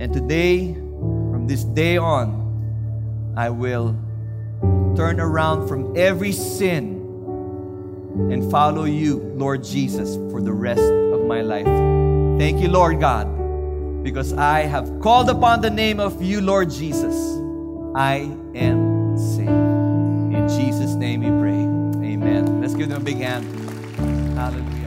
And 0.00 0.12
today, 0.12 0.74
from 0.74 1.46
this 1.46 1.64
day 1.64 1.96
on, 1.96 3.34
I 3.36 3.50
will 3.50 3.96
turn 4.96 5.20
around 5.20 5.68
from 5.68 5.96
every 5.96 6.32
sin 6.32 7.00
and 8.30 8.50
follow 8.50 8.84
you, 8.84 9.18
Lord 9.36 9.64
Jesus, 9.64 10.16
for 10.30 10.42
the 10.42 10.52
rest 10.52 10.82
of 10.82 11.24
my 11.26 11.40
life. 11.40 11.66
Thank 12.38 12.60
you, 12.60 12.68
Lord 12.68 13.00
God, 13.00 14.02
because 14.02 14.32
I 14.34 14.62
have 14.62 15.00
called 15.00 15.30
upon 15.30 15.60
the 15.60 15.70
name 15.70 16.00
of 16.00 16.22
you, 16.22 16.40
Lord 16.40 16.70
Jesus. 16.70 17.14
I 17.94 18.30
am 18.54 19.16
saved. 19.16 19.48
In 19.48 20.48
Jesus' 20.48 20.94
name 20.94 21.20
we 21.20 21.30
pray. 21.40 22.12
Amen. 22.12 22.60
Let's 22.60 22.74
give 22.74 22.88
them 22.88 23.00
a 23.00 23.04
big 23.04 23.18
hand. 23.18 23.44
Hallelujah. 24.36 24.81